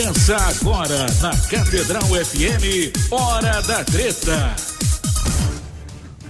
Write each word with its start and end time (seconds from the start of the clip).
Começa 0.00 0.34
agora 0.34 1.06
na 1.20 1.36
Catedral 1.36 2.02
FM, 2.02 3.10
Hora 3.10 3.60
da 3.60 3.84
Treta. 3.84 4.56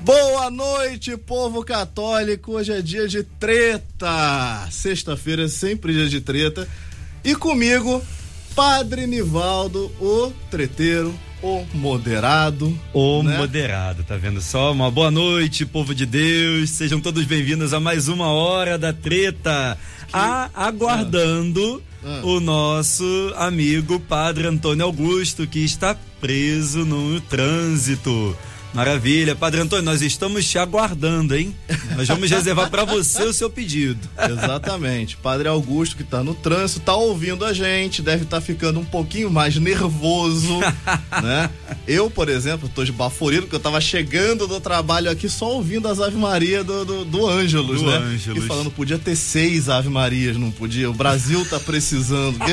Boa 0.02 0.50
noite, 0.50 1.16
povo 1.16 1.62
católico. 1.62 2.54
Hoje 2.54 2.72
é 2.72 2.82
dia 2.82 3.06
de 3.06 3.22
treta. 3.22 4.66
Sexta-feira 4.72 5.44
é 5.44 5.48
sempre 5.48 5.92
dia 5.92 6.08
de 6.08 6.20
treta. 6.20 6.66
E 7.22 7.36
comigo, 7.36 8.02
Padre 8.56 9.06
Nivaldo, 9.06 9.84
o 10.00 10.32
treteiro, 10.50 11.14
o 11.40 11.64
moderado. 11.72 12.76
O 12.92 13.22
né? 13.22 13.38
moderado, 13.38 14.02
tá 14.02 14.16
vendo 14.16 14.42
só? 14.42 14.72
Uma 14.72 14.90
boa 14.90 15.12
noite, 15.12 15.64
povo 15.64 15.94
de 15.94 16.06
Deus. 16.06 16.70
Sejam 16.70 17.00
todos 17.00 17.24
bem-vindos 17.24 17.72
a 17.72 17.78
mais 17.78 18.08
uma 18.08 18.32
hora 18.32 18.76
da 18.76 18.92
treta. 18.92 19.78
A, 20.12 20.50
aguardando 20.54 21.80
Ah. 22.04 22.22
o 22.24 22.40
nosso 22.40 23.04
amigo 23.36 24.00
Padre 24.00 24.46
Antônio 24.46 24.84
Augusto, 24.84 25.46
que 25.46 25.64
está 25.64 25.96
preso 26.20 26.84
no 26.84 27.20
trânsito. 27.20 28.36
Maravilha, 28.72 29.34
Padre 29.34 29.60
Antônio, 29.60 29.84
nós 29.84 30.00
estamos 30.00 30.46
te 30.48 30.58
aguardando, 30.58 31.34
hein? 31.36 31.54
Nós 31.96 32.06
vamos 32.06 32.30
reservar 32.30 32.70
para 32.70 32.84
você 32.84 33.24
o 33.24 33.32
seu 33.32 33.50
pedido. 33.50 34.08
Exatamente. 34.30 35.16
Padre 35.16 35.48
Augusto, 35.48 35.96
que 35.96 36.04
tá 36.04 36.22
no 36.22 36.34
trânsito, 36.34 36.80
tá 36.80 36.94
ouvindo 36.94 37.44
a 37.44 37.52
gente, 37.52 38.00
deve 38.00 38.22
estar 38.24 38.40
ficando 38.40 38.78
um 38.78 38.84
pouquinho 38.84 39.30
mais 39.30 39.56
nervoso, 39.56 40.60
né? 41.22 41.50
Eu, 41.86 42.08
por 42.08 42.28
exemplo, 42.28 42.68
tô 42.68 42.82
esbaforido, 42.82 43.42
porque 43.42 43.56
eu 43.56 43.60
tava 43.60 43.80
chegando 43.80 44.46
do 44.46 44.60
trabalho 44.60 45.10
aqui 45.10 45.28
só 45.28 45.52
ouvindo 45.52 45.88
as 45.88 46.00
Ave 46.00 46.16
Maria 46.16 46.62
do, 46.62 46.84
do, 46.84 47.04
do 47.04 47.26
Ângelus, 47.26 47.80
Do 47.82 47.90
né? 47.90 47.96
Ângelus. 47.96 48.44
E 48.44 48.46
falando, 48.46 48.70
podia 48.70 48.98
ter 48.98 49.16
seis 49.16 49.68
Ave 49.68 49.88
Marias, 49.88 50.36
não 50.36 50.50
podia? 50.50 50.88
O 50.88 50.94
Brasil 50.94 51.44
tá 51.44 51.58
precisando. 51.58 52.38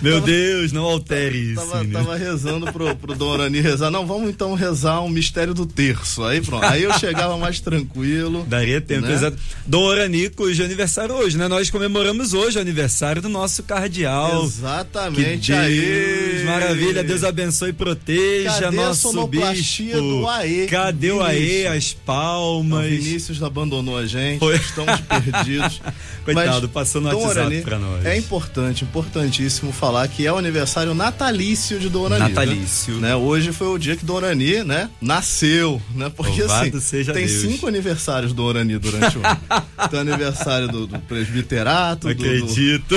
Meu 0.00 0.20
Deus, 0.20 0.70
não 0.72 0.84
altere 0.84 1.52
isso. 1.52 1.56
Tava, 1.56 1.78
menino. 1.80 1.98
tava 1.98 2.16
rezando 2.16 2.72
pro, 2.72 2.94
pro 2.94 3.14
Dom 3.14 3.30
Orani 3.30 3.60
rezar. 3.60 3.90
Não, 3.90 4.06
vamos 4.08 4.30
então 4.30 4.54
rezar 4.54 5.00
um 5.02 5.08
mistério 5.08 5.52
do 5.54 5.66
terço. 5.66 6.24
Aí 6.24 6.40
pronto. 6.40 6.64
Aí 6.64 6.82
eu 6.82 6.92
chegava 6.98 7.36
mais 7.36 7.60
tranquilo. 7.60 8.44
Daria 8.48 8.80
tempo, 8.80 9.06
né? 9.06 9.12
exato. 9.14 9.36
Dom 9.66 9.82
Orani, 9.82 10.28
cujo 10.30 10.64
aniversário 10.64 11.14
hoje, 11.14 11.36
né? 11.36 11.46
Nós 11.46 11.70
comemoramos 11.70 12.32
hoje 12.32 12.58
o 12.58 12.60
aniversário 12.60 13.20
do 13.22 13.28
nosso 13.28 13.62
cardeal. 13.62 14.40
Que 14.40 14.46
Exatamente. 14.46 15.52
Deus, 15.52 15.60
Aê. 15.60 16.44
maravilha, 16.44 17.04
Deus 17.04 17.22
abençoe 17.22 17.70
e 17.70 17.72
proteja 17.74 18.50
Cadê 18.62 18.66
a 18.66 18.70
nosso 18.70 19.02
sonoplastia 19.02 19.94
bispo. 19.94 20.00
do 20.00 20.28
Aê? 20.28 20.66
Cadê 20.66 21.12
o 21.12 21.22
Aê, 21.22 21.38
Vinícius? 21.38 21.66
as 21.76 21.92
O 21.92 21.96
palmas? 22.06 22.86
Vinícius 22.90 23.42
abandonou 23.42 23.98
a 23.98 24.06
gente, 24.06 24.38
Foi. 24.38 24.56
estamos 24.56 25.00
perdidos. 25.00 25.80
Coitado, 26.24 26.68
passou 26.68 27.00
no 27.00 27.10
Dom 27.10 27.16
WhatsApp 27.22 27.40
Orani, 27.46 27.62
pra 27.62 27.78
nós. 27.78 28.04
É 28.06 28.16
importante, 28.16 28.84
importantíssimo 28.84 29.72
falar 29.72 30.06
que 30.08 30.26
é 30.26 30.32
o 30.32 30.36
aniversário 30.36 30.94
natalício 30.94 31.78
de 31.78 31.88
Orani. 31.96 32.20
Natalício. 32.28 32.94
Né? 32.94 33.14
Hoje 33.16 33.52
foi 33.52 33.66
o 33.68 33.78
dia 33.78 33.96
que 33.98 34.04
Dom 34.04 34.14
Orani, 34.14 34.64
né, 34.64 34.88
nasceu, 35.00 35.80
né? 35.94 36.10
Porque 36.14 36.40
Louvado 36.40 36.76
assim, 36.78 37.04
tem 37.04 37.26
Deus. 37.26 37.30
cinco 37.30 37.66
aniversários 37.66 38.32
do 38.32 38.42
Orani 38.42 38.78
durante 38.78 39.18
o 39.18 39.26
ano. 39.26 39.38
Tem 39.90 39.98
o 39.98 40.02
aniversário 40.02 40.68
do, 40.68 40.86
do 40.88 40.98
presbiterato, 41.00 42.08
Não 42.08 42.14
do, 42.14 42.22
do, 42.22 42.28
acredito. 42.28 42.94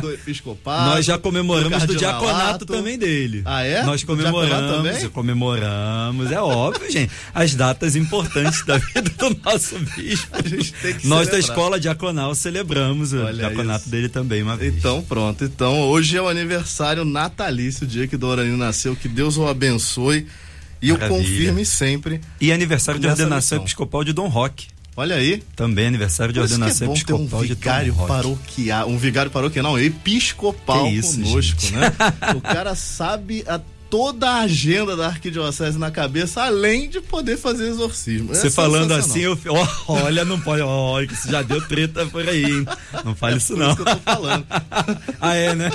do 0.00 0.12
episcopado. 0.12 0.90
Nós 0.90 1.04
já 1.04 1.18
comemoramos 1.18 1.84
do, 1.84 1.94
diaconato 1.94 2.64
também 2.64 2.98
dele. 2.98 3.42
Ah, 3.44 3.62
é? 3.62 3.82
Nós 3.82 4.02
comemoramos, 4.02 4.70
também? 4.76 5.08
comemoramos, 5.10 6.32
é 6.32 6.40
óbvio, 6.40 6.90
gente. 6.90 7.12
As 7.34 7.54
datas 7.54 7.96
importantes 7.96 8.64
da 8.64 8.78
vida 8.78 9.02
do 9.02 9.36
nosso 9.44 9.78
bispo. 9.78 10.28
A 10.32 10.48
gente 10.48 10.72
tem 10.72 10.94
que 10.94 11.06
Nós 11.06 11.26
da 11.26 11.34
celebrar. 11.34 11.40
escola 11.56 11.80
diaconal 11.80 12.34
celebramos 12.34 13.12
o 13.12 13.18
Olha 13.22 13.34
diaconato 13.34 13.82
isso. 13.82 13.90
dele 13.90 14.08
também 14.08 14.42
uma 14.42 14.56
vez. 14.56 14.74
Então, 14.74 15.02
pronto. 15.02 15.44
Então, 15.44 15.80
hoje 15.82 16.16
é 16.16 16.22
o 16.22 16.28
aniversário 16.28 17.04
natalício, 17.04 17.84
o 17.84 17.86
dia 17.86 18.06
que 18.08 18.16
Dorani 18.16 18.56
nasceu. 18.56 18.96
Que 18.96 19.08
Deus 19.08 19.36
o 19.36 19.46
abençoe 19.46 19.77
e 20.80 20.92
o 20.92 20.94
Maravilha. 20.94 21.20
confirme 21.22 21.64
sempre. 21.64 22.20
E 22.40 22.52
aniversário 22.52 23.00
de 23.00 23.06
ordenação 23.06 23.36
missão. 23.36 23.58
episcopal 23.58 24.04
de 24.04 24.12
Dom 24.12 24.28
Roque. 24.28 24.68
Olha 24.96 25.14
aí. 25.16 25.42
Também 25.54 25.86
aniversário 25.86 26.32
de 26.32 26.40
Por 26.40 26.46
isso 26.46 26.56
que 26.56 26.60
é 26.60 26.64
ordenação 26.64 26.88
bom 26.88 26.94
ter 26.94 27.12
um 27.12 27.16
episcopal 27.16 27.42
de 27.42 27.48
Dom 27.48 27.54
vigário 27.54 27.94
paroquial. 27.94 28.88
Um 28.88 28.98
vigário 28.98 29.30
paroquial, 29.30 29.62
não, 29.62 29.78
episcopal 29.78 30.84
Que 30.84 30.90
isso, 30.90 31.20
conosco, 31.20 31.60
gente. 31.60 31.72
né? 31.74 31.92
O 32.36 32.40
cara 32.40 32.74
sabe 32.74 33.44
a, 33.46 33.60
toda 33.90 34.28
a 34.28 34.40
agenda 34.40 34.96
da 34.96 35.06
arquidiocese 35.06 35.78
na 35.78 35.90
cabeça, 35.90 36.42
além 36.42 36.88
de 36.88 37.00
poder 37.00 37.36
fazer 37.36 37.68
exorcismo. 37.68 38.28
Você 38.28 38.48
É 38.48 38.50
falando 38.50 38.92
assim, 38.92 39.20
eu, 39.20 39.38
ó, 39.48 39.66
olha, 39.88 40.24
não 40.24 40.38
pode, 40.38 40.62
olha, 40.62 41.06
que 41.06 41.14
isso 41.14 41.30
já 41.30 41.42
deu 41.42 41.60
treta 41.66 42.06
por 42.06 42.28
aí, 42.28 42.44
hein? 42.44 42.66
Não 43.04 43.14
fale 43.14 43.38
isso 43.38 43.54
Por 43.54 43.58
não. 43.58 43.68
isso 43.68 43.76
que 43.76 43.82
eu 43.88 43.96
tô 43.96 44.02
falando. 44.02 44.46
ah, 45.20 45.34
é, 45.34 45.54
né? 45.54 45.70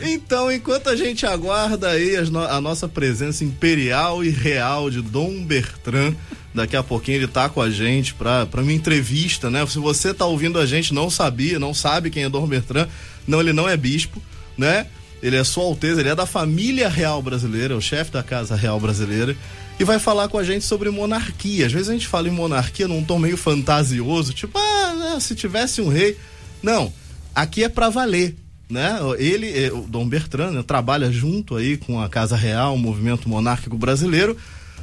Então, 0.00 0.50
enquanto 0.52 0.88
a 0.88 0.96
gente 0.96 1.26
aguarda 1.26 1.88
aí 1.90 2.14
a 2.16 2.60
nossa 2.60 2.86
presença 2.88 3.44
imperial 3.44 4.22
e 4.22 4.30
real 4.30 4.90
de 4.90 5.02
Dom 5.02 5.42
Bertrand, 5.44 6.14
daqui 6.54 6.76
a 6.76 6.82
pouquinho 6.82 7.16
ele 7.18 7.26
tá 7.26 7.48
com 7.48 7.60
a 7.60 7.70
gente 7.70 8.14
pra, 8.14 8.46
pra 8.46 8.62
uma 8.62 8.72
entrevista, 8.72 9.50
né? 9.50 9.66
Se 9.66 9.78
você 9.78 10.14
tá 10.14 10.24
ouvindo 10.24 10.58
a 10.58 10.66
gente, 10.66 10.94
não 10.94 11.10
sabia, 11.10 11.58
não 11.58 11.74
sabe 11.74 12.10
quem 12.10 12.24
é 12.24 12.28
Dom 12.28 12.46
Bertrand, 12.46 12.88
não, 13.26 13.40
ele 13.40 13.52
não 13.52 13.68
é 13.68 13.76
bispo, 13.76 14.22
né? 14.56 14.86
Ele 15.22 15.36
é 15.36 15.44
Sua 15.44 15.64
Alteza, 15.64 16.00
ele 16.00 16.08
é 16.08 16.14
da 16.14 16.26
família 16.26 16.88
real 16.88 17.20
brasileira, 17.20 17.74
é 17.74 17.76
o 17.76 17.80
chefe 17.80 18.10
da 18.10 18.22
Casa 18.22 18.54
Real 18.54 18.78
Brasileira, 18.78 19.36
e 19.78 19.84
vai 19.84 19.98
falar 19.98 20.28
com 20.28 20.38
a 20.38 20.44
gente 20.44 20.64
sobre 20.64 20.90
monarquia. 20.90 21.66
Às 21.66 21.72
vezes 21.72 21.88
a 21.88 21.92
gente 21.92 22.06
fala 22.06 22.28
em 22.28 22.32
monarquia 22.32 22.86
num 22.86 23.02
tom 23.02 23.18
meio 23.18 23.36
fantasioso, 23.36 24.32
tipo, 24.32 24.58
ah, 24.58 24.94
né, 24.94 25.20
se 25.20 25.34
tivesse 25.34 25.80
um 25.80 25.88
rei. 25.88 26.16
Não, 26.62 26.92
aqui 27.34 27.64
é 27.64 27.68
pra 27.68 27.88
valer 27.88 28.36
né? 28.68 28.98
Ele, 29.18 29.64
eh, 29.64 29.72
o 29.72 29.82
Dom 29.82 30.06
Bertrand, 30.06 30.52
né, 30.52 30.62
trabalha 30.62 31.10
junto 31.10 31.56
aí 31.56 31.76
com 31.76 32.00
a 32.00 32.08
Casa 32.08 32.36
Real, 32.36 32.74
o 32.74 32.78
movimento 32.78 33.28
monárquico 33.28 33.76
brasileiro, 33.78 34.36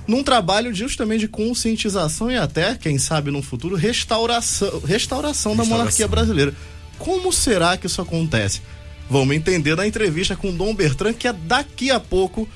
num 0.07 0.23
trabalho 0.23 0.73
justamente 0.73 1.21
de 1.21 1.27
conscientização 1.27 2.31
e 2.31 2.37
até, 2.37 2.75
quem 2.75 2.97
sabe 2.97 3.31
no 3.31 3.41
futuro, 3.41 3.75
restauração, 3.75 4.81
restauração, 4.85 5.51
da 5.55 5.61
Restauração. 5.63 5.77
monarquia 5.77 6.07
brasileira. 6.07 6.53
Como 6.97 7.31
será 7.31 7.77
que 7.77 7.87
isso 7.87 8.01
acontece? 8.01 8.61
Vamos 9.09 9.35
entender 9.35 9.75
na 9.75 9.85
entrevista 9.87 10.35
com 10.35 10.51
Dom 10.55 10.73
Bertrand, 10.73 11.13
que 11.13 11.27
é 11.27 11.33
daqui 11.33 11.91
a 11.91 11.99
pouco, 11.99 12.47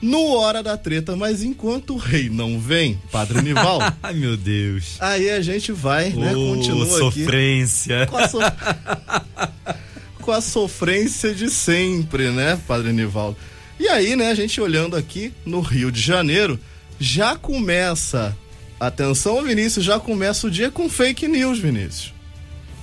no 0.00 0.34
Hora 0.36 0.62
da 0.62 0.76
Treta. 0.76 1.16
Mas 1.16 1.42
enquanto 1.42 1.94
o 1.94 1.96
rei 1.96 2.28
não 2.30 2.60
vem, 2.60 3.00
Padre 3.10 3.42
Nival, 3.42 3.80
Ai, 4.02 4.14
meu 4.14 4.36
Deus. 4.36 4.96
aí 5.00 5.28
a 5.30 5.40
gente 5.40 5.72
vai, 5.72 6.10
né? 6.10 6.34
Ô, 6.36 6.54
Continua 6.54 6.84
aqui 6.84 7.20
sofrência. 7.22 8.06
com 8.06 8.16
a, 8.18 8.28
so- 8.28 8.38
com 10.22 10.32
a 10.32 10.40
sofrência 10.40 11.34
de 11.34 11.50
sempre, 11.50 12.30
né, 12.30 12.58
Padre 12.66 12.92
Nivaldo? 12.92 13.36
E 13.78 13.88
aí, 13.88 14.16
né, 14.16 14.30
a 14.30 14.34
gente 14.34 14.60
olhando 14.60 14.96
aqui 14.96 15.32
no 15.44 15.60
Rio 15.60 15.90
de 15.92 16.00
Janeiro, 16.00 16.58
já 16.98 17.36
começa, 17.36 18.34
atenção 18.80 19.42
Vinícius, 19.44 19.84
já 19.84 20.00
começa 20.00 20.46
o 20.46 20.50
dia 20.50 20.70
com 20.70 20.88
fake 20.88 21.28
news, 21.28 21.58
Vinícius. 21.58 22.14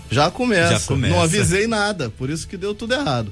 Já 0.09 0.29
começa. 0.29 0.73
Já 0.73 0.79
começa. 0.81 1.13
Não 1.13 1.21
avisei 1.21 1.67
nada, 1.67 2.09
por 2.09 2.29
isso 2.29 2.47
que 2.47 2.57
deu 2.57 2.73
tudo 2.75 2.93
errado. 2.93 3.31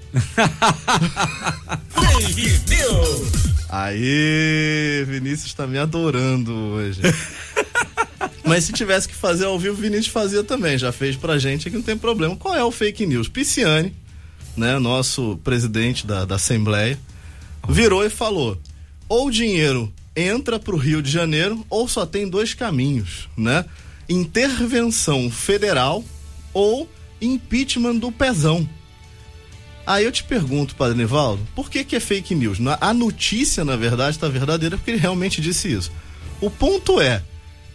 Fake 1.90 2.62
News. 2.70 3.52
Aí, 3.70 5.06
Vinícius 5.08 5.54
tá 5.54 5.66
me 5.66 5.78
adorando 5.78 6.54
hoje. 6.54 7.00
Mas 8.44 8.66
se 8.66 8.74
tivesse 8.74 9.08
que 9.08 9.16
fazer 9.16 9.46
ao 9.46 9.58
vivo, 9.58 9.76
Vinícius 9.76 10.08
fazia 10.08 10.44
também. 10.44 10.78
Já 10.78 10.92
fez 10.92 11.16
pra 11.16 11.40
gente 11.40 11.70
aqui, 11.70 11.78
não 11.78 11.84
tem 11.84 11.98
problema. 11.98 12.36
Qual 12.36 12.54
é 12.54 12.62
o 12.62 12.70
fake 12.70 13.06
news? 13.06 13.30
Pisciani, 13.30 13.96
né, 14.58 14.78
nosso 14.78 15.40
presidente 15.42 16.06
da, 16.06 16.26
da 16.26 16.36
Assembleia, 16.36 17.00
virou 17.70 18.06
e 18.06 18.10
falou: 18.10 18.60
ou 19.08 19.28
o 19.28 19.32
dinheiro 19.32 19.92
entra 20.16 20.60
pro 20.60 20.76
Rio 20.76 21.02
de 21.02 21.10
Janeiro, 21.10 21.66
ou 21.70 21.88
só 21.88 22.06
tem 22.06 22.28
dois 22.28 22.54
caminhos, 22.54 23.30
né? 23.38 23.64
Intervenção 24.10 25.32
federal 25.32 26.04
ou 26.54 26.90
impeachment 27.22 27.96
do 27.96 28.12
pezão. 28.12 28.68
Aí 29.86 30.06
eu 30.06 30.12
te 30.12 30.24
pergunto, 30.24 30.76
Padre 30.76 30.98
Nivaldo, 30.98 31.46
por 31.56 31.70
que, 31.70 31.84
que 31.84 31.96
é 31.96 32.00
fake 32.00 32.36
news? 32.36 32.60
A 32.80 32.94
notícia, 32.94 33.66
na 33.66 33.76
verdade, 33.76 34.18
está 34.18 34.28
verdadeira 34.28 34.78
porque 34.78 34.92
ele 34.92 35.00
realmente 35.00 35.42
disse 35.42 35.72
isso. 35.72 35.92
O 36.40 36.50
ponto 36.50 37.02
é, 37.02 37.22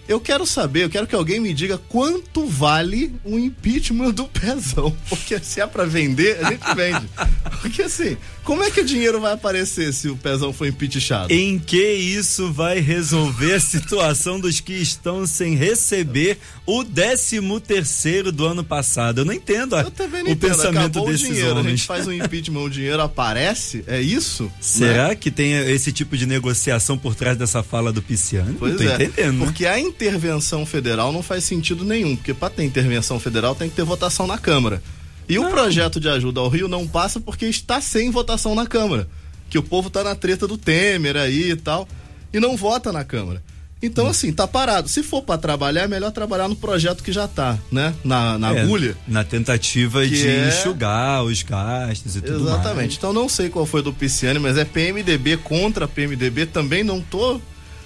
eu 0.08 0.20
quero 0.20 0.46
saber, 0.46 0.84
eu 0.84 0.90
quero 0.90 1.06
que 1.06 1.14
alguém 1.14 1.40
me 1.40 1.52
diga 1.52 1.78
quanto 1.78 2.46
vale 2.46 3.12
o 3.24 3.36
impeachment 3.38 4.12
do 4.12 4.28
pezão. 4.28 4.96
Porque 5.08 5.38
se 5.40 5.60
é 5.60 5.66
pra 5.66 5.84
vender, 5.84 6.44
a 6.44 6.50
gente 6.50 6.74
vende. 6.74 7.08
Porque 7.60 7.82
assim, 7.82 8.16
como 8.46 8.62
é 8.62 8.70
que 8.70 8.80
o 8.80 8.84
dinheiro 8.84 9.20
vai 9.20 9.32
aparecer 9.32 9.92
se 9.92 10.08
o 10.08 10.16
pezão 10.16 10.52
for 10.52 10.68
impeachado? 10.68 11.32
Em 11.32 11.58
que 11.58 11.92
isso 11.94 12.52
vai 12.52 12.78
resolver 12.78 13.54
a 13.54 13.60
situação 13.60 14.38
dos 14.38 14.60
que 14.60 14.72
estão 14.74 15.26
sem 15.26 15.56
receber 15.56 16.38
o 16.64 16.84
13 16.84 17.40
terceiro 17.66 18.30
do 18.30 18.46
ano 18.46 18.62
passado? 18.62 19.22
Eu 19.22 19.24
não 19.24 19.32
entendo 19.32 19.76
Eu 19.76 19.90
também 19.90 20.22
não 20.22 20.30
o 20.30 20.32
entendo. 20.32 20.50
pensamento 20.50 20.78
Acabou 20.78 21.08
o 21.08 21.12
desses 21.12 21.26
dinheiro, 21.26 21.50
a 21.50 21.54
gente 21.56 21.60
homens. 21.66 21.84
faz 21.84 22.06
um 22.06 22.12
impeachment, 22.12 22.60
o 22.62 22.70
dinheiro 22.70 23.02
aparece? 23.02 23.82
É 23.88 24.00
isso? 24.00 24.50
Será 24.60 25.08
Né? 25.08 25.14
que 25.16 25.30
tem 25.30 25.52
esse 25.52 25.90
tipo 25.90 26.16
de 26.16 26.24
negociação 26.24 26.96
por 26.96 27.16
trás 27.16 27.36
dessa 27.36 27.64
fala 27.64 27.92
do 27.92 28.00
Pisciano? 28.00 28.54
Pois 28.58 28.72
não 28.74 28.78
tô 28.78 28.84
é, 28.88 28.94
entendendo. 28.94 29.38
né? 29.40 29.44
porque 29.44 29.66
a 29.66 29.78
intervenção 29.80 30.64
federal 30.64 31.12
não 31.12 31.22
faz 31.22 31.42
sentido 31.42 31.84
nenhum, 31.84 32.14
porque 32.14 32.32
para 32.32 32.50
ter 32.50 32.62
intervenção 32.62 33.18
federal 33.18 33.56
tem 33.56 33.68
que 33.68 33.74
ter 33.74 33.82
votação 33.84 34.24
na 34.26 34.38
Câmara. 34.38 34.80
E 35.28 35.36
não. 35.36 35.48
o 35.48 35.50
projeto 35.50 35.98
de 35.98 36.08
ajuda 36.08 36.40
ao 36.40 36.48
Rio 36.48 36.68
não 36.68 36.86
passa 36.86 37.20
porque 37.20 37.46
está 37.46 37.80
sem 37.80 38.10
votação 38.10 38.54
na 38.54 38.66
Câmara. 38.66 39.08
Que 39.50 39.58
o 39.58 39.62
povo 39.62 39.90
tá 39.90 40.02
na 40.02 40.14
treta 40.14 40.46
do 40.46 40.56
Temer 40.58 41.16
aí 41.16 41.50
e 41.50 41.56
tal. 41.56 41.88
E 42.32 42.40
não 42.40 42.56
vota 42.56 42.92
na 42.92 43.04
Câmara. 43.04 43.42
Então, 43.82 44.06
assim, 44.06 44.32
tá 44.32 44.46
parado. 44.46 44.88
Se 44.88 45.02
for 45.02 45.22
para 45.22 45.38
trabalhar, 45.38 45.82
é 45.82 45.88
melhor 45.88 46.10
trabalhar 46.10 46.48
no 46.48 46.56
projeto 46.56 47.02
que 47.02 47.12
já 47.12 47.28
tá, 47.28 47.58
né? 47.70 47.94
Na, 48.02 48.38
na 48.38 48.54
é, 48.54 48.62
agulha. 48.62 48.96
Na 49.06 49.22
tentativa 49.22 50.06
de 50.06 50.26
é... 50.26 50.48
enxugar 50.48 51.22
os 51.22 51.42
gastos 51.42 52.16
e 52.16 52.22
tudo 52.22 52.40
mais. 52.40 52.54
Exatamente. 52.54 52.96
Então, 52.96 53.12
não 53.12 53.28
sei 53.28 53.50
qual 53.50 53.66
foi 53.66 53.82
do 53.82 53.92
Pisciani, 53.92 54.38
mas 54.38 54.56
é 54.56 54.64
PMDB 54.64 55.36
contra 55.38 55.86
PMDB. 55.86 56.46
Também 56.46 56.82
não 56.82 57.00
tô 57.00 57.40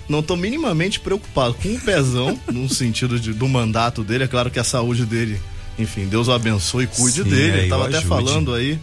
não 0.09 0.23
tô 0.23 0.37
minimamente 0.37 0.99
preocupado 0.99 1.55
com 1.55 1.69
o 1.73 1.81
pezão, 1.81 2.39
no 2.53 2.69
sentido 2.69 3.19
de, 3.19 3.33
do 3.33 3.49
mandato 3.49 4.03
dele. 4.03 4.25
É 4.25 4.29
claro 4.29 4.51
que 4.51 4.59
a 4.59 4.65
saúde 4.65 5.07
dele, 5.07 5.41
enfim, 5.81 6.06
Deus 6.06 6.29
o 6.29 6.32
abençoe 6.32 6.85
e 6.85 6.87
cuide 6.87 7.23
Sim, 7.23 7.29
dele. 7.29 7.59
É, 7.59 7.61
Ele 7.61 7.69
tava 7.69 7.87
até 7.87 7.99
ajude. 7.99 8.09
falando 8.09 8.55
aí 8.55 8.79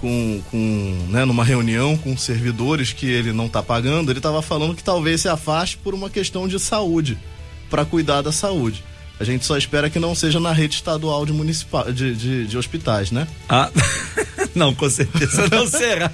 com, 0.00 0.40
com 0.50 1.06
né, 1.10 1.26
numa 1.26 1.44
reunião 1.44 1.94
com 1.96 2.16
servidores 2.16 2.92
que 2.92 3.06
ele 3.06 3.32
não 3.32 3.46
está 3.46 3.62
pagando, 3.62 4.10
ele 4.10 4.18
estava 4.18 4.40
falando 4.40 4.74
que 4.74 4.82
talvez 4.82 5.20
se 5.20 5.28
afaste 5.28 5.76
por 5.76 5.94
uma 5.94 6.08
questão 6.08 6.48
de 6.48 6.58
saúde, 6.58 7.18
para 7.68 7.84
cuidar 7.84 8.22
da 8.22 8.32
saúde. 8.32 8.82
A 9.20 9.24
gente 9.24 9.44
só 9.44 9.58
espera 9.58 9.90
que 9.90 9.98
não 9.98 10.14
seja 10.14 10.40
na 10.40 10.50
rede 10.50 10.76
estadual 10.76 11.26
de, 11.26 11.32
municipal, 11.34 11.92
de, 11.92 12.16
de, 12.16 12.46
de 12.46 12.56
hospitais, 12.56 13.10
né? 13.10 13.28
Ah, 13.46 13.70
não, 14.56 14.74
com 14.74 14.88
certeza 14.88 15.46
não 15.50 15.66
será. 15.66 16.10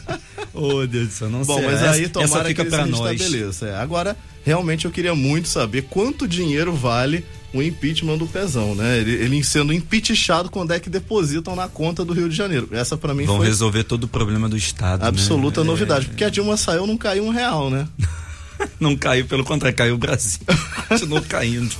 oh, 0.54 0.86
Deus 0.86 1.08
do 1.08 1.12
céu, 1.12 1.28
não 1.28 1.42
Bom, 1.42 1.56
será. 1.56 1.70
mas 1.70 1.82
aí 1.82 2.08
tomara 2.08 2.30
essa 2.30 2.44
fica 2.48 2.64
que 2.64 2.74
ele 2.74 3.44
nós. 3.44 3.62
É. 3.62 3.76
Agora, 3.76 4.16
realmente 4.42 4.86
eu 4.86 4.90
queria 4.90 5.14
muito 5.14 5.48
saber 5.48 5.82
quanto 5.82 6.26
dinheiro 6.26 6.72
vale 6.74 7.26
o 7.56 7.62
impeachment 7.62 8.18
do 8.18 8.26
Pezão, 8.26 8.74
né? 8.74 8.98
Ele, 8.98 9.12
ele 9.12 9.44
sendo 9.44 9.72
impeachado 9.72 10.50
quando 10.50 10.72
é 10.72 10.80
que 10.80 10.90
depositam 10.90 11.56
na 11.56 11.68
conta 11.68 12.04
do 12.04 12.12
Rio 12.12 12.28
de 12.28 12.36
Janeiro. 12.36 12.68
Essa 12.72 12.96
para 12.96 13.14
mim 13.14 13.24
Vão 13.24 13.38
foi 13.38 13.46
resolver 13.46 13.84
todo 13.84 14.04
o 14.04 14.08
problema 14.08 14.48
do 14.48 14.56
Estado, 14.56 15.02
né? 15.02 15.08
Absoluta 15.08 15.60
né? 15.62 15.66
novidade, 15.66 16.06
é... 16.06 16.08
porque 16.08 16.24
a 16.24 16.28
Dilma 16.28 16.56
saiu 16.56 16.86
não 16.86 16.96
caiu 16.96 17.24
um 17.24 17.30
real, 17.30 17.70
né? 17.70 17.86
não 18.80 18.96
caiu, 18.96 19.26
pelo 19.26 19.44
contrário, 19.44 19.76
caiu 19.76 19.94
o 19.94 19.98
Brasil. 19.98 20.40
Continuou 20.88 21.22
caindo. 21.22 21.74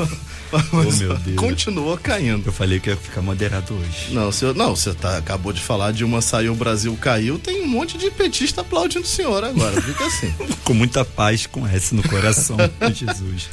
oh. 0.53 1.37
Continuou 1.37 1.99
caindo. 1.99 2.47
Eu 2.47 2.53
falei 2.53 2.81
que 2.81 2.91
ia 2.91 2.97
ficar 2.97 3.23
moderado 3.23 3.75
hoje. 3.75 4.13
Não, 4.13 4.31
você, 4.31 4.53
não, 4.53 4.75
você 4.75 4.93
tá, 4.95 5.17
acabou 5.17 5.53
de 5.53 5.61
falar 5.61 5.93
de 5.93 6.05
uma 6.05 6.21
saiu, 6.21 6.53
o 6.53 6.57
Brasil 6.57 6.97
caiu. 7.01 7.39
Tem 7.39 7.63
um 7.63 7.69
monte 7.69 7.97
de 7.97 8.11
petista 8.11 8.61
aplaudindo 8.61 9.05
o 9.05 9.09
senhor 9.09 9.45
agora. 9.45 9.81
Fica 9.81 10.07
assim. 10.07 10.33
com 10.65 10.75
muita 10.75 11.05
paz, 11.05 11.47
com 11.47 11.67
S 11.67 11.95
no 11.95 12.03
coração 12.03 12.57
Jesus. 12.93 13.49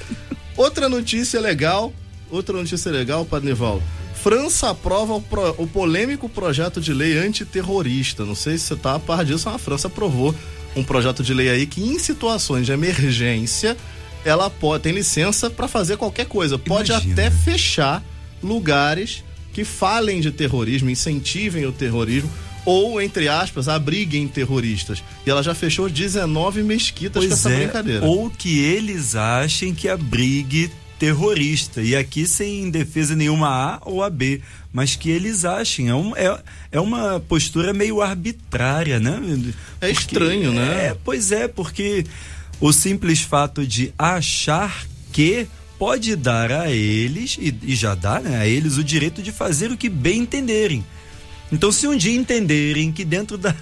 Outra 0.55 0.87
notícia 0.87 1.39
legal 1.39 1.93
outra 2.33 2.57
notícia 2.57 2.91
legal, 2.91 3.25
Padre 3.25 3.49
Nivaldo. 3.49 3.83
França 4.15 4.69
aprova 4.69 5.13
o, 5.13 5.21
pro, 5.21 5.55
o, 5.57 5.67
polêmico 5.67 6.29
projeto 6.29 6.79
de 6.79 6.93
lei 6.93 7.17
antiterrorista. 7.17 8.23
Não 8.25 8.35
sei 8.35 8.57
se 8.57 8.65
você 8.65 8.73
está 8.73 8.95
a 8.95 8.99
par 8.99 9.25
disso, 9.25 9.49
a 9.49 9.57
França 9.57 9.87
aprovou 9.87 10.33
um 10.75 10.83
projeto 10.83 11.21
de 11.21 11.33
lei 11.33 11.49
aí 11.49 11.65
que, 11.65 11.81
em 11.81 11.99
situações 11.99 12.65
de 12.65 12.71
emergência, 12.71 13.77
ela 14.23 14.49
pode, 14.49 14.83
tem 14.83 14.93
licença 14.93 15.49
para 15.49 15.67
fazer 15.67 15.97
qualquer 15.97 16.25
coisa. 16.25 16.57
Pode 16.57 16.91
Imagina. 16.91 17.13
até 17.13 17.29
fechar 17.29 18.03
lugares 18.41 19.23
que 19.51 19.63
falem 19.63 20.19
de 20.19 20.31
terrorismo, 20.31 20.89
incentivem 20.89 21.65
o 21.65 21.71
terrorismo 21.71 22.31
ou, 22.65 23.01
entre 23.01 23.27
aspas, 23.27 23.67
abriguem 23.67 24.27
terroristas. 24.27 25.03
E 25.25 25.29
ela 25.29 25.43
já 25.43 25.53
fechou 25.53 25.89
19 25.89 26.63
mesquitas 26.63 27.21
pois 27.21 27.27
com 27.27 27.33
essa 27.33 27.49
é, 27.51 27.57
brincadeira. 27.57 28.05
Ou 28.05 28.29
que 28.29 28.59
eles 28.59 29.15
achem 29.15 29.73
que 29.75 29.89
abrigue 29.89 30.71
terrorista. 30.99 31.81
E 31.81 31.95
aqui 31.95 32.25
sem 32.27 32.69
defesa 32.69 33.15
nenhuma 33.15 33.47
A 33.47 33.81
ou 33.85 34.03
a 34.03 34.09
B, 34.09 34.41
mas 34.71 34.95
que 34.95 35.09
eles 35.09 35.45
achem. 35.45 35.89
É, 35.89 35.95
um, 35.95 36.15
é, 36.15 36.41
é 36.71 36.79
uma 36.79 37.19
postura 37.19 37.73
meio 37.73 38.01
arbitrária, 38.01 38.99
né? 38.99 39.19
É 39.81 39.87
porque, 39.87 39.91
estranho, 39.91 40.51
né? 40.53 40.87
É, 40.87 40.97
pois 41.03 41.31
é, 41.31 41.47
porque 41.47 42.05
o 42.59 42.71
simples 42.71 43.21
fato 43.21 43.65
de 43.65 43.93
achar 43.97 44.85
que 45.11 45.47
pode 45.77 46.15
dar 46.15 46.51
a 46.51 46.71
eles, 46.71 47.37
e, 47.39 47.53
e 47.63 47.75
já 47.75 47.93
dá 47.93 48.19
né, 48.19 48.37
a 48.37 48.47
eles, 48.47 48.77
o 48.77 48.83
direito 48.83 49.21
de 49.21 49.31
fazer 49.31 49.71
o 49.71 49.77
que 49.77 49.89
bem 49.89 50.21
entenderem. 50.21 50.83
Então, 51.51 51.71
se 51.71 51.87
um 51.87 51.95
dia 51.95 52.15
entenderem 52.15 52.91
que 52.91 53.03
dentro 53.03 53.37
da, 53.37 53.53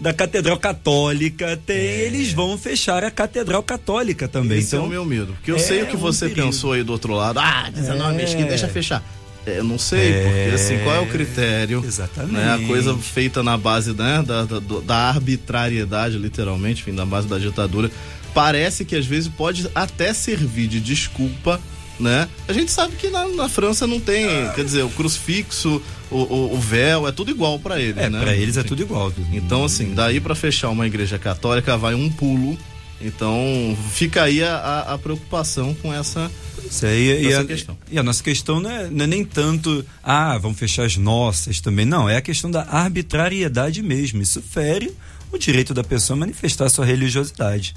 da 0.00 0.12
Catedral 0.12 0.58
Católica 0.58 1.58
tem, 1.64 1.76
é. 1.76 2.04
eles 2.04 2.32
vão 2.32 2.56
fechar 2.58 3.02
a 3.02 3.10
Catedral 3.10 3.62
Católica 3.62 4.28
também. 4.28 4.58
Esse 4.58 4.76
então, 4.76 4.84
é 4.84 4.86
o 4.86 4.90
meu 4.90 5.04
medo. 5.04 5.32
Porque 5.34 5.50
eu 5.50 5.56
é 5.56 5.58
sei 5.58 5.82
o 5.82 5.86
que 5.86 5.96
você 5.96 6.28
pensou 6.28 6.72
aí 6.72 6.82
do 6.82 6.92
outro 6.92 7.14
lado. 7.14 7.38
Ah, 7.38 7.70
19 7.72 8.20
é. 8.20 8.44
deixa 8.44 8.68
fechar. 8.68 9.02
É, 9.46 9.60
eu 9.60 9.64
não 9.64 9.78
sei, 9.78 10.10
é, 10.12 10.22
porque 10.24 10.54
assim, 10.56 10.78
qual 10.82 10.96
é 10.96 11.00
o 11.00 11.06
critério? 11.06 11.82
Exatamente. 11.86 12.34
Né? 12.34 12.52
A 12.52 12.66
coisa 12.66 12.96
feita 12.96 13.44
na 13.44 13.56
base 13.56 13.92
né, 13.92 14.22
da, 14.26 14.44
da, 14.44 14.58
da 14.58 14.96
arbitrariedade, 14.96 16.18
literalmente, 16.18 16.82
enfim, 16.82 16.90
na 16.90 17.06
base 17.06 17.28
da 17.28 17.38
ditadura. 17.38 17.88
Parece 18.34 18.84
que 18.84 18.96
às 18.96 19.06
vezes 19.06 19.28
pode 19.28 19.70
até 19.72 20.12
servir 20.12 20.66
de 20.66 20.80
desculpa 20.80 21.60
né? 21.98 22.28
A 22.46 22.52
gente 22.52 22.70
sabe 22.70 22.96
que 22.96 23.08
na, 23.08 23.26
na 23.28 23.48
França 23.48 23.86
não 23.86 23.98
tem, 23.98 24.26
quer 24.54 24.64
dizer, 24.64 24.82
o 24.82 24.90
crucifixo, 24.90 25.82
o, 26.10 26.16
o, 26.16 26.54
o 26.54 26.60
véu, 26.60 27.06
é 27.08 27.12
tudo 27.12 27.30
igual 27.30 27.58
para 27.58 27.80
eles, 27.80 27.96
é, 27.96 28.10
né? 28.10 28.20
Para 28.20 28.34
eles 28.34 28.56
é 28.56 28.62
tudo 28.62 28.82
igual. 28.82 29.12
Então, 29.32 29.64
assim, 29.64 29.94
daí 29.94 30.20
para 30.20 30.34
fechar 30.34 30.68
uma 30.70 30.86
igreja 30.86 31.18
católica 31.18 31.76
vai 31.76 31.94
um 31.94 32.10
pulo. 32.10 32.56
Então, 33.00 33.76
fica 33.92 34.22
aí 34.22 34.42
a, 34.42 34.56
a, 34.56 34.94
a 34.94 34.98
preocupação 34.98 35.74
com 35.74 35.92
essa, 35.92 36.30
Isso 36.64 36.86
aí, 36.86 37.26
e, 37.26 37.34
a, 37.34 37.44
questão. 37.44 37.76
E 37.90 37.98
a 37.98 38.02
nossa 38.02 38.22
questão 38.22 38.58
não 38.58 38.70
é, 38.70 38.88
não 38.88 39.04
é 39.04 39.06
nem 39.06 39.22
tanto, 39.22 39.84
ah, 40.02 40.38
vamos 40.38 40.58
fechar 40.58 40.84
as 40.84 40.96
nossas 40.96 41.60
também. 41.60 41.84
Não, 41.84 42.08
é 42.08 42.16
a 42.16 42.22
questão 42.22 42.50
da 42.50 42.62
arbitrariedade 42.62 43.82
mesmo. 43.82 44.22
Isso 44.22 44.40
fere 44.40 44.94
o 45.30 45.36
direito 45.36 45.74
da 45.74 45.84
pessoa 45.84 46.16
a 46.16 46.20
manifestar 46.20 46.70
sua 46.70 46.86
religiosidade. 46.86 47.74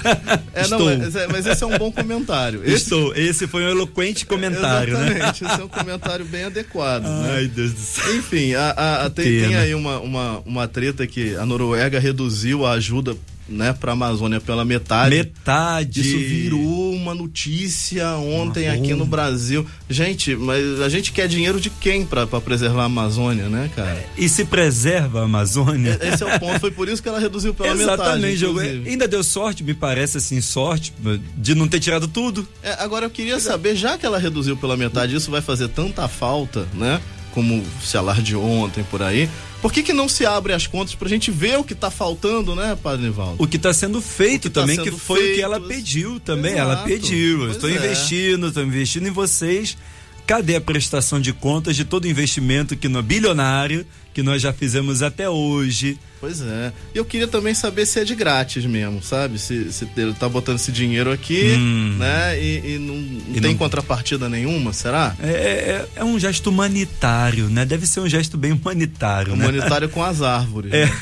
É, 0.54 0.66
não, 0.68 0.84
mas, 0.84 1.14
é, 1.14 1.26
mas, 1.28 1.46
esse 1.46 1.62
é 1.62 1.66
um 1.66 1.76
bom 1.76 1.92
comentário. 1.92 2.62
Esse... 2.64 2.84
Estou. 2.84 3.14
Esse 3.14 3.46
foi 3.46 3.64
um 3.64 3.68
eloquente 3.68 4.24
comentário, 4.24 4.98
né? 4.98 5.06
Exatamente, 5.06 5.44
né? 5.44 5.50
esse 5.50 5.60
é 5.60 5.64
um 5.64 5.68
comentário 5.68 6.24
bem 6.24 6.44
adequado. 6.44 7.02
Né? 7.02 7.32
Ai, 7.34 7.42
né? 7.42 7.50
Deus 7.54 7.72
do 7.72 7.80
céu. 7.80 8.16
Enfim, 8.16 8.54
a, 8.54 8.70
a, 8.70 9.06
a 9.06 9.10
tem, 9.10 9.42
tem, 9.42 9.56
aí 9.56 9.74
uma, 9.74 10.00
uma, 10.00 10.38
uma 10.46 10.68
treta 10.68 11.06
que 11.06 11.36
a 11.36 11.44
Noruega 11.44 11.98
reduziu 11.98 12.64
a 12.64 12.72
ajuda 12.72 13.14
né, 13.52 13.72
para 13.72 13.92
a 13.92 13.94
Amazônia 13.94 14.40
pela 14.40 14.64
metade. 14.64 15.14
Metade. 15.14 16.00
Isso 16.00 16.18
virou 16.18 16.92
uma 16.94 17.14
notícia 17.14 18.16
ontem 18.16 18.68
aqui 18.68 18.94
no 18.94 19.06
Brasil. 19.06 19.66
Gente, 19.88 20.34
mas 20.34 20.80
a 20.80 20.88
gente 20.88 21.12
quer 21.12 21.28
dinheiro 21.28 21.60
de 21.60 21.70
quem 21.70 22.04
para 22.04 22.26
preservar 22.26 22.82
a 22.82 22.86
Amazônia, 22.86 23.48
né, 23.48 23.70
cara? 23.74 24.04
E 24.16 24.28
se 24.28 24.44
preserva 24.44 25.20
a 25.20 25.24
Amazônia? 25.24 25.98
Esse 26.02 26.22
é 26.22 26.36
o 26.36 26.40
ponto. 26.40 26.60
Foi 26.60 26.70
por 26.70 26.88
isso 26.88 27.02
que 27.02 27.08
ela 27.08 27.20
reduziu 27.20 27.54
pela 27.54 27.72
Exatamente, 27.72 28.44
metade. 28.44 28.44
Exatamente. 28.44 28.88
Ainda 28.88 29.08
deu 29.08 29.22
sorte, 29.22 29.62
me 29.62 29.74
parece 29.74 30.18
assim, 30.18 30.40
sorte 30.40 30.92
de 31.36 31.54
não 31.54 31.68
ter 31.68 31.80
tirado 31.80 32.08
tudo. 32.08 32.46
É, 32.62 32.72
agora 32.82 33.06
eu 33.06 33.10
queria 33.10 33.38
saber, 33.38 33.76
já 33.76 33.98
que 33.98 34.06
ela 34.06 34.18
reduziu 34.18 34.56
pela 34.56 34.76
metade, 34.76 35.14
isso 35.14 35.30
vai 35.30 35.40
fazer 35.40 35.68
tanta 35.68 36.08
falta, 36.08 36.66
né? 36.74 37.00
Como 37.32 37.64
se 37.82 37.96
alardeou 37.96 38.44
ontem 38.44 38.84
por 38.84 39.02
aí. 39.02 39.28
Por 39.62 39.72
que, 39.72 39.80
que 39.84 39.92
não 39.92 40.08
se 40.08 40.26
abre 40.26 40.52
as 40.52 40.66
contas 40.66 40.96
pra 40.96 41.08
gente 41.08 41.30
ver 41.30 41.56
o 41.56 41.62
que 41.62 41.72
tá 41.72 41.88
faltando, 41.88 42.56
né, 42.56 42.76
Padre 42.82 43.06
Nivaldo? 43.06 43.36
O 43.38 43.46
que 43.46 43.56
tá 43.56 43.72
sendo 43.72 44.02
feito 44.02 44.50
também, 44.50 44.76
tá 44.76 44.82
que 44.82 44.90
foi 44.90 45.20
feito, 45.20 45.32
o 45.32 45.36
que 45.36 45.42
ela 45.42 45.60
pediu 45.60 46.18
também. 46.18 46.54
Exato, 46.54 46.72
ela 46.72 46.82
pediu. 46.82 47.48
Estou 47.48 47.70
é. 47.70 47.74
investindo, 47.74 48.48
estou 48.48 48.64
investindo 48.64 49.06
em 49.06 49.12
vocês. 49.12 49.78
Cadê 50.26 50.56
a 50.56 50.60
prestação 50.60 51.20
de 51.20 51.32
contas 51.32 51.76
de 51.76 51.84
todo 51.84 52.08
investimento 52.08 52.76
que 52.76 52.88
no 52.88 53.00
bilionário 53.04 53.86
que 54.12 54.22
nós 54.22 54.42
já 54.42 54.52
fizemos 54.52 55.02
até 55.02 55.28
hoje? 55.28 55.98
Pois 56.22 56.40
é. 56.40 56.72
E 56.94 56.98
eu 56.98 57.04
queria 57.04 57.26
também 57.26 57.52
saber 57.52 57.84
se 57.84 57.98
é 57.98 58.04
de 58.04 58.14
grátis 58.14 58.64
mesmo, 58.64 59.02
sabe? 59.02 59.40
Se, 59.40 59.72
se 59.72 59.88
ele 59.96 60.14
tá 60.14 60.28
botando 60.28 60.54
esse 60.54 60.70
dinheiro 60.70 61.10
aqui, 61.10 61.56
hum. 61.58 61.96
né? 61.98 62.40
E, 62.40 62.74
e 62.74 62.78
não, 62.78 62.94
não 62.94 63.36
e 63.36 63.40
tem 63.40 63.50
não... 63.50 63.56
contrapartida 63.56 64.28
nenhuma, 64.28 64.72
será? 64.72 65.16
É, 65.20 65.30
é, 65.30 65.88
é, 65.96 66.04
um 66.04 66.20
gesto 66.20 66.48
humanitário, 66.48 67.48
né? 67.48 67.64
Deve 67.64 67.88
ser 67.88 67.98
um 67.98 68.08
gesto 68.08 68.36
bem 68.36 68.52
humanitário, 68.52 69.34
né? 69.34 69.48
Humanitário 69.48 69.88
com 69.90 70.00
as 70.00 70.22
árvores. 70.22 70.72
É. 70.72 70.86
Né? 70.86 70.92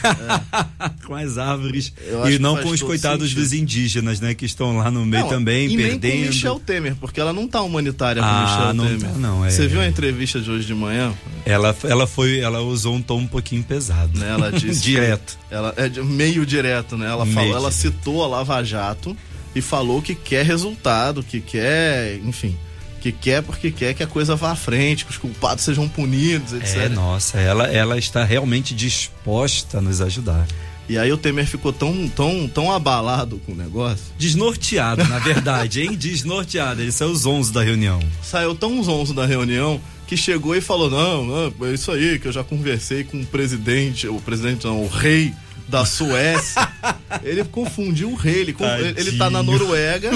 é. 0.80 0.90
com 1.04 1.14
as 1.14 1.36
árvores. 1.36 1.92
E 2.26 2.38
não 2.38 2.56
com 2.56 2.70
os 2.70 2.80
coitados 2.80 3.28
sentido. 3.28 3.42
dos 3.42 3.52
indígenas, 3.52 4.20
né? 4.20 4.32
Que 4.32 4.46
estão 4.46 4.78
lá 4.78 4.90
no 4.90 5.04
meio 5.04 5.24
não, 5.24 5.28
também, 5.28 5.66
e 5.66 5.76
perdendo. 5.76 6.00
Nem 6.02 6.22
com 6.22 6.28
Michel 6.28 6.60
Temer, 6.60 6.96
porque 6.96 7.20
ela 7.20 7.34
não 7.34 7.46
tá 7.46 7.60
humanitária 7.60 8.22
com 8.22 8.28
ah, 8.28 8.42
Michel 8.42 8.72
não 8.72 8.86
Temer. 8.86 9.12
Tá, 9.12 9.18
não, 9.18 9.44
é... 9.44 9.50
Você 9.50 9.66
viu 9.66 9.82
a 9.82 9.86
entrevista 9.86 10.40
de 10.40 10.50
hoje 10.50 10.66
de 10.66 10.74
manhã? 10.74 11.12
Ela, 11.50 11.76
ela 11.84 12.06
foi, 12.06 12.40
ela 12.40 12.60
usou 12.60 12.94
um 12.94 13.02
tom 13.02 13.18
um 13.18 13.26
pouquinho 13.26 13.62
pesado. 13.62 14.18
Né? 14.18 14.28
Ela 14.28 14.52
disse. 14.52 14.80
Direto. 14.90 15.38
Ela 15.50 15.74
é 15.76 15.88
meio 16.02 16.46
direto, 16.46 16.96
né? 16.96 17.06
Ela 17.06 17.26
falou, 17.26 17.54
ela 17.54 17.70
citou 17.70 18.24
a 18.24 18.26
Lava 18.26 18.62
Jato 18.62 19.16
e 19.54 19.60
falou 19.60 20.00
que 20.00 20.14
quer 20.14 20.44
resultado, 20.44 21.22
que 21.22 21.40
quer, 21.40 22.16
enfim, 22.24 22.56
que 23.00 23.10
quer 23.10 23.42
porque 23.42 23.70
quer 23.70 23.94
que 23.94 24.02
a 24.02 24.06
coisa 24.06 24.36
vá 24.36 24.52
à 24.52 24.56
frente, 24.56 25.04
que 25.04 25.10
os 25.10 25.18
culpados 25.18 25.64
sejam 25.64 25.88
punidos, 25.88 26.52
etc. 26.52 26.76
É, 26.76 26.88
nossa, 26.88 27.38
ela, 27.38 27.66
ela 27.66 27.98
está 27.98 28.24
realmente 28.24 28.74
disposta 28.74 29.78
a 29.78 29.80
nos 29.80 30.00
ajudar. 30.00 30.46
E 30.88 30.98
aí 30.98 31.12
o 31.12 31.16
Temer 31.16 31.46
ficou 31.46 31.72
tão, 31.72 32.08
tão, 32.08 32.48
tão 32.48 32.72
abalado 32.72 33.40
com 33.46 33.52
o 33.52 33.54
negócio. 33.54 34.06
Desnorteado, 34.18 35.04
na 35.04 35.20
verdade, 35.20 35.82
hein? 35.82 35.94
Desnorteado. 35.94 36.82
Ele 36.82 36.90
saiu 36.90 37.14
zonzo 37.14 37.52
da 37.52 37.62
reunião. 37.62 38.00
Saiu 38.20 38.56
tão 38.56 38.82
zonzo 38.82 39.14
da 39.14 39.24
reunião 39.24 39.80
que 40.10 40.16
chegou 40.16 40.56
e 40.56 40.60
falou: 40.60 40.90
não, 40.90 41.24
não, 41.24 41.68
é 41.68 41.72
isso 41.72 41.92
aí, 41.92 42.18
que 42.18 42.26
eu 42.26 42.32
já 42.32 42.42
conversei 42.42 43.04
com 43.04 43.20
o 43.20 43.24
presidente, 43.24 44.08
o 44.08 44.20
presidente 44.20 44.66
não, 44.66 44.82
o 44.82 44.88
rei 44.88 45.32
da 45.68 45.84
Suécia. 45.84 46.68
ele 47.22 47.44
confundiu 47.44 48.10
o 48.10 48.16
rei. 48.16 48.40
Ele, 48.40 48.56
ele 48.96 49.16
tá 49.16 49.30
na 49.30 49.40
Noruega, 49.40 50.10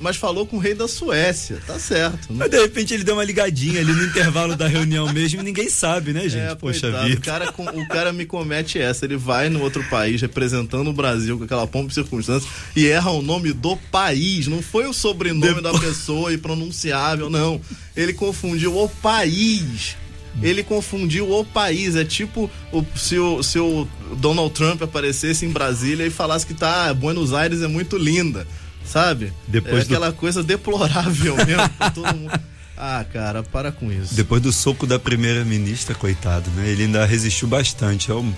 mas 0.00 0.16
falou 0.16 0.46
com 0.46 0.56
o 0.56 0.60
rei 0.60 0.74
da 0.74 0.86
Suécia. 0.86 1.60
Tá 1.66 1.78
certo. 1.78 2.32
Né? 2.32 2.38
Mas 2.38 2.50
de 2.50 2.60
repente 2.60 2.94
ele 2.94 3.04
deu 3.04 3.14
uma 3.14 3.24
ligadinha 3.24 3.80
ali 3.80 3.92
no 3.92 4.04
intervalo 4.04 4.54
da 4.54 4.66
reunião 4.68 5.12
mesmo 5.12 5.40
e 5.40 5.44
ninguém 5.44 5.68
sabe, 5.68 6.12
né, 6.12 6.22
gente? 6.28 6.50
É, 6.50 6.54
Poxa 6.54 6.80
coitado, 6.82 7.08
vida. 7.08 7.20
O 7.20 7.22
cara, 7.22 7.54
o 7.74 7.88
cara 7.88 8.12
me 8.12 8.24
comete 8.24 8.78
essa. 8.78 9.04
Ele 9.04 9.16
vai 9.16 9.48
no 9.48 9.60
outro 9.60 9.82
país 9.84 10.20
representando 10.20 10.88
o 10.88 10.92
Brasil 10.92 11.36
com 11.38 11.44
aquela 11.44 11.66
pompa 11.66 11.90
e 11.90 11.94
circunstância 11.94 12.48
e 12.76 12.86
erra 12.86 13.10
o 13.10 13.22
nome 13.22 13.52
do 13.52 13.76
país. 13.76 14.46
Não 14.46 14.62
foi 14.62 14.86
o 14.86 14.92
sobrenome 14.92 15.54
Depois... 15.54 15.62
da 15.62 15.78
pessoa 15.78 16.32
e 16.32 16.38
pronunciável, 16.38 17.28
não. 17.28 17.60
Ele 17.96 18.12
confundiu 18.12 18.76
o 18.76 18.88
país 18.88 19.96
ele 20.42 20.62
confundiu 20.62 21.30
o 21.30 21.44
país. 21.44 21.96
É 21.96 22.04
tipo 22.04 22.50
o, 22.72 22.84
se, 22.96 23.18
o, 23.18 23.42
se 23.42 23.58
o 23.58 23.88
Donald 24.16 24.52
Trump 24.54 24.82
aparecesse 24.82 25.44
em 25.44 25.50
Brasília 25.50 26.06
e 26.06 26.10
falasse 26.10 26.46
que 26.46 26.54
tá, 26.54 26.92
Buenos 26.94 27.32
Aires 27.32 27.62
é 27.62 27.66
muito 27.66 27.96
linda, 27.96 28.46
sabe? 28.88 29.32
Depois 29.46 29.84
é 29.84 29.84
do... 29.84 29.94
aquela 29.94 30.12
coisa 30.12 30.42
deplorável 30.42 31.36
mesmo. 31.44 31.70
todo 31.94 32.16
mundo. 32.16 32.40
Ah, 32.76 33.04
cara, 33.12 33.42
para 33.42 33.72
com 33.72 33.90
isso. 33.92 34.14
Depois 34.14 34.40
do 34.40 34.52
soco 34.52 34.86
da 34.86 34.98
primeira-ministra, 34.98 35.94
coitado, 35.94 36.48
né? 36.52 36.68
Ele 36.68 36.84
ainda 36.84 37.04
resistiu 37.04 37.48
bastante. 37.48 38.10
É 38.10 38.14
um... 38.14 38.32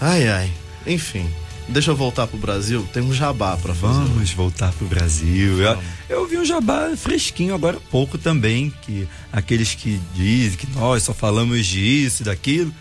Ai, 0.00 0.26
ai. 0.28 0.52
Enfim. 0.86 1.28
Deixa 1.68 1.90
eu 1.90 1.96
voltar 1.96 2.28
pro 2.28 2.38
Brasil, 2.38 2.88
tem 2.92 3.02
um 3.02 3.12
jabá 3.12 3.56
para 3.56 3.74
fazer. 3.74 3.98
Vamos 3.98 4.30
voltar 4.30 4.72
pro 4.72 4.86
Brasil. 4.86 5.60
Eu, 5.60 5.82
eu 6.08 6.26
vi 6.26 6.38
um 6.38 6.44
jabá 6.44 6.96
fresquinho 6.96 7.54
agora 7.54 7.78
há 7.78 7.90
pouco 7.90 8.16
também, 8.16 8.72
que 8.82 9.08
aqueles 9.32 9.74
que 9.74 10.00
dizem 10.14 10.56
que 10.56 10.68
nós 10.70 11.02
só 11.02 11.12
falamos 11.12 11.66
disso 11.66 12.22
e 12.22 12.24
daquilo. 12.24 12.72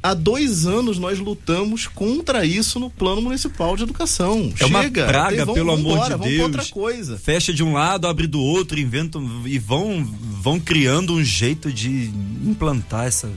há 0.01 0.13
dois 0.13 0.65
anos 0.65 0.97
nós 0.97 1.19
lutamos 1.19 1.87
contra 1.87 2.45
isso 2.45 2.79
no 2.79 2.89
plano 2.89 3.21
municipal 3.21 3.75
de 3.75 3.83
educação. 3.83 4.51
É 4.55 4.67
Chega, 4.67 5.01
uma 5.01 5.07
praga, 5.07 5.45
vamos, 5.45 5.53
pelo 5.53 5.71
amor 5.71 5.95
embora, 5.95 6.17
de 6.17 6.29
Deus. 6.29 6.41
outra 6.43 6.65
coisa. 6.65 7.17
Fecha 7.17 7.53
de 7.53 7.63
um 7.63 7.73
lado, 7.73 8.07
abre 8.07 8.27
do 8.27 8.39
outro, 8.39 8.79
inventam 8.79 9.43
e 9.45 9.57
vão, 9.59 10.05
vão 10.41 10.59
criando 10.59 11.13
um 11.13 11.23
jeito 11.23 11.71
de 11.71 12.11
implantar 12.45 13.07
essa 13.07 13.29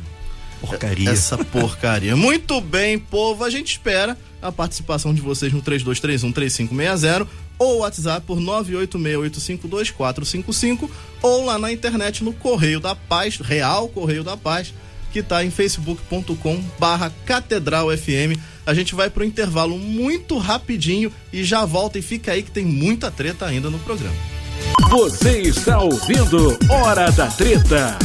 porcaria. 0.61 1.11
Essa 1.11 1.39
porcaria. 1.39 2.17
Muito 2.17 2.61
bem, 2.61 2.99
povo. 2.99 3.45
A 3.45 3.51
gente 3.51 3.73
espera 3.73 4.17
a 4.49 4.53
participação 4.53 5.15
de 5.15 5.21
vocês 5.21 5.53
no 5.53 5.61
3231 5.61 6.33
3560 6.33 7.27
ou 7.59 7.79
WhatsApp 7.79 8.25
por 8.27 8.39
986852455 8.39 10.89
ou 11.23 11.45
lá 11.45 11.59
na 11.59 11.73
internet 11.73 12.23
no 12.23 12.33
Correio 12.33 12.79
da 12.81 12.95
Paz, 12.95 13.39
Real 13.39 13.89
Correio 13.89 14.23
da 14.23 14.37
Paz, 14.37 14.73
que 15.13 15.21
está 15.21 15.45
em 15.45 15.51
facebook.com 15.51 16.63
barra 16.79 17.11
Catedral 17.25 17.89
FM. 17.97 18.39
A 18.67 18.75
gente 18.75 18.95
vai 18.95 19.09
para 19.09 19.23
o 19.23 19.27
intervalo 19.27 19.79
muito 19.79 20.37
rapidinho 20.39 21.13
e 21.33 21.43
já 21.45 21.65
volta 21.65 21.99
e 21.99 22.03
fica 22.03 22.33
aí 22.33 22.43
que 22.43 22.51
tem 22.51 22.65
muita 22.65 23.11
treta 23.11 23.47
ainda 23.47 23.71
no 23.71 23.79
programa. 23.79 24.15
Você 24.91 25.43
está 25.43 25.81
ouvindo 25.81 26.59
Hora 26.71 27.11
da 27.13 27.29
Treta. 27.29 27.99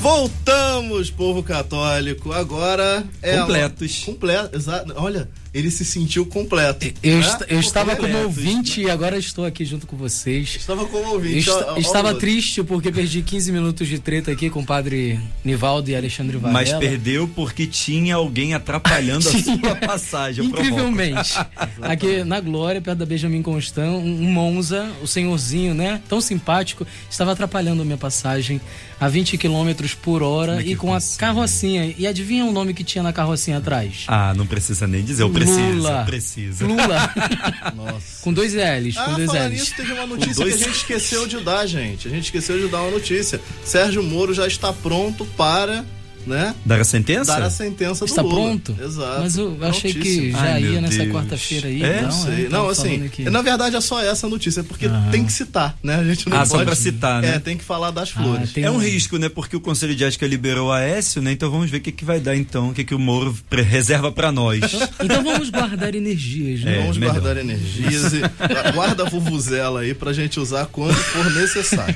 Voltamos, 0.00 1.10
povo 1.10 1.42
católico. 1.42 2.32
Agora 2.32 3.04
é. 3.20 3.38
Completos. 3.38 4.00
A... 4.02 4.06
Completo, 4.06 4.56
exato. 4.56 4.94
Olha, 4.96 5.28
ele 5.52 5.70
se 5.70 5.84
sentiu 5.84 6.26
completo. 6.26 6.86
Eu, 7.02 7.18
né? 7.18 7.26
est- 7.26 7.44
eu 7.48 7.60
estava 7.60 7.90
como 7.96 8.08
Completo, 8.08 8.24
ouvinte 8.26 8.80
e 8.82 8.90
agora 8.90 9.18
estou 9.18 9.44
aqui 9.44 9.64
junto 9.64 9.86
com 9.86 9.96
vocês. 9.96 10.56
Estava 10.56 10.84
como 10.86 11.04
Eu 11.04 11.10
ouvinte. 11.12 11.38
est- 11.38 11.48
ó, 11.48 11.74
ó, 11.74 11.78
estava 11.78 12.10
ó, 12.10 12.14
triste 12.14 12.62
porque 12.62 12.90
perdi 12.92 13.22
15 13.22 13.50
minutos 13.52 13.88
de 13.88 13.98
treta 13.98 14.30
aqui 14.30 14.50
com 14.50 14.60
o 14.60 14.66
padre 14.66 15.18
Nivaldo 15.44 15.90
e 15.90 15.96
Alexandre 15.96 16.36
Varela. 16.36 16.52
Mas 16.60 16.72
perdeu 16.74 17.26
porque 17.28 17.66
tinha 17.66 18.14
alguém 18.16 18.54
atrapalhando 18.54 19.28
a 19.28 19.32
sua 19.42 19.74
passagem. 19.76 20.44
Incrivelmente. 20.44 21.34
Aqui 21.80 22.24
na 22.24 22.40
Glória, 22.40 22.80
perto 22.80 22.98
da 22.98 23.06
Benjamin 23.06 23.42
Constant, 23.42 23.88
um 23.88 24.30
Monza, 24.32 24.90
o 25.02 25.06
senhorzinho, 25.06 25.74
né? 25.74 26.00
Tão 26.08 26.20
simpático, 26.20 26.86
estava 27.10 27.32
atrapalhando 27.32 27.82
a 27.82 27.84
minha 27.84 27.96
passagem 27.96 28.60
a 29.00 29.08
20 29.08 29.38
km 29.38 29.72
por 30.02 30.22
hora 30.22 30.60
é 30.62 30.66
e 30.66 30.76
com 30.76 30.94
a 30.94 30.98
carrocinha. 31.16 31.94
E 31.96 32.06
adivinha 32.06 32.44
o 32.44 32.52
nome 32.52 32.74
que 32.74 32.82
tinha 32.84 33.02
na 33.02 33.12
carrocinha 33.12 33.58
atrás? 33.58 34.04
Ah, 34.08 34.34
não 34.34 34.46
precisa 34.46 34.86
nem 34.86 35.02
dizer. 35.04 35.22
Eu 35.22 35.30
preciso. 35.38 35.72
Lula. 35.76 36.04
Precisa. 36.04 36.66
Lula. 36.66 37.14
Nossa. 37.76 38.22
com 38.22 38.32
dois 38.32 38.54
L's, 38.54 38.94
com 38.94 39.00
Ah, 39.00 39.06
dois 39.14 39.26
falando 39.26 39.52
L's. 39.52 39.60
nisso, 39.60 39.74
teve 39.76 39.92
uma 39.92 40.06
notícia 40.06 40.34
dois- 40.34 40.56
que 40.56 40.62
a 40.62 40.66
gente 40.66 40.76
esqueceu 40.76 41.26
de 41.26 41.40
dar, 41.40 41.66
gente. 41.66 42.06
A 42.08 42.10
gente 42.10 42.24
esqueceu 42.24 42.58
de 42.58 42.68
dar 42.68 42.82
uma 42.82 42.90
notícia. 42.90 43.40
Sérgio 43.64 44.02
Moro 44.02 44.32
já 44.34 44.46
está 44.46 44.72
pronto 44.72 45.24
para, 45.36 45.84
né, 46.26 46.54
Dar 46.64 46.80
a 46.80 46.84
sentença? 46.84 47.32
dar 47.32 47.42
a 47.42 47.50
sentença 47.50 48.04
do 48.04 48.08
Está 48.08 48.22
Lula. 48.22 48.34
pronto? 48.34 48.76
Exato. 48.82 49.20
Mas 49.20 49.36
eu 49.36 49.56
achei 49.62 49.92
que 49.92 49.98
Prontíssimo. 50.00 50.32
já 50.32 50.40
Ai, 50.42 50.62
ia 50.64 50.80
nessa 50.80 51.06
quarta-feira 51.06 51.68
aí. 51.68 51.82
É? 51.82 52.02
Não 52.02 52.08
Não, 52.08 52.10
sei. 52.24 52.44
é, 52.44 52.48
Não, 52.48 52.68
assim, 52.68 53.04
aqui. 53.06 53.24
na 53.30 53.42
verdade 53.42 53.76
é 53.76 53.80
só 53.80 54.00
essa 54.02 54.28
notícia, 54.28 54.62
porque 54.62 54.86
Aham. 54.86 55.10
tem 55.10 55.24
que 55.24 55.32
citar, 55.32 55.76
né? 55.82 55.96
A 55.96 56.04
gente 56.04 56.28
não 56.28 56.36
Ah, 56.36 56.40
pode... 56.40 56.50
só 56.50 56.64
pra 56.64 56.74
citar, 56.74 57.22
né? 57.22 57.36
É, 57.36 57.38
tem 57.38 57.56
que 57.56 57.64
falar 57.64 57.90
das 57.90 58.10
Ah, 58.16 58.22
flores. 58.22 58.52
tem 58.52 58.64
É 58.64 58.70
um 58.70 58.74
um- 58.74 58.78
risco, 58.78 59.16
né? 59.18 59.28
Porque 59.28 59.56
o 59.56 59.60
Conselho 59.60 59.94
de 59.94 60.04
Ética 60.04 60.26
liberou 60.26 60.70
a 60.72 60.78
Aécio, 60.78 61.20
né? 61.22 61.32
Então 61.32 61.50
vamos 61.50 61.70
ver 61.70 61.78
o 61.78 61.80
que, 61.80 61.92
que 61.92 62.04
vai 62.04 62.20
dar 62.20 62.36
então, 62.36 62.70
o 62.70 62.74
que, 62.74 62.84
que 62.84 62.94
o 62.94 62.98
Moro 62.98 63.36
pre- 63.48 63.62
reserva 63.62 64.10
pra 64.12 64.30
nós. 64.32 64.60
Então 65.02 65.22
vamos 65.22 65.50
guardar 65.50 65.94
energias, 65.94 66.60
né? 66.62 66.76
É, 66.76 66.80
Vamos 66.80 66.96
melhor. 66.98 67.12
guardar 67.14 67.36
energias 67.38 68.12
e 68.12 68.20
guarda 68.74 69.04
a 69.04 69.08
vuvuzela 69.08 69.80
aí 69.80 69.94
pra 69.94 70.12
gente 70.12 70.38
usar 70.40 70.66
quando 70.66 70.94
for 70.94 71.30
necessário. 71.34 71.94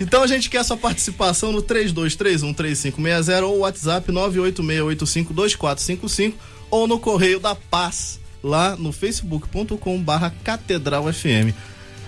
Então 0.00 0.22
a 0.22 0.26
gente 0.26 0.48
quer 0.50 0.64
sua 0.64 0.76
participação 0.76 1.52
no 1.52 1.62
32313560 1.62 3.27
ou 3.42 3.58
WhatsApp 3.58 4.10
986852455 4.12 6.34
ou 6.70 6.86
no 6.86 6.98
Correio 6.98 7.40
da 7.40 7.54
Paz, 7.54 8.20
lá 8.42 8.76
no 8.76 8.92
facebook.com 8.92 10.02
barra 10.02 10.32
Catedral 10.44 11.10
FM. 11.12 11.52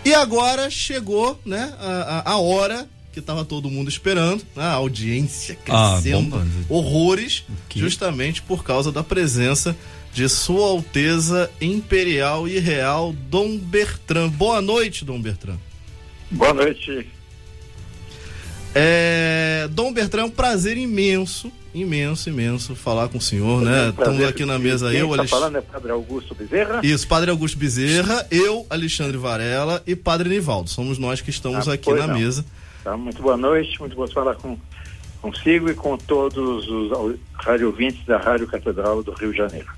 E 0.05 0.15
agora 0.15 0.71
chegou, 0.71 1.39
né, 1.45 1.73
a, 1.79 2.23
a- 2.27 2.33
a 2.33 2.37
hora 2.39 2.89
que 3.13 3.21
tava 3.21 3.45
todo 3.45 3.69
mundo 3.71 3.89
esperando, 3.89 4.43
né, 4.55 4.63
a 4.63 4.73
audiência 4.75 5.59
Ah, 5.69 5.95
crescendo 6.01 6.31
bombando. 6.31 6.51
horrores, 6.69 7.45
justamente 7.75 8.41
por 8.43 8.63
causa 8.63 8.93
da 8.93 9.03
presença 9.03 9.77
de 10.15 10.29
Sua 10.29 10.69
Alteza 10.69 11.51
Imperial 11.61 12.47
e 12.49 12.59
Real 12.59 13.13
Dom 13.29 13.57
Bertrand. 13.57 14.31
Boa 14.31 14.61
noite, 14.63 15.05
Dom 15.05 15.21
Bertrand. 15.21 15.59
Boa 16.31 16.53
noite. 16.55 17.09
É, 18.75 19.69
Dom 19.73 19.93
Bertrand, 19.93 20.23
é 20.23 20.25
um 20.27 20.31
prazer 20.31 20.77
imenso, 20.77 21.51
imenso, 21.75 22.29
imenso 22.29 22.77
falar 22.77 23.09
com 23.09 23.19
o 23.19 23.21
senhor, 23.21 23.63
né? 23.63 23.79
É 23.79 23.87
um 23.87 23.91
Estamos 23.91 24.25
aqui 24.25 24.45
na 24.45 24.59
mesa 24.59 24.91
Quem 24.91 25.01
eu, 25.01 25.07
está 25.07 25.19
Alex... 25.19 25.31
falando 25.31 25.59
é 25.59 25.61
Padre 25.61 25.91
Augusto 25.91 26.35
Bezerra. 26.35 26.81
Isso, 26.83 27.07
Padre 27.09 27.31
Augusto 27.31 27.59
Bezerra, 27.59 28.27
eu, 28.31 28.65
Alexandre 28.71 29.17
Varela 29.17 29.83
e 29.87 29.97
Padre 29.97 30.29
Nivaldo. 30.29 30.71
Somos 30.71 30.99
nós 30.99 31.21
que 31.21 31.31
estamos 31.31 31.69
Ah, 31.69 31.75
aqui 31.75 31.93
na 31.93 32.07
não. 32.07 32.15
mesa. 32.19 32.45
Tá, 32.85 32.97
muito 32.97 33.21
boa 33.21 33.37
noite, 33.37 33.79
muito 33.81 33.97
bom 33.97 34.07
falar 34.09 34.37
com, 34.37 34.57
consigo 35.21 35.69
e 35.69 35.75
com 35.75 35.99
todos 35.99 36.67
os 36.69 36.93
ouvintes 37.63 38.05
da 38.07 38.19
Rádio 38.19 38.47
Catedral 38.47 39.03
do 39.03 39.13
Rio 39.13 39.33
de 39.33 39.39
Janeiro. 39.39 39.69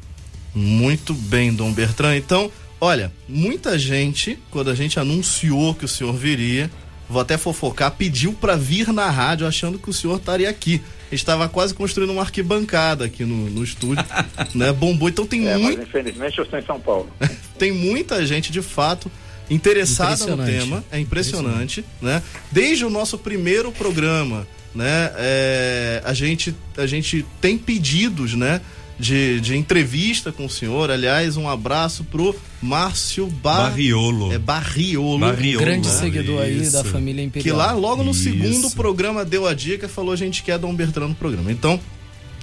Muito 0.54 1.14
bem, 1.14 1.52
Dom 1.52 1.72
Bertrand. 1.72 2.16
Então, 2.16 2.52
olha, 2.78 3.10
muita 3.26 3.78
gente, 3.78 4.38
quando 4.50 4.70
a 4.70 4.74
gente 4.74 5.00
anunciou 5.00 5.74
que 5.74 5.86
o 5.86 5.88
senhor 5.88 6.12
viria, 6.12 6.70
vou 7.08 7.20
até 7.20 7.36
fofocar, 7.36 7.90
pediu 7.92 8.32
para 8.32 8.56
vir 8.56 8.92
na 8.92 9.08
rádio 9.10 9.46
achando 9.46 9.78
que 9.78 9.90
o 9.90 9.92
senhor 9.92 10.16
estaria 10.16 10.48
aqui. 10.48 10.80
Estava 11.10 11.46
quase 11.48 11.74
construindo 11.74 12.10
uma 12.10 12.22
arquibancada 12.22 13.04
aqui 13.04 13.24
no, 13.24 13.50
no 13.50 13.62
estúdio, 13.62 14.04
né? 14.54 14.72
Bombou. 14.72 15.08
Então 15.08 15.26
tem, 15.26 15.46
É, 15.46 15.58
muito, 15.58 15.78
mas 15.78 15.88
infelizmente 15.88 16.38
eu 16.38 16.44
estou 16.44 16.58
em 16.58 16.64
São 16.64 16.80
Paulo. 16.80 17.10
tem 17.58 17.70
muita 17.70 18.24
gente, 18.24 18.50
de 18.50 18.62
fato, 18.62 19.10
interessada 19.50 20.08
no 20.26 20.32
Impressionante. 20.34 20.64
tema. 20.64 20.84
É 20.90 20.98
impressionante, 20.98 21.84
né? 22.00 22.22
Desde 22.50 22.84
o 22.84 22.90
nosso 22.90 23.18
primeiro 23.18 23.70
programa, 23.72 24.46
né? 24.74 25.12
é, 25.16 26.02
a, 26.04 26.14
gente, 26.14 26.54
a 26.78 26.86
gente 26.86 27.26
tem 27.40 27.58
pedidos, 27.58 28.34
né? 28.34 28.60
De, 29.02 29.40
de 29.40 29.56
entrevista 29.56 30.30
com 30.30 30.46
o 30.46 30.48
senhor. 30.48 30.88
Aliás, 30.88 31.36
um 31.36 31.48
abraço 31.48 32.04
pro 32.04 32.32
Márcio 32.62 33.26
Bar... 33.26 33.70
Barriolo. 33.70 34.32
é, 34.32 34.38
Barriolo. 34.38 35.18
Barriolo. 35.18 35.64
Grande 35.64 35.88
seguidor 35.88 36.40
aí 36.40 36.62
Isso. 36.62 36.72
da 36.72 36.84
família 36.84 37.20
Que 37.22 37.40
Imperial. 37.40 37.56
lá, 37.56 37.72
logo 37.72 38.04
no 38.04 38.12
Isso. 38.12 38.22
segundo 38.22 38.70
programa, 38.70 39.24
deu 39.24 39.44
a 39.44 39.54
dica 39.54 39.88
falou: 39.88 40.12
a 40.12 40.16
gente 40.16 40.44
quer 40.44 40.56
Dom 40.56 40.72
Bertrand 40.72 41.08
no 41.08 41.14
programa. 41.16 41.50
Então, 41.50 41.80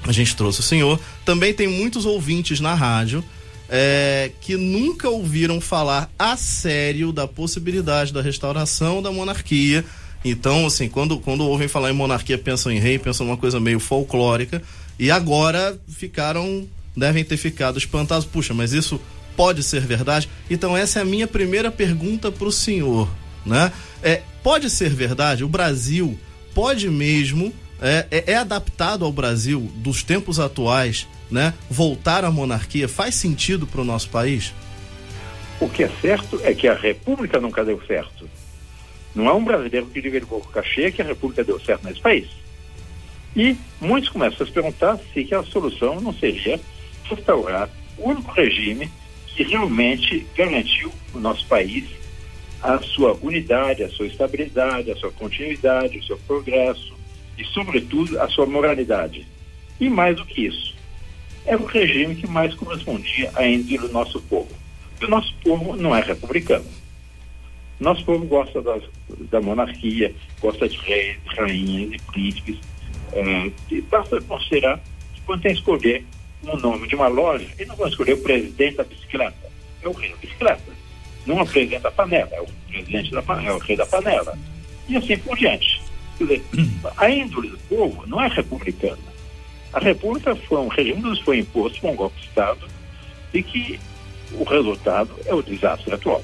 a 0.04 0.12
gente 0.12 0.36
trouxe 0.36 0.60
o 0.60 0.64
senhor. 0.64 1.00
Também 1.24 1.54
tem 1.54 1.68
muitos 1.70 2.06
ouvintes 2.06 2.60
na 2.60 2.74
rádio 2.74 3.24
é, 3.70 4.32
que 4.42 4.58
nunca 4.58 5.08
ouviram 5.10 5.62
falar 5.62 6.12
a 6.20 6.36
sério 6.36 7.14
da 7.14 7.26
possibilidade 7.26 8.12
da 8.12 8.22
restauração 8.22 9.02
da 9.02 9.12
monarquia. 9.14 9.86
Então, 10.26 10.66
assim, 10.66 10.90
quando, 10.90 11.20
quando 11.20 11.46
ouvem 11.46 11.70
falar 11.70 11.90
em 11.90 11.94
monarquia, 11.94 12.38
pensam 12.38 12.70
em 12.70 12.80
rei, 12.80 13.00
pensam 13.00 13.26
uma 13.28 13.38
coisa 13.38 13.60
meio 13.62 13.80
folclórica. 13.80 14.62
E 15.00 15.10
agora 15.10 15.80
ficaram, 15.88 16.68
devem 16.96 17.24
ter 17.24 17.38
ficado 17.38 17.78
espantados. 17.78 18.26
Puxa, 18.26 18.54
mas 18.54 18.74
isso 18.74 19.00
pode 19.36 19.64
ser 19.64 19.80
verdade? 19.82 20.30
Então, 20.50 20.76
essa 20.76 21.00
é 21.00 21.02
a 21.02 21.06
minha 21.06 21.26
primeira 21.26 21.72
pergunta 21.72 22.30
para 22.30 22.48
o 22.48 22.52
senhor. 22.52 23.10
Né? 23.46 23.72
É, 24.04 24.22
pode 24.44 24.70
ser 24.70 24.90
verdade? 24.90 25.46
O 25.46 25.48
Brasil 25.48 26.20
pode 26.54 26.90
mesmo, 26.90 27.54
é, 27.82 28.06
é, 28.12 28.32
é 28.34 28.36
adaptado 28.36 29.06
ao 29.06 29.14
Brasil 29.14 29.72
dos 29.76 30.04
tempos 30.04 30.40
atuais, 30.40 31.08
né? 31.32 31.54
Voltar 31.70 32.26
à 32.26 32.32
monarquia 32.32 32.90
faz 32.90 33.16
sentido 33.16 33.66
para 33.66 33.80
o 33.80 33.86
nosso 33.86 34.10
país? 34.10 34.54
O 35.60 35.70
que 35.70 35.84
é 35.84 35.90
certo 36.02 36.40
é 36.44 36.54
que 36.54 36.68
a 36.68 36.74
República 36.74 37.40
nunca 37.40 37.64
deu 37.64 37.82
certo. 37.86 38.30
Não 39.16 39.28
é 39.28 39.34
um 39.34 39.44
brasileiro 39.44 39.88
que 39.88 40.02
diga 40.02 40.20
de 40.20 40.26
boca 40.26 40.62
cheia 40.64 40.92
que 40.92 41.02
a 41.02 41.06
República 41.06 41.44
deu 41.44 41.60
certo 41.60 41.86
nesse 41.86 42.02
país. 42.02 42.28
E 43.36 43.56
muitos 43.80 44.10
começam 44.10 44.44
a 44.44 44.48
se 44.48 44.52
perguntar 44.52 45.00
se 45.14 45.34
a 45.34 45.44
solução 45.44 46.02
não 46.02 46.14
seria 46.14 46.60
restaurar 47.04 47.70
o 47.98 48.10
único 48.10 48.32
regime 48.32 48.90
que 49.28 49.44
realmente 49.44 50.26
garantiu 50.36 50.92
no 51.14 51.20
nosso 51.20 51.46
país 51.48 51.86
a 52.62 52.80
sua 52.80 53.18
unidade, 53.22 53.84
a 53.84 53.90
sua 53.90 54.08
estabilidade, 54.08 54.92
a 54.92 54.96
sua 54.96 55.12
continuidade, 55.12 55.98
o 55.98 56.04
seu 56.04 56.18
progresso 56.20 56.94
e, 57.38 57.46
sobretudo, 57.46 58.20
a 58.20 58.28
sua 58.28 58.46
moralidade. 58.46 59.26
E 59.80 59.90
mais 59.90 60.18
do 60.18 60.26
que 60.26 60.46
isso, 60.46 60.76
era 61.46 61.58
o 61.58 61.66
regime 61.66 62.16
que 62.16 62.28
mais 62.28 62.54
correspondia 62.54 63.32
à 63.36 63.48
índole 63.48 63.78
do 63.78 63.90
nosso 63.90 64.20
povo. 64.24 64.50
E 65.02 65.06
o 65.06 65.10
nosso 65.10 65.34
povo 65.42 65.76
não 65.76 65.96
é 65.96 66.02
republicano. 66.02 66.66
Nosso 67.80 68.04
povo 68.04 68.26
gosta 68.26 68.62
da 69.32 69.40
monarquia, 69.40 70.14
gosta 70.42 70.68
de 70.68 70.78
reis, 70.80 71.18
rainhas 71.28 71.94
e 71.94 72.12
príncipes. 72.12 72.58
É, 73.14 73.52
basta 73.90 74.22
considerar 74.22 74.80
que 75.14 75.22
quando 75.22 75.42
tem 75.42 75.54
que 75.54 75.60
escolher 75.60 76.06
o 76.44 76.58
nome 76.58 76.88
de 76.88 76.96
uma 76.96 77.08
loja, 77.08 77.48
eles 77.56 77.68
não 77.68 77.76
vão 77.76 77.88
escolher 77.88 78.14
o 78.14 78.22
presidente 78.22 78.78
da 78.78 78.84
bicicleta. 78.84 79.50
É 79.82 79.88
o 79.88 79.92
rei 79.92 80.10
da 80.10 80.18
bicicleta. 80.18 80.80
Não 81.26 81.42
o 81.42 81.48
presidente 81.48 81.82
da 81.82 81.92
panela, 81.92 82.30
é 82.32 82.42
o 82.42 82.48
presidente 82.68 83.12
da 83.12 83.22
panela, 83.22 83.50
é 83.50 83.54
o 83.54 83.60
rei 83.60 83.76
da 83.76 83.86
panela. 83.86 84.38
E 84.88 84.98
assim 84.98 85.18
por 85.18 85.38
diante. 85.38 85.82
Dizer, 86.18 86.44
a 86.98 87.10
índole 87.10 87.50
do 87.50 87.58
povo 87.70 88.06
não 88.08 88.22
é 88.22 88.28
republicana. 88.28 88.98
A 89.72 89.80
república 89.80 90.36
foi 90.36 90.58
um 90.58 90.68
regime 90.68 91.02
que 91.02 91.08
nos 91.08 91.20
foi 91.20 91.40
imposto 91.40 91.80
por 91.80 91.92
um 91.92 91.96
golpe 91.96 92.20
de 92.20 92.28
Estado 92.28 92.68
e 93.34 93.44
que 93.44 93.80
o 94.34 94.44
resultado 94.44 95.12
é 95.26 95.34
o 95.34 95.42
desastre 95.42 95.94
atual. 95.94 96.24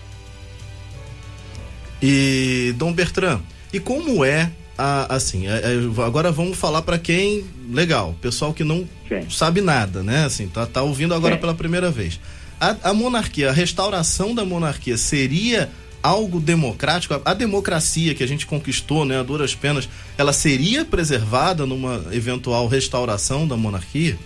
E 2.01 2.73
Dom 2.75 2.91
Bertrand, 2.91 3.41
e 3.71 3.79
como 3.79 4.25
é 4.25 4.51
a, 4.77 5.15
assim, 5.15 5.47
é- 5.47 5.61
é- 5.61 6.03
agora 6.05 6.31
vamos 6.31 6.57
falar 6.57 6.81
para 6.81 6.97
quem, 6.97 7.45
legal, 7.71 8.15
pessoal 8.21 8.53
que 8.53 8.63
não 8.63 8.87
Sim. 9.07 9.29
sabe 9.29 9.61
nada, 9.61 10.03
né? 10.03 10.25
Assim, 10.25 10.47
tá, 10.47 10.65
tá 10.65 10.81
ouvindo 10.81 11.13
agora 11.13 11.35
Sim. 11.35 11.41
pela 11.41 11.53
primeira 11.53 11.89
vez. 11.89 12.19
A, 12.59 12.89
a 12.89 12.93
monarquia, 12.93 13.49
a 13.49 13.53
restauração 13.53 14.33
da 14.33 14.45
monarquia 14.45 14.97
seria 14.97 15.69
algo 16.01 16.39
democrático? 16.39 17.13
A, 17.13 17.31
a 17.31 17.33
democracia 17.33 18.13
que 18.13 18.23
a 18.23 18.27
gente 18.27 18.45
conquistou, 18.45 19.05
né, 19.05 19.19
a 19.19 19.23
duras 19.23 19.55
penas, 19.55 19.89
ela 20.17 20.31
seria 20.31 20.85
preservada 20.85 21.65
numa 21.65 22.05
eventual 22.11 22.67
restauração 22.67 23.47
da 23.47 23.57
monarquia? 23.57 24.17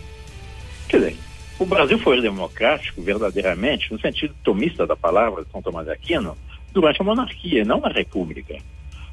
Quer 0.88 0.98
dizer, 0.98 1.18
o 1.58 1.66
Brasil 1.66 2.00
foi 2.00 2.22
democrático 2.22 3.02
verdadeiramente, 3.02 3.92
no 3.92 4.00
sentido 4.00 4.34
tomista 4.44 4.88
da 4.88 4.96
palavra 4.96 5.44
de 5.44 5.52
São 5.52 5.62
Tomás 5.62 5.86
de 5.86 5.94
Aquino, 5.94 6.38
durante 6.74 7.02
a 7.02 7.06
monarquia, 7.06 7.64
não 7.66 7.80
na 7.80 7.90
república. 7.90 8.56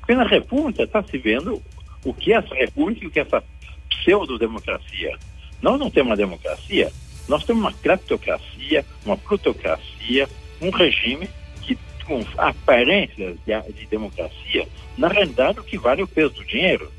Porque 0.07 0.25
república 0.25 0.85
está 0.85 1.03
se 1.03 1.19
vendo 1.19 1.61
o 2.05 2.15
que 2.15 2.33
é 2.33 2.37
essa 2.37 2.55
república 2.55 3.05
e 3.05 3.09
o 3.09 3.11
que 3.11 3.19
é 3.19 3.23
essa 3.23 3.43
pseudo-democracia. 3.89 5.19
Nós 5.61 5.79
não 5.81 5.91
temos 5.91 6.11
uma 6.11 6.17
democracia 6.17 6.93
Nós 7.29 7.45
temos 7.45 7.63
uma 7.63 7.73
cleptocracia, 7.73 8.85
uma 9.05 9.17
plutocracia, 9.17 10.29
um 10.61 10.71
regime 10.71 11.29
que, 11.63 11.77
com 12.07 12.25
aparências 12.39 13.37
de, 13.45 13.73
de 13.73 13.87
democracia, 13.87 14.69
na 14.97 15.09
realidade 15.09 15.59
o 15.59 15.65
que 15.65 15.77
vale 15.77 16.03
é 16.03 16.05
o 16.05 16.09
peso 16.09 16.35
do 16.35 16.45
dinheiro 16.45 16.91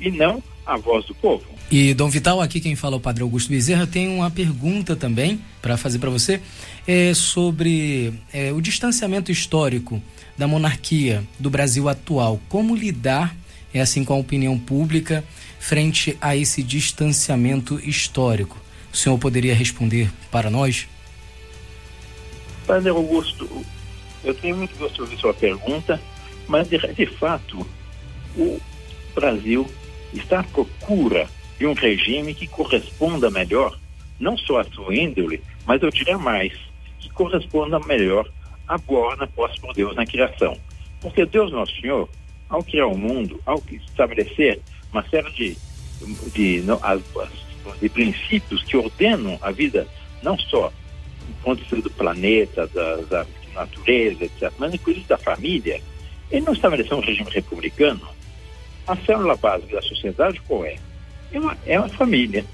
e 0.00 0.10
não 0.10 0.42
a 0.64 0.76
voz 0.78 1.04
do 1.04 1.14
povo. 1.14 1.44
E 1.70 1.92
Dom 1.94 2.08
Vital, 2.08 2.40
aqui 2.40 2.60
quem 2.60 2.74
fala 2.74 2.94
é 2.94 2.96
o 2.96 3.00
Padre 3.00 3.22
Augusto 3.22 3.50
Bezerra, 3.50 3.86
tem 3.86 4.08
uma 4.08 4.30
pergunta 4.30 4.96
também 4.96 5.40
para 5.60 5.76
fazer 5.76 5.98
para 5.98 6.10
você 6.10 6.40
é 6.86 7.12
sobre 7.12 8.14
é, 8.32 8.52
o 8.52 8.60
distanciamento 8.60 9.30
histórico 9.30 10.00
da 10.36 10.46
monarquia 10.46 11.24
do 11.38 11.50
Brasil 11.50 11.88
atual. 11.88 12.40
Como 12.48 12.74
lidar, 12.74 13.34
é 13.72 13.80
assim 13.80 14.04
com 14.04 14.14
a 14.14 14.18
opinião 14.18 14.58
pública, 14.58 15.24
frente 15.58 16.16
a 16.20 16.36
esse 16.36 16.62
distanciamento 16.62 17.80
histórico? 17.80 18.60
O 18.92 18.96
senhor 18.96 19.18
poderia 19.18 19.54
responder 19.54 20.10
para 20.30 20.50
nós? 20.50 20.88
Padre 22.66 22.90
Augusto, 22.90 23.64
eu 24.24 24.34
tenho 24.34 24.56
muito 24.56 24.76
gosto 24.76 24.94
de 24.94 25.00
ouvir 25.02 25.18
sua 25.18 25.34
pergunta, 25.34 26.00
mas 26.48 26.68
de, 26.68 26.78
de 26.78 27.06
fato 27.06 27.66
o 28.36 28.60
Brasil 29.14 29.66
está 30.12 30.40
à 30.40 30.44
procura 30.44 31.28
de 31.58 31.66
um 31.66 31.72
regime 31.72 32.34
que 32.34 32.46
corresponda 32.46 33.30
melhor, 33.30 33.78
não 34.18 34.36
só 34.36 34.60
à 34.60 34.64
sua 34.64 34.94
índole, 34.94 35.42
mas 35.66 35.82
eu 35.82 35.90
diria 35.90 36.18
mais, 36.18 36.52
que 36.98 37.08
corresponda 37.10 37.78
melhor 37.80 38.28
à 38.66 38.78
borna 38.78 39.26
posta 39.26 39.60
por 39.60 39.74
Deus 39.74 39.94
na 39.94 40.06
criação. 40.06 40.56
Porque 41.00 41.24
Deus 41.26 41.52
Nosso 41.52 41.78
Senhor, 41.80 42.08
ao 42.48 42.62
criar 42.62 42.86
o 42.86 42.96
mundo, 42.96 43.40
ao 43.46 43.62
estabelecer 43.70 44.60
uma 44.92 45.02
série 45.08 45.30
de, 45.32 45.56
de, 46.32 46.62
de 47.80 47.88
princípios 47.88 48.62
que 48.62 48.76
ordenam 48.76 49.38
a 49.42 49.50
vida, 49.50 49.86
não 50.22 50.38
só 50.38 50.72
do 51.26 51.34
ponto 51.42 51.56
de 51.56 51.62
vista 51.62 51.82
do 51.82 51.90
planeta, 51.90 52.66
da, 52.68 52.96
da 52.96 53.26
natureza, 53.54 54.24
etc., 54.24 54.52
mas 54.58 54.74
inclusive 54.74 55.06
da 55.06 55.18
família, 55.18 55.80
ele 56.30 56.44
não 56.44 56.52
estabeleceu 56.52 56.96
um 56.96 57.00
regime 57.00 57.30
republicano. 57.30 58.08
A 58.86 58.96
célula 58.96 59.36
básica 59.36 59.76
da 59.76 59.82
sociedade 59.82 60.40
qual 60.46 60.64
é? 60.64 60.76
É 61.32 61.40
uma, 61.40 61.58
é 61.66 61.78
uma 61.78 61.88
família, 61.88 62.44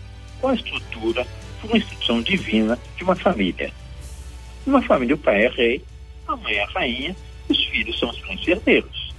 com 0.40 0.48
a 0.48 0.54
estrutura, 0.54 1.26
com 1.60 1.68
uma 1.68 1.76
instituição 1.76 2.22
divina 2.22 2.78
de 2.96 3.04
uma 3.04 3.14
família. 3.14 3.70
Uma 4.66 4.82
família, 4.82 5.14
o 5.14 5.18
pai 5.18 5.44
é 5.44 5.48
rei, 5.48 5.84
a 6.26 6.36
mãe 6.36 6.54
é 6.54 6.62
a 6.62 6.66
rainha, 6.66 7.16
os 7.48 7.64
filhos 7.66 7.98
são 7.98 8.10
os 8.10 8.18
príncipes 8.18 8.48
herdeiros. 8.48 9.14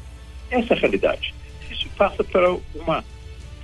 Essa 0.50 0.74
é 0.74 0.78
a 0.78 0.80
realidade. 0.80 1.34
Isso 1.70 1.90
passa 1.98 2.24
para 2.24 2.52
uma 2.76 3.04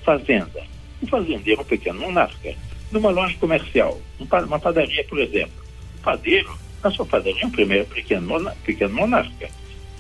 fazenda. 0.04 0.64
Um 1.02 1.08
fazendeiro, 1.08 1.62
um 1.62 1.66
pequeno 1.66 2.00
monarca, 2.02 2.54
numa 2.92 3.10
loja 3.10 3.38
comercial, 3.38 4.00
uma 4.20 4.60
padaria, 4.60 5.04
por 5.06 5.20
exemplo. 5.20 5.64
O 5.98 6.02
padeiro, 6.02 6.58
na 6.84 6.92
sua 6.92 7.06
padaria, 7.06 7.44
é 7.44 7.46
um 7.46 7.52
primeiro 7.52 7.86
pequeno, 7.86 8.52
pequeno 8.66 8.94
monarca. 8.94 9.50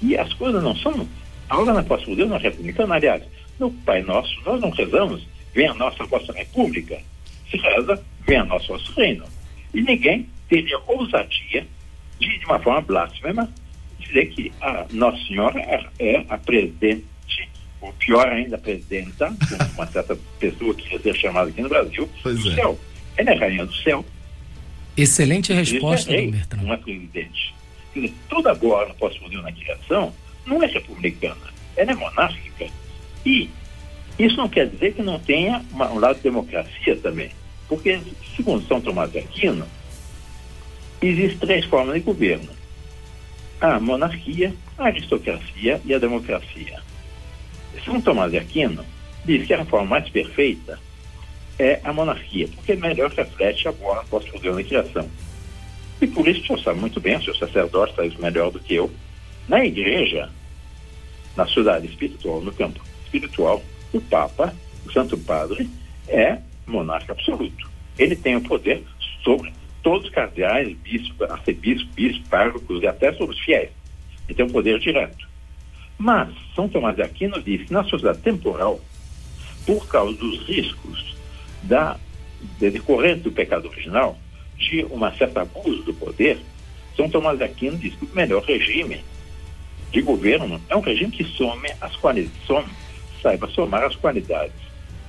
E 0.02 0.18
as 0.18 0.34
coisas 0.34 0.62
não 0.62 0.76
são. 0.76 1.08
A 1.50 1.58
hora 1.58 1.74
na 1.74 1.84
posse 1.84 2.06
de 2.06 2.16
Deus 2.16 2.30
não 2.30 2.38
é 2.38 2.40
republicana. 2.40 2.96
Aliás, 2.96 3.24
no 3.60 3.72
Pai 3.72 4.02
Nosso, 4.02 4.36
nós 4.46 4.62
não 4.62 4.70
rezamos, 4.70 5.26
vem 5.54 5.68
a 5.68 5.74
nossa 5.74 6.04
vossa 6.06 6.32
república. 6.34 7.00
Se 7.50 7.58
reza, 7.58 8.04
vem 8.26 8.38
a 8.38 8.46
nosso 8.46 8.68
vosso 8.68 8.94
reino. 8.94 9.26
E 9.74 9.82
ninguém 9.82 10.28
teria 10.48 10.80
ousadia 10.88 11.66
de, 12.20 12.38
de 12.38 12.46
uma 12.46 12.60
forma 12.60 12.82
blasfema, 12.82 13.50
dizer 14.00 14.26
que 14.28 14.52
a 14.62 14.86
Nossa 14.92 15.18
Senhora 15.26 15.60
é, 15.60 15.86
é 16.00 16.26
a 16.30 16.38
presidente, 16.38 17.06
ou 17.82 17.94
pior 17.94 18.28
ainda, 18.28 18.56
a 18.56 18.60
presidenta, 18.60 19.34
uma 19.76 19.88
certa 19.88 20.18
pessoa 20.40 20.74
que 20.74 20.94
ia 20.94 21.00
ser 21.00 21.16
chamada 21.16 21.50
aqui 21.50 21.62
no 21.62 21.70
Brasil, 21.70 22.10
pois 22.22 22.42
do 22.42 22.52
é. 22.52 22.56
céu. 22.56 22.80
Ela 23.18 23.32
é 23.32 23.36
rainha 23.36 23.66
do 23.66 23.76
céu. 23.76 24.06
Excelente 24.96 25.54
resposta, 25.54 26.12
é 26.12 26.18
rei, 26.18 26.34
Não 26.62 26.74
é 26.74 26.78
presidente. 26.78 27.56
Quer 27.94 28.02
dizer, 28.02 28.14
toda 28.30 28.52
agora, 28.52 28.94
posso 28.96 29.20
dizer 29.20 29.42
na 29.42 29.52
criação, 29.52 30.14
não 30.46 30.62
é 30.62 30.68
republicana, 30.68 31.54
ela 31.76 31.92
é 31.92 31.96
monárquica. 31.96 32.68
E 33.26 33.50
isso 34.18 34.36
não 34.36 34.50
quer 34.50 34.68
dizer 34.68 34.94
que 34.94 35.02
não 35.02 35.20
tenha 35.20 35.64
uma, 35.72 35.90
um 35.92 36.00
lado 36.00 36.18
de 36.18 36.24
democracia 36.24 36.96
também. 36.98 37.32
Porque, 37.68 38.00
segundo 38.36 38.66
São 38.68 38.82
Tomás 38.82 39.12
de 39.12 39.20
Aquino, 39.20 39.66
existem 41.08 41.38
três 41.38 41.66
formas 41.66 41.96
de 41.96 42.02
governo: 42.02 42.50
a 43.62 43.80
monarquia, 43.80 44.54
a 44.78 44.86
aristocracia 44.86 45.82
e 45.86 45.94
a 45.94 46.00
democracia. 46.00 46.82
São 47.86 48.02
Tomás 48.02 48.32
de 48.32 48.38
Aquino 48.38 48.84
diz 49.26 49.46
que 49.46 49.54
a 49.54 49.66
forma 49.66 49.88
mais 49.88 50.10
perfeita 50.10 50.80
é 51.58 51.80
a 51.84 51.92
monarquia, 51.92 52.48
porque 52.48 52.76
melhor 52.76 53.12
reflete 53.12 53.68
a 53.68 53.72
boa 53.72 54.04
postura 54.06 54.54
da 54.54 54.64
criação. 54.64 55.10
E 56.02 56.08
por 56.08 56.28
isso 56.28 56.42
o 56.42 56.46
senhor 56.46 56.60
sabe 56.62 56.80
muito 56.80 57.00
bem, 57.02 57.18
o 57.18 57.24
seu 57.24 57.36
sacerdote 57.36 57.96
sabe 57.96 58.16
melhor 58.22 58.52
do 58.52 58.60
que 58.60 58.76
eu. 58.76 58.90
Na 59.48 59.66
igreja, 59.66 60.30
na 61.36 61.46
cidade 61.48 61.88
espiritual, 61.88 62.42
no 62.42 62.54
campo 62.54 62.82
espiritual, 63.04 63.62
o 63.92 64.00
Papa, 64.00 64.56
o 64.86 64.92
Santo 64.92 65.18
Padre, 65.18 65.70
é 66.08 66.40
monarca 66.66 67.12
absoluto. 67.12 67.70
Ele 67.98 68.16
tem 68.16 68.38
o 68.38 68.42
poder 68.42 68.84
sobre 69.24 69.52
todos 69.82 70.08
os 70.08 70.14
cardeais, 70.14 70.76
bispos, 70.78 71.30
arcebispos, 71.30 71.88
bispos, 71.94 72.28
párocos 72.28 72.82
e 72.82 72.88
até 72.88 73.14
sobre 73.14 73.36
os 73.36 73.42
fiéis. 73.42 73.70
Ele 74.28 74.36
tem 74.36 74.46
um 74.46 74.50
poder 74.50 74.80
direto. 74.80 75.28
Mas 75.98 76.30
São 76.56 76.70
Tomás 76.70 76.96
de 76.96 77.02
Aquino 77.02 77.42
diz 77.42 77.68
que 77.68 77.74
na 77.74 77.84
sociedade 77.84 78.20
temporal, 78.20 78.80
por 79.66 79.88
causa 79.88 80.16
dos 80.18 80.40
riscos 80.48 81.16
da 81.64 81.98
de 82.58 82.70
decorrência 82.70 83.24
do 83.24 83.32
pecado 83.32 83.68
original, 83.68 84.18
de 84.58 84.86
uma 84.86 85.12
certa 85.14 85.42
abuso 85.42 85.84
do 85.84 85.94
poder, 85.94 86.40
São 86.96 87.10
Tomás 87.10 87.38
de 87.38 87.44
Aquino 87.44 87.78
diz 87.78 87.94
que 87.96 88.06
o 88.06 88.16
melhor 88.16 88.44
regime 88.44 89.02
de 89.92 90.02
governo 90.02 90.62
é 90.70 90.76
um 90.76 90.82
regime 90.82 91.12
que 91.12 91.24
some 91.24 91.68
as 91.82 91.96
qualidades, 91.98 92.46
some, 92.46 92.68
saiba 93.22 93.48
somar 93.50 93.84
as 93.84 93.96
qualidades 93.96 94.54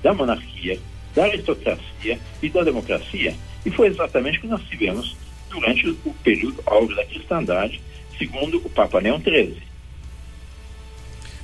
da 0.01 0.13
monarquia, 0.13 0.79
da 1.15 1.25
aristocracia 1.25 2.19
e 2.41 2.49
da 2.49 2.63
democracia. 2.63 3.35
E 3.65 3.71
foi 3.71 3.87
exatamente 3.87 4.37
o 4.37 4.41
que 4.41 4.47
nós 4.47 4.61
tivemos 4.63 5.15
durante 5.49 5.87
o 5.87 6.13
período 6.23 6.61
áureo 6.65 6.95
da 6.95 7.05
cristandade, 7.05 7.81
segundo 8.17 8.57
o 8.57 8.69
Papa 8.69 8.99
Leão 8.99 9.19
XIII. 9.19 9.61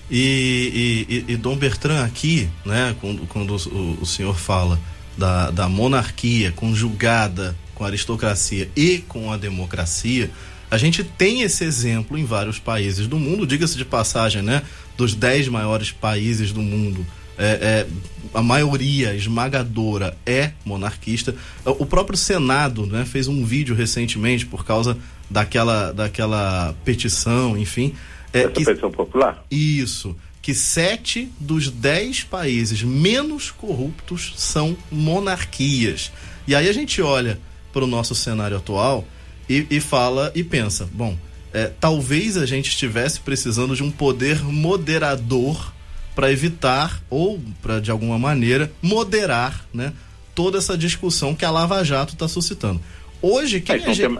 E, 0.09 1.05
e, 1.27 1.33
e, 1.33 1.35
Dom 1.35 1.57
Bertrand 1.57 2.05
aqui, 2.05 2.49
né, 2.65 2.95
quando, 3.01 3.27
quando 3.27 3.51
o, 3.51 4.01
o, 4.01 4.05
senhor 4.05 4.37
fala 4.37 4.79
da, 5.17 5.51
da 5.51 5.67
monarquia 5.67 6.51
conjugada 6.53 7.57
com 7.75 7.83
a 7.83 7.87
aristocracia 7.87 8.69
e 8.73 8.99
com 8.99 9.31
a 9.31 9.37
democracia, 9.37 10.31
a 10.71 10.77
gente 10.77 11.03
tem 11.03 11.41
esse 11.41 11.65
exemplo 11.65 12.17
em 12.17 12.23
vários 12.23 12.57
países 12.57 13.05
do 13.05 13.19
mundo, 13.19 13.45
diga-se 13.45 13.77
de 13.77 13.83
passagem, 13.83 14.41
né? 14.41 14.63
Dos 14.95 15.13
dez 15.13 15.47
maiores 15.49 15.91
países 15.91 16.53
do 16.53 16.61
mundo, 16.61 17.05
é, 17.37 17.85
é, 17.85 17.87
a 18.33 18.41
maioria 18.41 19.13
esmagadora 19.13 20.17
é 20.25 20.51
monarquista. 20.65 21.35
O 21.65 21.85
próprio 21.85 22.17
Senado 22.17 22.85
né, 22.85 23.05
fez 23.05 23.27
um 23.27 23.45
vídeo 23.45 23.75
recentemente 23.75 24.45
por 24.45 24.65
causa 24.65 24.97
daquela, 25.29 25.91
daquela 25.91 26.75
petição, 26.83 27.57
enfim. 27.57 27.93
É, 28.33 28.39
Essa 28.39 28.49
que, 28.49 28.65
petição 28.65 28.91
popular? 28.91 29.45
Isso. 29.49 30.15
Que 30.41 30.53
sete 30.53 31.29
dos 31.39 31.69
dez 31.69 32.23
países 32.23 32.81
menos 32.81 33.51
corruptos 33.51 34.33
são 34.37 34.77
monarquias. 34.91 36.11
E 36.47 36.55
aí 36.55 36.69
a 36.69 36.73
gente 36.73 37.01
olha 37.01 37.39
para 37.73 37.83
o 37.83 37.87
nosso 37.87 38.15
cenário 38.15 38.57
atual 38.57 39.05
e, 39.49 39.67
e 39.69 39.79
fala 39.79 40.31
e 40.33 40.43
pensa: 40.43 40.89
bom, 40.91 41.17
é, 41.53 41.71
talvez 41.79 42.37
a 42.37 42.45
gente 42.45 42.69
estivesse 42.69 43.19
precisando 43.19 43.75
de 43.75 43.83
um 43.83 43.91
poder 43.91 44.41
moderador 44.43 45.73
para 46.17 46.31
evitar 46.31 46.99
ou 47.11 47.39
para 47.61 47.79
de 47.79 47.91
alguma 47.91 48.17
maneira 48.17 48.71
moderar, 48.81 49.63
né, 49.71 49.93
toda 50.33 50.57
essa 50.57 50.75
discussão 50.75 51.35
que 51.35 51.45
a 51.45 51.51
Lava 51.51 51.83
Jato 51.83 52.13
está 52.13 52.27
suscitando. 52.27 52.81
Hoje 53.21 53.61
quem 53.61 53.75
a 53.75 53.77
gente... 53.77 54.01
tem... 54.01 54.19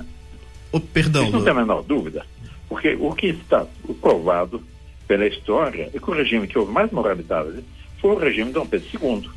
oh, 0.71 0.79
perdão, 0.79 1.23
Isso 1.23 1.31
não 1.31 1.41
tem 1.41 1.53
a 1.53 1.55
menor 1.55 1.81
dúvida, 1.81 2.23
porque 2.69 2.95
o 2.99 3.11
que 3.15 3.29
está 3.29 3.65
provado 3.99 4.61
pela 5.07 5.25
história 5.25 5.89
é 5.91 5.97
que 5.97 6.07
o 6.07 6.13
regime 6.13 6.47
que 6.47 6.59
houve 6.59 6.71
mais 6.71 6.91
moralidade 6.91 7.63
foi 7.99 8.11
o 8.11 8.19
regime 8.19 8.49
de 8.49 8.53
Dom 8.53 8.67
Pedro 8.67 8.87
II. 8.93 9.29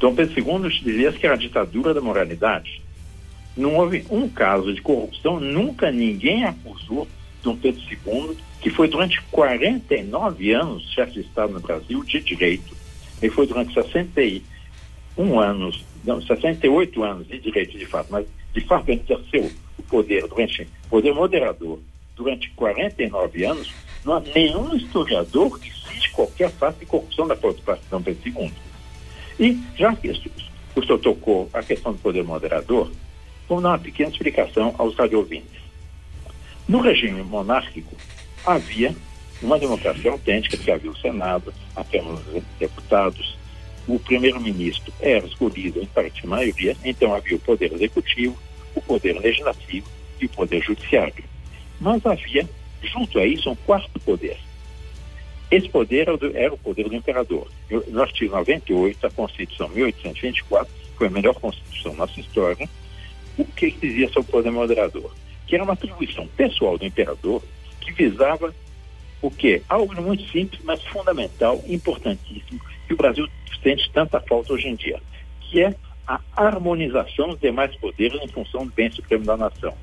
Dom 0.00 0.14
Pedro 0.16 0.64
II 0.64 0.68
dizia 0.82 1.12
que 1.12 1.24
era 1.24 1.36
a 1.36 1.38
ditadura 1.38 1.94
da 1.94 2.00
moralidade. 2.00 2.82
Não 3.56 3.76
houve 3.76 4.04
um 4.10 4.28
caso 4.28 4.74
de 4.74 4.82
corrupção, 4.82 5.38
nunca 5.38 5.92
ninguém 5.92 6.42
acusou 6.42 7.06
Dom 7.42 7.56
Pedro 7.56 7.80
II 7.90 8.36
que 8.60 8.70
foi 8.70 8.88
durante 8.88 9.20
49 9.22 10.52
anos 10.52 10.88
chefe 10.92 11.14
de 11.14 11.20
Estado 11.20 11.52
no 11.52 11.60
Brasil 11.60 12.02
de 12.04 12.20
direito. 12.20 12.76
Ele 13.20 13.32
foi 13.32 13.46
durante 13.46 13.74
61 13.74 15.40
anos, 15.40 15.84
não, 16.04 16.22
68 16.22 17.02
anos 17.02 17.26
de 17.26 17.38
direito 17.40 17.76
de 17.76 17.84
fato, 17.86 18.08
mas 18.10 18.24
de 18.54 18.60
fato 18.60 18.88
ele 18.88 19.02
exerceu 19.02 19.50
o 19.76 19.82
poder 19.82 20.26
durante 20.28 20.68
poder 20.88 21.12
moderador 21.12 21.80
durante 22.14 22.50
49 22.50 23.44
anos. 23.44 23.72
Não 24.04 24.14
há 24.14 24.20
nenhum 24.20 24.76
historiador 24.76 25.58
que 25.58 25.72
cite 25.72 26.10
qualquer 26.12 26.50
fato 26.50 26.78
de 26.78 26.86
corrupção 26.86 27.26
da 27.26 27.34
participação 27.34 28.02
Pedro 28.02 28.28
II. 28.28 28.52
E 29.40 29.58
já 29.76 29.94
que 29.96 30.08
o 30.08 30.82
senhor 30.84 30.98
tocou 30.98 31.50
a 31.52 31.62
questão 31.62 31.92
do 31.92 31.98
poder 31.98 32.22
moderador, 32.22 32.90
Vamos 33.48 33.64
dar 33.64 33.70
uma 33.70 33.78
pequena 33.78 34.08
explicação 34.08 34.74
aos 34.78 34.94
radiovintes. 34.94 35.61
No 36.68 36.80
regime 36.80 37.22
monárquico, 37.22 37.94
havia 38.46 38.94
uma 39.42 39.58
democracia 39.58 40.10
autêntica, 40.10 40.56
que 40.56 40.70
havia 40.70 40.90
o 40.90 40.96
Senado, 40.96 41.52
a 41.74 41.82
Câmara 41.82 42.16
dos 42.16 42.42
Deputados, 42.58 43.36
o 43.88 43.98
primeiro-ministro 43.98 44.92
era 45.00 45.26
escolhido 45.26 45.80
em 45.80 45.86
parte 45.86 46.24
maioria, 46.26 46.76
então 46.84 47.12
havia 47.12 47.36
o 47.36 47.40
poder 47.40 47.72
executivo, 47.72 48.38
o 48.74 48.80
poder 48.80 49.18
legislativo 49.18 49.88
e 50.20 50.26
o 50.26 50.28
poder 50.28 50.62
judiciário. 50.62 51.24
Mas 51.80 52.06
havia, 52.06 52.48
junto 52.82 53.18
a 53.18 53.26
isso, 53.26 53.50
um 53.50 53.56
quarto 53.56 53.98
poder. 54.00 54.38
Esse 55.50 55.68
poder 55.68 56.06
era 56.34 56.54
o 56.54 56.58
poder 56.58 56.88
do 56.88 56.94
imperador. 56.94 57.50
No 57.88 58.02
artigo 58.02 58.36
98, 58.36 59.06
a 59.06 59.10
Constituição 59.10 59.68
1824, 59.68 60.72
foi 60.96 61.08
a 61.08 61.10
melhor 61.10 61.34
Constituição 61.34 61.90
da 61.90 62.06
nossa 62.06 62.20
história, 62.20 62.68
o 63.36 63.44
que 63.44 63.72
dizia 63.72 64.08
sobre 64.08 64.30
o 64.30 64.32
poder 64.32 64.52
moderador? 64.52 65.12
Que 65.52 65.56
era 65.56 65.64
uma 65.64 65.74
atribuição 65.74 66.26
pessoal 66.28 66.78
do 66.78 66.86
imperador 66.86 67.42
que 67.78 67.92
visava 67.92 68.54
o 69.20 69.30
quê? 69.30 69.60
Algo 69.68 69.94
muito 70.00 70.26
simples, 70.30 70.62
mas 70.64 70.82
fundamental, 70.84 71.62
importantíssimo, 71.68 72.58
que 72.86 72.94
o 72.94 72.96
Brasil 72.96 73.28
sente 73.62 73.90
tanta 73.92 74.18
falta 74.18 74.54
hoje 74.54 74.68
em 74.68 74.74
dia, 74.74 74.98
que 75.42 75.60
é 75.60 75.74
a 76.06 76.18
harmonização 76.34 77.28
dos 77.28 77.38
demais 77.38 77.76
poderes 77.76 78.18
em 78.22 78.28
função 78.28 78.64
do 78.64 78.72
bem 78.72 78.90
supremo 78.92 79.26
da 79.26 79.36
nação. 79.36 79.74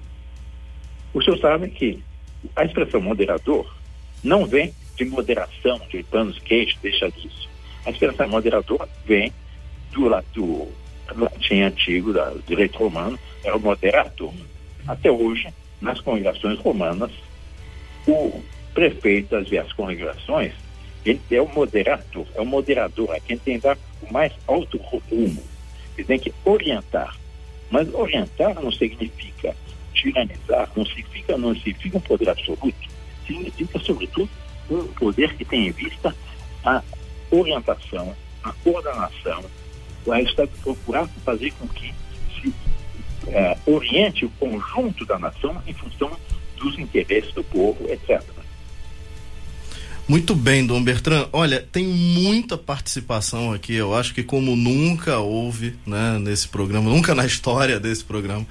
O 1.13 1.21
senhor 1.21 1.37
sabe 1.37 1.69
que 1.69 2.03
a 2.55 2.65
expressão 2.65 2.99
moderador 2.99 3.71
não 4.23 4.47
vem 4.47 4.73
de 4.95 5.05
moderação, 5.05 5.79
de 5.87 6.01
panos 6.01 6.39
queixos, 6.39 6.79
deixa 6.81 7.11
disso. 7.11 7.47
A 7.85 7.91
expressão 7.91 8.27
moderador 8.27 8.89
vem 9.05 9.31
do, 9.91 10.09
do 10.33 10.67
latim 11.15 11.61
antigo, 11.61 12.11
do 12.11 12.43
direito 12.47 12.79
romano, 12.79 13.19
era 13.43 13.55
o 13.55 13.59
moderator. 13.59 14.33
Até 14.87 15.11
hoje, 15.11 15.53
nas 15.81 15.99
congregações 16.01 16.59
romanas, 16.59 17.11
o 18.07 18.41
prefeito 18.73 19.31
das 19.31 19.45
diversas 19.45 19.73
congregações, 19.73 20.53
ele 21.05 21.21
é 21.31 21.41
o 21.41 21.47
moderador, 21.47 22.25
é 22.35 22.41
o 22.41 22.45
moderador, 22.45 23.15
é 23.15 23.19
quem 23.19 23.37
tem 23.37 23.55
que 23.55 23.63
dar 23.63 23.77
o 24.01 24.13
mais 24.13 24.33
alto 24.47 24.77
rumo. 24.77 25.43
Ele 25.97 26.07
tem 26.07 26.19
que 26.19 26.33
orientar. 26.45 27.17
Mas 27.71 27.93
orientar 27.93 28.55
não 28.55 28.71
significa 28.71 29.55
tiranizar, 29.93 30.69
não 30.75 30.85
significa, 30.85 31.37
não 31.37 31.53
significa 31.55 31.97
um 31.97 32.01
poder 32.01 32.29
absoluto, 32.29 32.75
significa, 33.25 33.79
sobretudo, 33.79 34.29
um 34.69 34.87
poder 34.87 35.35
que 35.35 35.45
tem 35.45 35.67
em 35.67 35.71
vista 35.71 36.15
a 36.63 36.81
orientação, 37.31 38.15
a 38.43 38.51
coordenação, 38.63 39.43
a 40.09 40.21
está 40.21 40.47
procurar 40.63 41.07
fazer 41.23 41.51
com 41.53 41.67
que 41.67 41.93
é, 43.31 43.57
oriente 43.65 44.25
o 44.25 44.29
conjunto 44.31 45.05
da 45.05 45.17
nação 45.17 45.61
em 45.67 45.73
função 45.73 46.11
dos 46.57 46.77
interesses 46.77 47.33
do 47.33 47.43
povo, 47.43 47.87
etc. 47.89 48.21
Muito 50.07 50.33
bem, 50.33 50.65
Dom 50.65 50.83
Bertrand. 50.83 51.29
Olha, 51.31 51.65
tem 51.71 51.85
muita 51.85 52.57
participação 52.57 53.53
aqui. 53.53 53.75
Eu 53.75 53.93
acho 53.93 54.11
que 54.13 54.23
como 54.23 54.55
nunca 54.55 55.19
houve, 55.19 55.75
né, 55.85 56.17
nesse 56.19 56.47
programa, 56.47 56.89
nunca 56.89 57.13
na 57.13 57.27
história 57.27 57.79
desse 57.79 58.03
programa, 58.03 58.45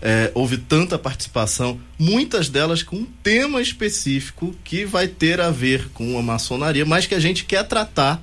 é, 0.00 0.32
houve 0.34 0.56
tanta 0.56 0.98
participação, 0.98 1.78
muitas 1.98 2.48
delas 2.48 2.82
com 2.82 2.96
um 2.96 3.06
tema 3.22 3.60
específico 3.60 4.56
que 4.64 4.84
vai 4.84 5.06
ter 5.06 5.38
a 5.40 5.50
ver 5.50 5.90
com 5.90 6.18
a 6.18 6.22
maçonaria, 6.22 6.84
mas 6.84 7.06
que 7.06 7.14
a 7.14 7.20
gente 7.20 7.44
quer 7.44 7.62
tratar 7.64 8.20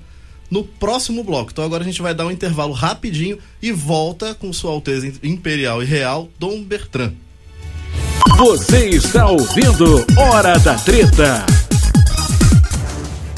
no 0.50 0.64
próximo 0.64 1.24
bloco. 1.24 1.52
Então 1.52 1.64
agora 1.64 1.84
a 1.84 1.86
gente 1.86 2.02
vai 2.02 2.14
dar 2.14 2.26
um 2.26 2.32
intervalo 2.32 2.74
rapidinho 2.74 3.38
e 3.62 3.72
volta 3.72 4.34
com 4.34 4.52
Sua 4.52 4.72
Alteza 4.72 5.12
Imperial 5.24 5.82
e 5.84 5.86
Real, 5.86 6.30
Dom 6.40 6.64
Bertrand. 6.64 7.14
Você 8.38 8.90
está 8.90 9.30
ouvindo 9.30 10.06
Hora 10.18 10.58
da 10.60 10.76
Treta. 10.76 11.46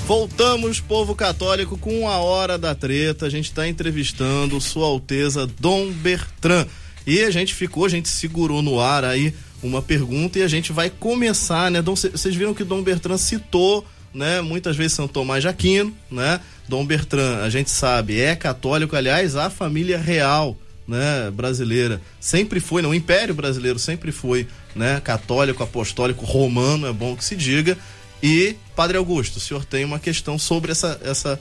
Voltamos, 0.06 0.80
povo 0.80 1.16
católico, 1.16 1.78
com 1.78 2.08
a 2.08 2.18
Hora 2.18 2.58
da 2.58 2.76
Treta. 2.76 3.26
A 3.26 3.30
gente 3.30 3.46
está 3.46 3.68
entrevistando 3.68 4.60
Sua 4.62 4.86
Alteza 4.86 5.48
Dom 5.60 5.90
Bertrand. 5.92 6.68
E 7.08 7.22
a 7.24 7.32
gente 7.32 7.54
ficou, 7.54 7.86
a 7.86 7.90
gente 7.90 8.10
segurou 8.10 8.62
no 8.62 8.80
ar 8.80 9.04
aí 9.04 9.34
uma 9.64 9.82
pergunta 9.82 10.38
e 10.38 10.44
a 10.44 10.48
gente 10.48 10.72
vai 10.72 10.90
começar, 10.90 11.72
né? 11.72 11.82
Vocês 11.82 12.36
viram 12.36 12.54
que 12.54 12.64
Dom 12.64 12.84
Bertrand 12.84 13.18
citou, 13.18 13.86
né? 14.14 14.42
Muitas 14.42 14.76
vezes 14.76 14.94
São 14.94 15.08
Tomás 15.08 15.42
de 15.42 15.48
Aquino, 15.48 15.96
né? 16.12 16.40
Dom 16.68 16.86
Bertrand, 16.86 17.44
a 17.44 17.50
gente 17.50 17.70
sabe, 17.70 18.20
é 18.20 18.36
católico, 18.36 18.96
aliás, 18.96 19.36
a 19.36 19.50
família 19.50 19.98
real, 19.98 20.58
né, 20.88 21.30
brasileira, 21.32 22.02
sempre 22.20 22.60
foi, 22.60 22.82
não, 22.82 22.92
o 22.92 22.96
Império 22.96 23.34
Brasileiro 23.34 23.80
sempre 23.80 24.12
foi, 24.12 24.48
né, 24.76 25.02
católico, 25.04 25.64
apostólico, 25.64 26.26
romano, 26.26 26.88
é 26.88 26.94
bom 26.94 27.16
que 27.16 27.24
se 27.24 27.36
diga. 27.36 27.78
E, 28.22 28.56
Padre 28.76 28.98
Augusto, 28.98 29.38
o 29.38 29.40
senhor 29.40 29.66
tem 29.66 29.84
uma 29.84 30.00
questão 30.00 30.38
sobre 30.38 30.72
essa, 30.72 31.00
essa, 31.04 31.40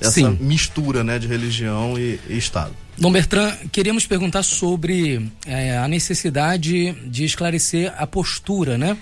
essa 0.00 0.30
mistura 0.30 1.02
né, 1.02 1.18
de 1.18 1.26
religião 1.26 1.98
e, 1.98 2.20
e, 2.28 2.38
Estado. 2.38 2.72
Dom 2.96 3.10
Bertrand, 3.10 3.56
queríamos 3.72 4.06
perguntar 4.06 4.42
sobre 4.42 5.30
é, 5.46 5.76
a 5.78 5.88
necessidade 5.88 6.92
de 7.06 7.24
esclarecer 7.24 7.92
a 7.96 8.06
postura 8.06 8.78
né, 8.78 8.96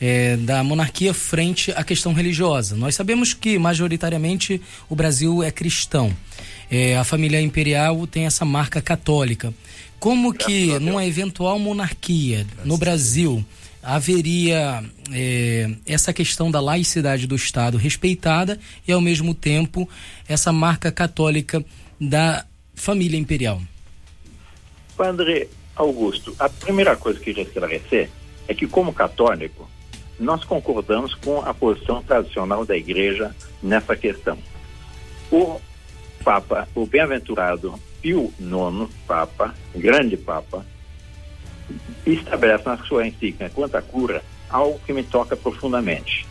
é, 0.00 0.36
da 0.36 0.62
monarquia 0.62 1.14
frente 1.14 1.72
à 1.72 1.84
questão 1.84 2.12
religiosa. 2.12 2.76
Nós 2.76 2.94
sabemos 2.94 3.32
que, 3.32 3.58
majoritariamente, 3.58 4.60
o 4.88 4.94
Brasil 4.94 5.42
é 5.42 5.50
cristão. 5.50 6.14
É, 6.70 6.96
a 6.96 7.04
família 7.04 7.40
imperial 7.40 8.06
tem 8.06 8.26
essa 8.26 8.44
marca 8.44 8.80
católica. 8.80 9.52
Como 9.98 10.34
que, 10.34 10.78
numa 10.78 11.04
eventual 11.06 11.58
monarquia 11.58 12.46
no 12.64 12.76
Brasil, 12.76 13.44
haveria 13.82 14.82
é, 15.12 15.70
essa 15.86 16.12
questão 16.12 16.50
da 16.50 16.60
laicidade 16.60 17.26
do 17.26 17.36
Estado 17.36 17.76
respeitada 17.76 18.58
e, 18.86 18.92
ao 18.92 19.00
mesmo 19.00 19.34
tempo, 19.34 19.88
essa 20.28 20.52
marca 20.52 20.90
católica 20.90 21.64
da 22.00 22.44
família 22.74 23.18
imperial? 23.18 23.62
Padre 24.96 25.48
Augusto, 25.76 26.34
a 26.38 26.48
primeira 26.48 26.96
coisa 26.96 27.18
que 27.18 27.30
eu 27.30 27.34
queria 27.34 27.48
esclarecer 27.48 28.10
é 28.46 28.54
que, 28.54 28.66
como 28.66 28.92
católico, 28.92 29.68
nós 30.18 30.44
concordamos 30.44 31.14
com 31.14 31.40
a 31.40 31.52
posição 31.52 32.02
tradicional 32.02 32.64
da 32.64 32.76
Igreja 32.76 33.34
nessa 33.62 33.96
questão. 33.96 34.38
O 35.30 35.60
Papa, 36.22 36.68
o 36.74 36.86
bem-aventurado 36.86 37.74
Pio 38.00 38.32
IX, 38.38 38.90
Papa, 39.06 39.54
grande 39.74 40.16
Papa, 40.16 40.64
estabelece 42.06 42.64
na 42.66 42.78
sua 42.78 43.06
encíclica 43.06 43.50
quanto 43.50 43.76
à 43.76 43.82
cura 43.82 44.22
algo 44.48 44.78
que 44.86 44.92
me 44.92 45.02
toca 45.02 45.36
profundamente. 45.36 46.26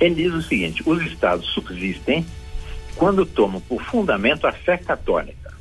Ele 0.00 0.14
diz 0.14 0.32
o 0.32 0.42
seguinte: 0.42 0.82
os 0.84 1.02
estados 1.04 1.46
subsistem 1.50 2.26
quando 2.96 3.24
tomam 3.24 3.60
por 3.60 3.82
fundamento 3.82 4.46
a 4.46 4.52
fé 4.52 4.76
católica. 4.76 5.54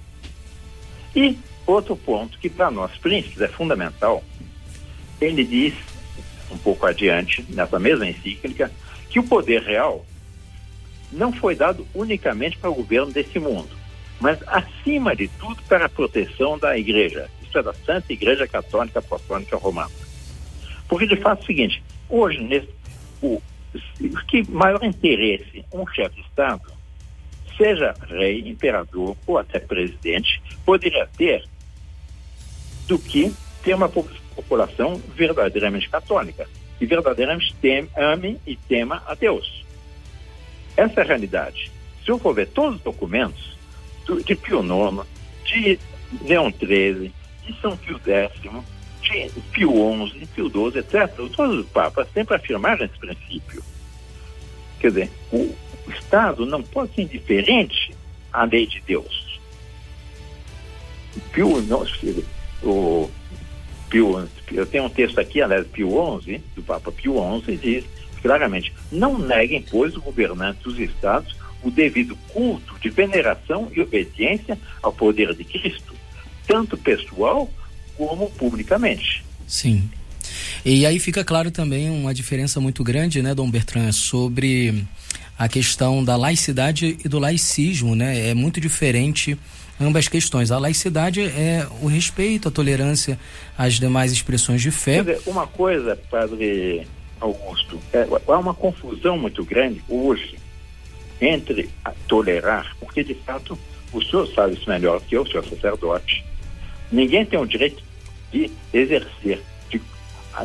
E 1.15 1.37
outro 1.65 1.95
ponto 1.95 2.39
que 2.39 2.49
para 2.49 2.71
nós 2.71 2.97
príncipes 2.97 3.41
é 3.41 3.47
fundamental, 3.47 4.23
ele 5.21 5.43
diz 5.43 5.73
um 6.51 6.57
pouco 6.57 6.85
adiante 6.85 7.45
nessa 7.49 7.79
mesma 7.79 8.07
encíclica 8.07 8.71
que 9.09 9.19
o 9.19 9.23
poder 9.23 9.61
real 9.61 10.05
não 11.11 11.31
foi 11.33 11.55
dado 11.55 11.87
unicamente 11.93 12.57
para 12.57 12.69
o 12.69 12.75
governo 12.75 13.11
desse 13.11 13.39
mundo, 13.39 13.69
mas 14.19 14.39
acima 14.47 15.15
de 15.15 15.27
tudo 15.27 15.61
para 15.63 15.85
a 15.85 15.89
proteção 15.89 16.57
da 16.57 16.77
igreja, 16.77 17.29
é 17.53 17.63
da 17.63 17.73
Santa 17.73 18.13
Igreja 18.13 18.47
Católica 18.47 18.99
Apostólica 18.99 19.57
Romana. 19.57 19.89
Porque, 20.87 21.07
de 21.07 21.15
fato, 21.15 21.41
é 21.41 21.43
o 21.43 21.45
seguinte, 21.47 21.83
hoje, 22.07 22.39
nesse, 22.43 22.69
o, 23.21 23.41
o 24.01 24.25
que 24.27 24.47
maior 24.49 24.83
interesse 24.83 25.65
um 25.73 25.87
chefe 25.87 26.15
de 26.15 26.21
Estado, 26.21 26.71
seja 27.57 27.95
rei, 28.07 28.47
imperador 28.47 29.17
ou 29.25 29.37
até 29.37 29.59
presidente, 29.59 30.41
poderia 30.63 31.07
ter 31.17 31.43
do 32.87 32.99
que 32.99 33.33
ter 33.63 33.73
uma 33.73 33.89
população 33.89 34.28
verdadeiramente 35.15 35.89
católica 35.89 36.47
e 36.79 36.85
verdadeiramente 36.85 37.53
tem, 37.61 37.89
ame 37.97 38.39
e 38.45 38.55
tema 38.55 39.03
a 39.05 39.13
Deus. 39.13 39.65
Essa 40.77 41.01
é 41.01 41.03
a 41.03 41.07
realidade. 41.07 41.71
Se 42.03 42.11
eu 42.11 42.17
for 42.17 42.33
ver 42.33 42.47
todos 42.47 42.77
os 42.77 42.81
documentos 42.81 43.57
do, 44.05 44.23
de 44.23 44.35
Pio 44.35 44.61
IX, 44.61 45.05
de 45.45 45.79
Leão 46.25 46.51
XIII, 46.51 47.13
de 47.45 47.61
São 47.61 47.75
Pio 47.75 47.99
X, 49.01 49.33
de 49.33 49.41
Pio 49.51 50.07
XI, 50.07 50.25
Pio 50.27 50.49
XII, 50.49 50.79
etc., 50.79 51.13
todos 51.35 51.59
os 51.59 51.65
papas 51.67 52.07
sempre 52.13 52.35
afirmaram 52.35 52.85
esse 52.85 52.97
princípio. 52.97 53.63
Quer 54.79 54.87
dizer, 54.87 55.11
o 55.31 55.55
Estado 55.89 56.45
não 56.45 56.63
pode 56.63 56.93
ser 56.93 57.01
indiferente 57.01 57.93
à 58.31 58.45
lei 58.45 58.65
de 58.65 58.79
Deus. 58.81 59.39
Pio, 61.33 61.57
o 62.63 63.09
Pio, 63.89 64.27
eu 64.51 64.65
tenho 64.65 64.85
um 64.85 64.89
texto 64.89 65.19
aqui, 65.19 65.41
aliás, 65.41 65.65
Pio 65.67 66.21
XI, 66.21 66.41
do 66.55 66.61
Papa 66.61 66.91
Pio 66.91 67.15
XI, 67.43 67.57
diz 67.57 67.85
claramente: 68.21 68.73
não 68.91 69.17
neguem, 69.17 69.65
pois, 69.69 69.95
os 69.95 70.03
governantes 70.03 70.63
dos 70.63 70.79
Estados 70.79 71.35
o 71.61 71.69
devido 71.69 72.15
culto 72.29 72.79
de 72.79 72.89
veneração 72.89 73.69
e 73.75 73.81
obediência 73.81 74.57
ao 74.81 74.93
poder 74.93 75.35
de 75.35 75.43
Cristo 75.43 75.93
tanto 76.49 76.75
pessoal 76.75 77.47
como 77.95 78.27
publicamente. 78.31 79.23
Sim. 79.47 79.87
E 80.65 80.83
aí 80.83 80.99
fica 80.99 81.23
claro 81.23 81.51
também 81.51 81.91
uma 81.91 82.11
diferença 82.11 82.59
muito 82.59 82.83
grande, 82.83 83.21
né, 83.21 83.35
Dom 83.35 83.49
Bertrand, 83.49 83.91
sobre 83.91 84.83
a 85.37 85.47
questão 85.47 86.03
da 86.03 86.15
laicidade 86.15 86.97
e 87.05 87.07
do 87.07 87.19
laicismo, 87.19 87.95
né? 87.95 88.29
É 88.29 88.33
muito 88.33 88.59
diferente 88.59 89.37
ambas 89.79 90.07
questões. 90.07 90.51
A 90.51 90.59
laicidade 90.59 91.21
é 91.21 91.65
o 91.81 91.87
respeito, 91.87 92.47
a 92.47 92.51
tolerância 92.51 93.19
às 93.57 93.75
demais 93.75 94.11
expressões 94.11 94.61
de 94.61 94.71
fé. 94.71 94.99
Dizer, 94.99 95.21
uma 95.25 95.47
coisa, 95.47 95.97
Padre 96.09 96.85
Augusto, 97.19 97.79
é, 97.93 98.07
há 98.27 98.37
uma 98.37 98.53
confusão 98.53 99.17
muito 99.17 99.43
grande 99.43 99.83
hoje 99.87 100.37
entre 101.21 101.69
tolerar, 102.07 102.75
porque 102.79 103.03
de 103.03 103.13
fato 103.13 103.57
o 103.91 104.01
senhor 104.01 104.27
sabe 104.33 104.53
isso 104.53 104.69
melhor 104.69 105.01
que 105.01 105.15
eu, 105.15 105.25
senhor 105.25 105.45
sacerdote. 105.45 106.23
Ninguém 106.91 107.25
tem 107.25 107.39
o 107.39 107.45
direito 107.45 107.83
de 108.31 108.51
exercer 108.73 109.41
de, 109.69 109.81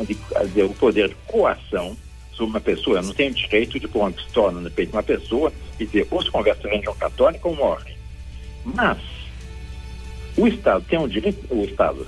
de, 0.05 0.17
de, 0.53 0.61
o 0.63 0.73
poder 0.73 1.09
de 1.09 1.15
coação 1.27 1.95
sobre 2.31 2.51
uma 2.51 2.61
pessoa. 2.61 2.97
Eu 2.97 3.03
não 3.03 3.13
tenho 3.13 3.33
direito 3.33 3.79
de 3.79 3.87
pôr 3.87 3.99
uma 3.99 4.11
pistola 4.11 4.59
no 4.59 4.69
peito 4.69 4.89
de 4.89 4.95
uma 4.95 5.03
pessoa 5.03 5.51
e 5.79 5.85
dizer 5.85 6.07
ou 6.11 6.21
se 6.21 6.29
converte 6.29 6.67
à 6.67 6.69
religião 6.69 6.95
católica 6.95 7.47
ou 7.47 7.55
morre. 7.55 7.95
Mas 8.65 8.97
o 10.37 10.47
Estado 10.47 10.83
tem 10.89 10.99
um 10.99 11.07
direito, 11.07 11.53
o 11.53 11.63
Estado, 11.63 12.07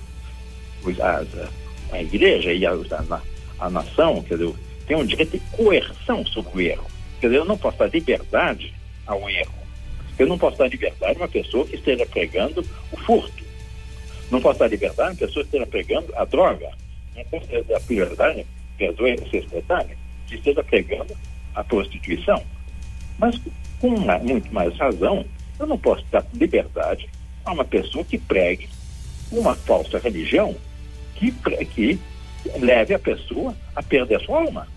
a, 1.02 1.96
a 1.96 2.02
igreja 2.02 2.54
e 2.54 2.66
a, 2.66 2.72
a, 2.72 3.22
a 3.60 3.70
nação, 3.70 4.22
quer 4.24 4.38
dizer, 4.38 4.54
tem 4.86 4.98
um 4.98 5.06
direito 5.06 5.32
de 5.32 5.40
coerção 5.52 6.26
sobre 6.26 6.52
o 6.56 6.62
erro. 6.62 6.88
Quer 7.20 7.28
dizer, 7.28 7.40
eu 7.40 7.46
não 7.46 7.58
posso 7.58 7.78
dar 7.78 7.88
liberdade 7.88 8.74
ao 9.06 9.30
erro. 9.30 9.54
Eu 10.18 10.28
não 10.28 10.38
posso 10.38 10.58
dar 10.58 10.68
liberdade 10.68 11.16
a 11.16 11.22
uma 11.22 11.28
pessoa 11.28 11.66
que 11.66 11.76
esteja 11.76 12.06
pregando 12.06 12.66
o 12.92 12.98
furto. 12.98 13.46
Não 14.32 14.42
posso 14.42 14.60
dar 14.60 14.68
liberdade 14.68 15.10
a 15.10 15.12
uma 15.12 15.28
pessoa 15.28 15.46
que 15.46 15.56
esteja 15.56 15.68
pregando 15.68 16.14
a 16.16 16.26
droga. 16.26 16.70
Não 17.16 17.24
posso 17.26 17.48
dar 17.48 17.82
liberdade, 17.90 18.46
perdoe 18.78 19.12
esse 19.12 19.48
detalhe, 19.48 19.98
que 20.28 20.36
esteja 20.36 20.64
pregando 20.64 21.16
a 21.56 21.64
prostituição. 21.64 22.44
Mas, 23.18 23.40
com 23.80 23.90
uma, 23.90 24.20
muito 24.20 24.54
mais 24.54 24.76
razão, 24.78 25.26
eu 25.60 25.66
não 25.66 25.78
posso 25.78 26.06
dar 26.12 26.26
liberdade 26.34 27.10
a 27.50 27.54
uma 27.54 27.66
pessoa 27.66 28.04
que 28.04 28.18
pregue 28.18 28.70
uma 29.32 29.56
falsa 29.56 29.98
religião 30.00 30.56
que, 31.16 31.32
que 31.74 32.00
leve 32.60 32.94
a 32.94 33.00
pessoa 33.00 33.56
a 33.76 33.82
perder 33.82 34.16
a 34.16 34.20
sua 34.20 34.42
alma. 34.42 34.68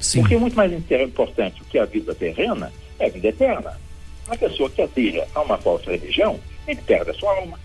Sim. 0.00 0.20
Porque 0.20 0.34
é 0.34 0.38
muito 0.38 0.56
mais 0.56 0.72
importante 0.72 1.58
do 1.58 1.64
que 1.66 1.78
a 1.78 1.84
vida 1.84 2.14
terrena 2.14 2.72
é 2.98 3.06
a 3.06 3.08
vida 3.08 3.28
eterna. 3.28 3.78
Uma 4.26 4.36
pessoa 4.36 4.70
que 4.70 4.82
adira 4.82 5.26
a 5.34 5.42
uma 5.42 5.58
falsa 5.58 5.90
religião, 5.90 6.38
ele 6.66 6.80
perde 6.82 7.10
a 7.10 7.14
sua 7.14 7.34
alma. 7.36 7.58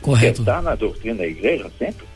Correto. 0.00 0.40
Está 0.40 0.60
na 0.60 0.74
doutrina 0.74 1.18
da 1.18 1.26
igreja 1.26 1.70
sempre. 1.78 2.06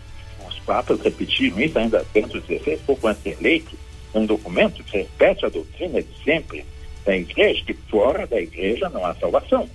Os 0.49 0.59
papas 0.61 1.01
repetiram 1.01 1.61
isso 1.61 1.79
ainda 1.79 2.05
dentro 2.13 2.41
de 2.41 2.49
16, 2.49 2.81
pouco 2.83 3.07
antes 3.07 3.23
de 3.23 3.31
eleito, 3.31 3.77
um 4.15 4.27
documento 4.27 4.83
que 4.85 4.99
repete 4.99 5.45
a 5.45 5.49
doutrina 5.49 6.03
de 6.03 6.25
sempre 6.25 6.65
da 7.05 7.17
igreja, 7.17 7.63
que 7.65 7.75
fora 7.75 8.27
da 8.27 8.41
igreja 8.41 8.89
não 8.89 9.05
há 9.05 9.15
salvação. 9.15 9.69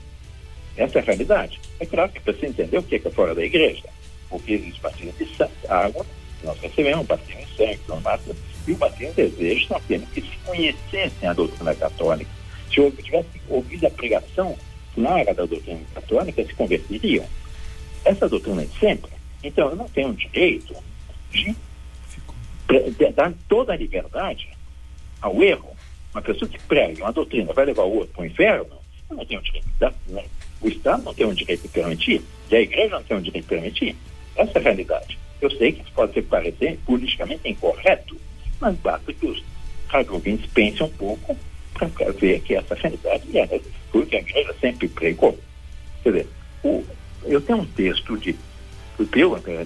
Essa 0.77 0.99
é 0.99 1.01
a 1.01 1.05
realidade. 1.05 1.59
É 1.79 1.85
claro 1.85 2.11
que 2.11 2.19
precisa 2.19 2.47
entender 2.47 2.77
o 2.77 2.83
que 2.83 2.95
é, 2.95 2.99
fora 3.11 3.35
da 3.35 3.43
igreja. 3.43 3.83
Porque 4.29 4.53
existe 4.53 4.81
batismo 4.81 5.11
de 5.13 5.35
sangue, 5.35 5.51
água, 5.67 6.05
nós 6.43 6.59
recebemos 6.59 7.05
batismo 7.05 7.41
de 7.45 7.55
sangue, 7.55 7.79
massa, 8.01 8.35
e 8.67 8.71
o 8.71 8.75
batismo 8.77 9.13
de 9.13 9.27
desejo 9.27 9.67
nós 9.69 9.83
temos 9.87 10.09
que 10.09 10.21
se 10.21 10.37
conhecessem 10.45 11.29
a 11.29 11.33
doutrina 11.33 11.75
católica. 11.75 12.31
Se 12.71 12.79
eu 12.79 12.91
tivesse 12.91 13.27
ouvido 13.49 13.87
a 13.87 13.89
pregação 13.89 14.57
clara 14.95 15.33
da 15.33 15.45
doutrina 15.45 15.81
católica, 15.93 16.45
se 16.45 16.53
converteriam. 16.53 17.25
Essa 18.05 18.29
doutrina 18.29 18.63
é 18.63 18.67
sempre. 18.79 19.11
Então, 19.43 19.69
eu 19.69 19.75
não 19.75 19.87
tenho 19.89 20.13
direito 20.13 20.75
de, 21.31 21.55
de 22.97 23.11
dar 23.11 23.33
toda 23.47 23.73
a 23.73 23.75
liberdade 23.75 24.49
ao 25.21 25.41
erro. 25.41 25.75
Uma 26.13 26.21
pessoa 26.21 26.49
que 26.49 26.59
prega 26.63 27.03
uma 27.03 27.13
doutrina 27.13 27.53
vai 27.53 27.65
levar 27.65 27.83
o 27.83 27.95
outro 27.95 28.13
para 28.13 28.23
o 28.23 28.25
inferno, 28.25 28.77
eu 29.09 29.15
não 29.15 29.25
tenho 29.25 29.41
direito 29.41 29.65
de 29.65 29.79
dar. 29.79 29.93
O 30.61 30.67
Estado 30.67 31.03
não 31.03 31.13
tem 31.13 31.25
o 31.25 31.33
direito 31.33 31.63
de 31.63 31.67
permitir, 31.67 32.21
e 32.49 32.55
a 32.55 32.61
igreja 32.61 32.95
não 32.95 33.03
tem 33.03 33.17
o 33.17 33.21
direito 33.21 33.45
de 33.45 33.49
permitir. 33.49 33.95
Essa 34.35 34.57
é 34.57 34.59
a 34.59 34.63
realidade. 34.63 35.17
Eu 35.41 35.49
sei 35.51 35.71
que 35.71 35.81
isso 35.81 35.91
pode 35.93 36.13
ser 36.13 36.21
parecer 36.23 36.79
politicamente 36.85 37.49
incorreto, 37.49 38.15
mas 38.59 38.75
basta 38.77 39.11
que 39.11 39.25
os 39.25 39.43
radiovintes 39.87 40.49
pensem 40.51 40.85
um 40.85 40.89
pouco 40.89 41.35
para 41.73 42.11
ver 42.11 42.41
que 42.41 42.55
essa 42.55 42.75
realidade 42.75 43.37
é 43.37 43.61
o 43.93 44.05
que 44.05 44.15
a 44.15 44.19
igreja 44.19 44.55
sempre 44.61 44.87
pregou. 44.87 45.37
Quer 46.03 46.11
dizer, 46.11 46.27
o, 46.63 46.83
eu 47.25 47.41
tenho 47.41 47.59
um 47.59 47.65
texto 47.65 48.17
de 48.17 48.35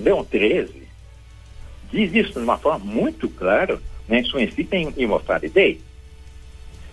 Leão 0.01 0.23
13, 0.23 0.73
diz 1.91 2.13
isso 2.13 2.33
de 2.33 2.39
uma 2.39 2.57
forma 2.57 2.85
muito 2.85 3.27
clara, 3.29 3.79
né, 4.07 4.19
em 4.19 4.23
sua 4.23 4.43
encíclica 4.43 4.77
em 4.77 4.93
Immortality 4.95 5.49
Day. 5.49 5.81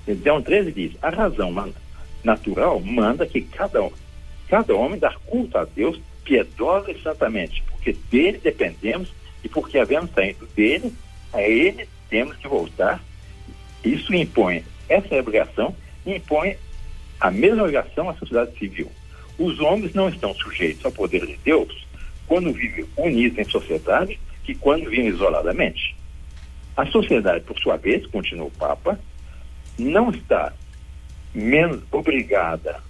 Leão 0.06 0.42
13 0.42 0.72
diz, 0.72 0.92
a 1.00 1.10
razão 1.10 1.52
natural 2.22 2.80
manda 2.80 3.26
que 3.26 3.40
cada, 3.42 3.88
cada 4.48 4.74
homem 4.74 4.98
dar 4.98 5.18
culto 5.18 5.58
a 5.58 5.64
Deus 5.64 6.00
piedosa 6.24 6.90
e 6.90 7.00
santamente, 7.02 7.62
porque 7.70 7.96
dele 8.10 8.38
dependemos 8.42 9.12
e 9.42 9.48
porque 9.48 9.78
havemos 9.78 10.10
saído 10.12 10.46
dele, 10.54 10.92
a 11.32 11.42
ele 11.42 11.88
temos 12.08 12.36
que 12.36 12.46
voltar. 12.46 13.02
Isso 13.84 14.14
impõe, 14.14 14.64
essa 14.88 15.14
obrigação 15.16 15.74
impõe 16.06 16.56
a 17.20 17.30
mesma 17.30 17.62
obrigação 17.62 18.08
à 18.08 18.14
sociedade 18.14 18.56
civil. 18.58 18.90
Os 19.38 19.58
homens 19.60 19.94
não 19.94 20.08
estão 20.08 20.34
sujeitos 20.34 20.84
ao 20.84 20.92
poder 20.92 21.26
de 21.26 21.36
Deus 21.44 21.86
quando 22.26 22.52
vivem 22.52 22.84
unidos 22.96 23.38
em 23.38 23.44
sociedade 23.44 24.18
que 24.44 24.54
quando 24.54 24.88
vivem 24.90 25.08
isoladamente. 25.08 25.96
A 26.76 26.86
sociedade, 26.86 27.44
por 27.44 27.58
sua 27.58 27.76
vez, 27.76 28.06
continua 28.06 28.46
o 28.46 28.50
Papa, 28.50 28.98
não 29.78 30.10
está 30.10 30.52
menos 31.34 31.82
obrigada 31.90 32.82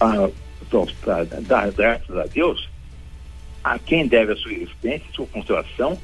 a, 0.00 0.24
a 0.24 1.40
dar 1.40 1.70
graças 1.72 2.16
a 2.16 2.26
Deus 2.26 2.68
a 3.62 3.78
quem 3.78 4.06
deve 4.06 4.32
a 4.32 4.36
sua 4.36 4.52
existência, 4.52 5.06
sua 5.12 5.26
funcionação 5.26 5.98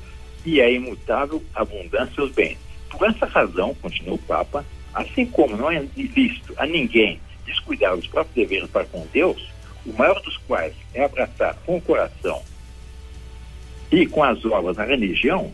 e 0.45 0.61
a 0.61 0.71
imutável 0.71 1.43
abundância 1.55 2.15
dos 2.17 2.33
bens. 2.33 2.59
Por 2.91 3.09
essa 3.09 3.27
razão, 3.27 3.75
continua 3.75 4.15
o 4.15 4.19
Papa, 4.19 4.65
assim 4.95 5.27
como 5.27 5.57
não 5.57 5.71
é 5.71 5.85
ilícito 5.97 6.55
a 6.57 6.67
ninguém 6.67 7.21
descuidar 7.45 7.97
dos 7.97 8.07
próprios 8.07 8.35
deveres 8.35 8.71
para 8.71 8.85
com 8.85 9.07
Deus, 9.13 9.49
o 9.85 9.93
maior 9.93 10.21
dos 10.23 10.37
quais 10.39 10.75
é 10.95 11.05
abraçar 11.05 11.55
com 11.65 11.77
o 11.77 11.81
coração 11.81 12.43
e 13.91 14.07
com 14.07 14.23
as 14.23 14.45
obras 14.45 14.79
a 14.79 14.85
religião, 14.85 15.53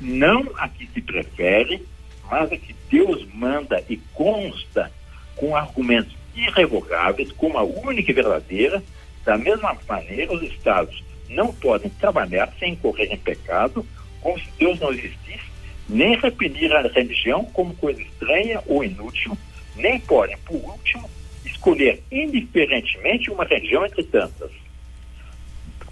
não 0.00 0.44
a 0.56 0.68
que 0.68 0.86
se 0.88 1.00
prefere, 1.00 1.86
mas 2.30 2.52
a 2.52 2.56
que 2.56 2.74
Deus 2.90 3.26
manda 3.32 3.82
e 3.88 3.96
consta 4.14 4.90
com 5.36 5.56
argumentos 5.56 6.16
irrevogáveis 6.34 7.32
como 7.32 7.58
a 7.58 7.62
única 7.62 8.10
e 8.10 8.14
verdadeira, 8.14 8.82
da 9.24 9.36
mesma 9.36 9.76
maneira 9.88 10.32
os 10.32 10.42
estados 10.42 11.02
não 11.28 11.52
podem 11.52 11.90
trabalhar 11.90 12.52
sem 12.58 12.72
incorrer 12.72 13.12
em 13.12 13.18
pecado, 13.18 13.84
como 14.20 14.38
se 14.38 14.46
Deus 14.58 14.78
não 14.80 14.92
existisse, 14.92 15.48
nem 15.88 16.16
reprimir 16.16 16.72
a 16.72 16.82
religião 16.82 17.44
como 17.46 17.74
coisa 17.74 18.00
estranha 18.00 18.62
ou 18.66 18.84
inútil, 18.84 19.36
nem 19.76 20.00
podem, 20.00 20.36
por 20.38 20.56
último, 20.56 21.08
escolher 21.44 22.02
indiferentemente 22.10 23.30
uma 23.30 23.44
religião 23.44 23.84
entre 23.84 24.02
tantas. 24.04 24.50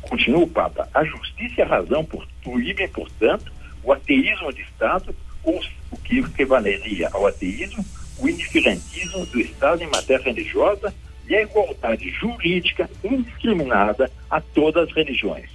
Continua 0.02 0.44
o 0.44 0.48
Papa. 0.48 0.88
A 0.94 1.04
justiça 1.04 1.54
e 1.58 1.62
a 1.62 1.66
razão 1.66 2.06
proíbem, 2.42 2.88
portanto, 2.88 3.52
o 3.82 3.92
ateísmo 3.92 4.52
de 4.52 4.62
Estado 4.62 5.14
o 5.46 5.96
que 5.98 6.18
equivaleria 6.18 7.08
ao 7.12 7.26
ateísmo, 7.26 7.84
o 8.18 8.28
indiferentismo 8.28 9.24
do 9.26 9.40
Estado 9.40 9.82
em 9.82 9.86
matéria 9.86 10.24
religiosa 10.24 10.92
e 11.28 11.34
a 11.34 11.42
igualdade 11.42 12.10
jurídica 12.10 12.88
indiscriminada 13.04 14.10
a 14.30 14.40
todas 14.40 14.88
as 14.88 14.94
religiões, 14.94 15.48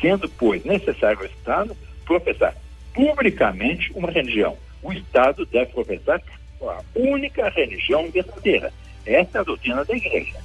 sendo, 0.00 0.28
pois, 0.28 0.64
necessário 0.64 1.18
ao 1.20 1.26
Estado 1.26 1.76
professar 2.04 2.54
publicamente 2.94 3.92
uma 3.94 4.10
religião. 4.10 4.56
O 4.82 4.92
Estado 4.92 5.46
deve 5.46 5.72
professar 5.72 6.20
a 6.62 6.82
única 6.94 7.48
religião 7.50 8.10
verdadeira. 8.10 8.72
Essa 9.06 9.38
é 9.38 9.40
a 9.40 9.44
doutrina 9.44 9.84
da 9.84 9.94
Igreja. 9.94 10.36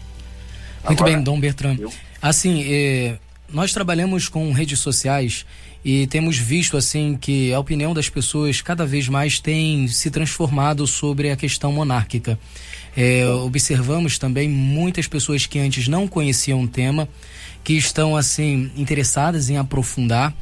Muito 0.84 1.02
Agora, 1.02 1.16
bem, 1.16 1.24
Dom 1.24 1.40
Bertrand. 1.40 1.78
Eu... 1.80 1.92
Assim, 2.22 2.64
eh, 2.72 3.18
nós 3.50 3.74
trabalhamos 3.74 4.30
com 4.30 4.52
redes 4.52 4.80
sociais 4.80 5.46
e 5.86 6.08
temos 6.08 6.36
visto 6.36 6.76
assim 6.76 7.16
que 7.16 7.54
a 7.54 7.60
opinião 7.60 7.94
das 7.94 8.10
pessoas 8.10 8.60
cada 8.60 8.88
vez 8.88 9.08
mais 9.08 9.40
tem 9.40 9.88
se 9.88 10.10
transformado 10.10 10.88
sobre 10.88 11.30
a 11.30 11.36
questão 11.36 11.72
monárquica. 11.72 12.40
É, 12.98 13.24
observamos 13.28 14.18
também 14.18 14.50
muitas 14.50 15.08
pessoas 15.08 15.46
que 15.46 15.60
antes 15.60 15.88
não 15.88 16.08
conheciam 16.08 16.64
o 16.64 16.68
tema, 16.68 17.08
que 17.64 17.74
estão 17.74 18.18
assim 18.18 18.72
interessadas 18.76 19.48
em 19.48 19.58
aprofundar 19.58 20.36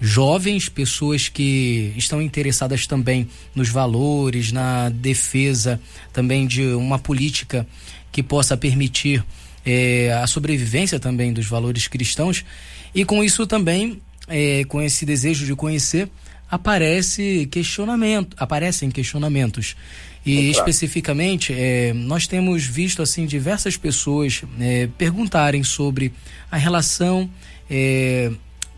jovens, 0.00 0.70
pessoas 0.70 1.28
que 1.28 1.92
estão 1.94 2.22
interessadas 2.22 2.86
também 2.86 3.28
nos 3.54 3.68
valores, 3.68 4.50
na 4.50 4.88
defesa 4.88 5.78
também 6.10 6.46
de 6.46 6.68
uma 6.68 6.98
política 6.98 7.66
que 8.10 8.22
possa 8.22 8.56
permitir 8.56 9.22
é, 9.64 10.10
a 10.22 10.26
sobrevivência 10.26 10.98
também 10.98 11.34
dos 11.34 11.44
valores 11.44 11.86
cristãos. 11.86 12.46
E 12.94 13.04
com 13.04 13.22
isso 13.22 13.46
também, 13.46 14.00
é, 14.28 14.64
com 14.64 14.82
esse 14.82 15.04
desejo 15.04 15.46
de 15.46 15.54
conhecer, 15.54 16.08
aparece 16.50 17.46
questionamento, 17.50 18.36
aparecem 18.38 18.90
questionamentos. 18.90 19.76
E 20.24 20.50
especificamente, 20.50 21.52
é, 21.52 21.92
nós 21.92 22.26
temos 22.26 22.64
visto 22.64 23.00
assim 23.00 23.26
diversas 23.26 23.76
pessoas 23.76 24.42
é, 24.58 24.88
perguntarem 24.98 25.62
sobre 25.62 26.12
a 26.50 26.56
relação 26.56 27.30
é, 27.70 28.32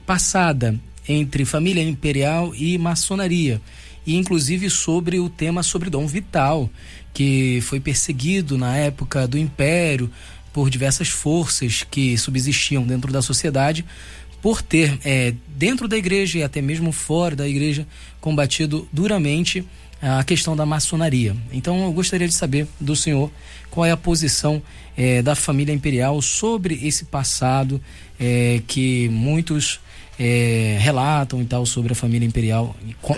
passada 0.04 0.78
entre 1.08 1.46
família 1.46 1.82
imperial 1.82 2.54
e 2.54 2.76
maçonaria, 2.76 3.62
e 4.06 4.14
inclusive 4.14 4.68
sobre 4.68 5.18
o 5.18 5.30
tema 5.30 5.62
sobre 5.62 5.88
Dom 5.88 6.06
Vital, 6.06 6.68
que 7.14 7.60
foi 7.62 7.80
perseguido 7.80 8.58
na 8.58 8.76
época 8.76 9.26
do 9.26 9.38
Império 9.38 10.10
por 10.52 10.68
diversas 10.68 11.08
forças 11.08 11.82
que 11.90 12.18
subsistiam 12.18 12.82
dentro 12.82 13.10
da 13.10 13.22
sociedade 13.22 13.86
por 14.40 14.62
ter, 14.62 14.98
é, 15.04 15.34
dentro 15.48 15.88
da 15.88 15.96
igreja 15.96 16.38
e 16.38 16.42
até 16.42 16.60
mesmo 16.62 16.92
fora 16.92 17.34
da 17.34 17.48
igreja, 17.48 17.86
combatido 18.20 18.88
duramente 18.92 19.64
a 20.00 20.22
questão 20.22 20.56
da 20.56 20.64
maçonaria. 20.64 21.36
Então 21.52 21.84
eu 21.84 21.92
gostaria 21.92 22.28
de 22.28 22.34
saber 22.34 22.66
do 22.80 22.94
senhor 22.94 23.30
qual 23.70 23.84
é 23.84 23.90
a 23.90 23.96
posição 23.96 24.62
é, 24.96 25.22
da 25.22 25.34
família 25.34 25.72
imperial 25.72 26.20
sobre 26.22 26.74
esse 26.86 27.04
passado 27.04 27.80
é, 28.18 28.62
que 28.66 29.08
muitos 29.08 29.80
é, 30.18 30.76
relatam 30.80 31.40
e 31.40 31.44
tal 31.44 31.64
sobre 31.64 31.92
a 31.92 31.96
família 31.96 32.26
imperial 32.26 32.74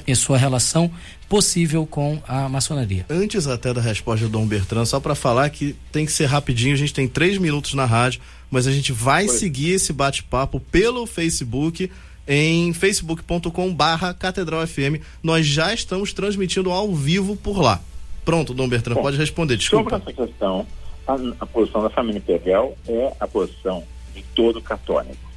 e, 0.06 0.14
sua 0.14 0.36
relação 0.36 0.90
possível 1.28 1.86
com 1.86 2.20
a 2.26 2.48
maçonaria. 2.48 3.06
Antes 3.08 3.46
até 3.46 3.72
da 3.72 3.80
resposta 3.80 4.26
do 4.26 4.32
Dom 4.32 4.46
Bertrand, 4.46 4.84
só 4.84 5.00
para 5.00 5.14
falar 5.14 5.48
que 5.48 5.74
tem 5.92 6.04
que 6.04 6.12
ser 6.12 6.26
rapidinho, 6.26 6.74
a 6.74 6.78
gente 6.78 6.92
tem 6.92 7.08
três 7.08 7.38
minutos 7.38 7.72
na 7.74 7.84
rádio, 7.84 8.20
mas 8.50 8.66
a 8.66 8.72
gente 8.72 8.92
vai 8.92 9.26
Foi. 9.26 9.36
seguir 9.36 9.72
esse 9.72 9.92
bate-papo 9.92 10.60
pelo 10.60 11.06
Facebook 11.06 11.90
em 12.26 12.72
facebook.com 12.72 13.74
barra 13.74 14.14
Catedral 14.14 14.66
FM. 14.66 15.02
Nós 15.22 15.46
já 15.46 15.72
estamos 15.72 16.12
transmitindo 16.12 16.70
ao 16.70 16.94
vivo 16.94 17.36
por 17.36 17.60
lá. 17.60 17.80
Pronto, 18.24 18.52
Dom 18.52 18.68
Bertrand, 18.68 18.96
Bom, 18.96 19.02
pode 19.02 19.16
responder, 19.16 19.56
desculpa. 19.56 19.98
Sobre 19.98 20.12
essa 20.12 20.26
questão, 20.26 20.66
a, 21.06 21.16
a 21.40 21.46
posição 21.46 21.82
da 21.82 21.90
família 21.90 22.18
imperial 22.18 22.76
é 22.86 23.12
a 23.18 23.26
posição 23.26 23.82
de 24.14 24.22
todo 24.34 24.60
católico 24.60 25.30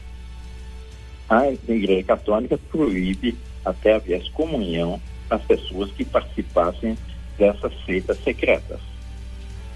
a 1.34 1.51
Igreja 1.51 2.03
Católica 2.03 2.59
proíbe 2.70 3.36
até 3.66 3.95
haver 3.95 4.30
comunhão 4.32 5.01
às 5.30 5.41
pessoas 5.41 5.91
que 5.91 6.05
participassem 6.05 6.97
dessas 7.38 7.74
seitas 7.86 8.22
secretas. 8.24 8.80